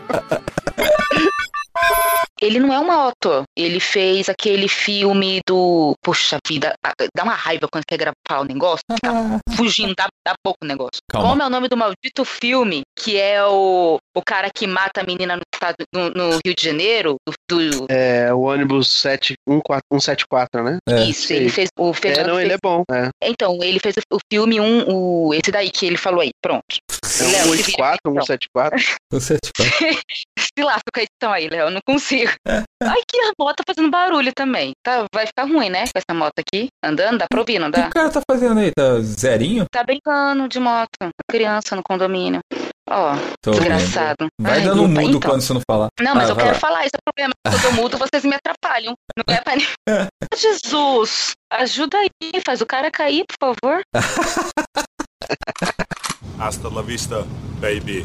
Ele 2.40 2.58
não 2.58 2.72
é 2.72 2.80
um 2.80 2.90
autor. 2.90 3.44
Ele 3.56 3.78
fez 3.78 4.28
aquele 4.28 4.66
filme 4.66 5.40
do. 5.46 5.94
Puxa 6.02 6.38
vida, 6.48 6.74
dá 7.14 7.22
uma 7.22 7.34
raiva 7.34 7.68
quando 7.70 7.84
quer 7.86 7.98
gravar 7.98 8.40
o 8.42 8.44
negócio. 8.44 8.80
Fica 8.90 9.10
fugindo, 9.56 9.94
dá, 9.94 10.06
dá 10.26 10.34
pouco 10.42 10.58
o 10.62 10.66
negócio. 10.66 11.00
Calma. 11.10 11.28
Como 11.28 11.42
é 11.42 11.46
o 11.46 11.50
nome 11.50 11.68
do 11.68 11.76
maldito 11.76 12.24
filme? 12.24 12.80
Que 12.98 13.18
é 13.18 13.44
o, 13.44 13.98
o 14.16 14.22
cara 14.22 14.48
que 14.54 14.66
mata 14.66 15.02
a 15.02 15.04
menina 15.04 15.36
no, 15.36 15.42
estado- 15.54 15.84
no, 15.94 16.10
no 16.10 16.30
Rio 16.44 16.54
de 16.54 16.62
Janeiro? 16.64 17.16
Do, 17.26 17.34
do- 17.70 17.86
É 17.90 18.32
o 18.32 18.40
ônibus 18.40 18.88
7, 18.90 19.34
174, 19.46 20.62
né? 20.64 20.78
É. 20.88 21.04
Isso, 21.04 21.32
ele 21.34 21.50
fez. 21.50 21.68
O 21.78 21.92
É, 22.02 22.24
não, 22.24 22.40
ele 22.40 22.48
fez- 22.50 22.52
é 22.54 22.58
bom. 22.62 22.82
É, 22.90 23.10
Então, 23.22 23.58
ele 23.62 23.78
fez 23.78 23.96
o, 23.96 24.16
o 24.16 24.18
filme 24.32 24.58
um, 24.60 24.84
o, 24.88 25.34
esse 25.34 25.50
daí 25.52 25.70
que 25.70 25.84
ele 25.84 25.98
falou 25.98 26.20
aí. 26.22 26.30
Pronto. 26.42 26.64
é 27.04 27.44
um 27.44 27.54
se 27.54 27.62
vira 27.64 27.94
84, 27.94 27.98
então. 28.06 28.24
174. 28.24 28.78
Se 30.58 30.64
lasca 30.64 30.82
com 30.92 31.00
a 31.00 31.02
edição 31.02 31.32
aí, 31.32 31.48
Léo. 31.48 31.66
eu 31.66 31.70
Não 31.70 31.80
consigo. 31.86 32.32
Ai, 32.82 33.00
que 33.08 33.18
a 33.20 33.32
moto 33.38 33.56
tá 33.58 33.64
fazendo 33.66 33.90
barulho 33.90 34.32
também. 34.34 34.72
Tá, 34.84 35.04
vai 35.14 35.26
ficar 35.26 35.44
ruim, 35.44 35.68
né? 35.70 35.84
Com 35.84 35.92
essa 35.98 36.18
moto 36.18 36.32
aqui. 36.38 36.68
Andando, 36.84 37.18
dá 37.18 37.26
pra 37.30 37.40
ouvir, 37.40 37.58
não 37.58 37.68
o 37.68 37.72
que 37.72 37.80
dá? 37.80 37.86
o 37.88 37.90
cara 37.90 38.10
tá 38.10 38.20
fazendo 38.30 38.58
aí? 38.58 38.72
Tá 38.72 39.00
zerinho? 39.00 39.64
Tá 39.70 39.84
brincando 39.84 40.48
de 40.48 40.58
moto. 40.58 40.88
Criança 41.30 41.76
no 41.76 41.82
condomínio. 41.82 42.40
Ó, 42.88 43.14
Tô 43.40 43.52
desgraçado. 43.52 44.26
Vai 44.40 44.54
Ai, 44.58 44.60
dando 44.62 44.84
então. 44.84 45.02
mudo 45.04 45.20
quando 45.20 45.40
você 45.42 45.52
não 45.54 45.60
falar. 45.70 45.88
Não, 46.00 46.14
mas 46.14 46.28
Ah, 46.28 46.32
eu 46.32 46.36
quero 46.36 46.48
lá. 46.48 46.54
falar, 46.54 46.80
esse 46.86 46.96
é 46.96 46.98
o 46.98 47.12
problema. 47.12 47.32
Quando 47.46 47.64
eu 47.64 47.72
mudo, 47.82 47.98
vocês 47.98 48.24
me 48.24 48.34
atrapalham. 48.34 48.94
Não 49.16 49.34
é 49.34 49.40
pra 49.40 49.54
Jesus, 50.36 51.32
ajuda 51.52 51.98
aí, 51.98 52.08
faz 52.44 52.60
o 52.60 52.66
cara 52.66 52.90
cair, 52.90 53.24
por 53.28 53.54
favor. 53.62 53.82
Hasta 56.40 56.68
la 56.68 56.82
vista, 56.82 57.24
baby. 57.60 58.04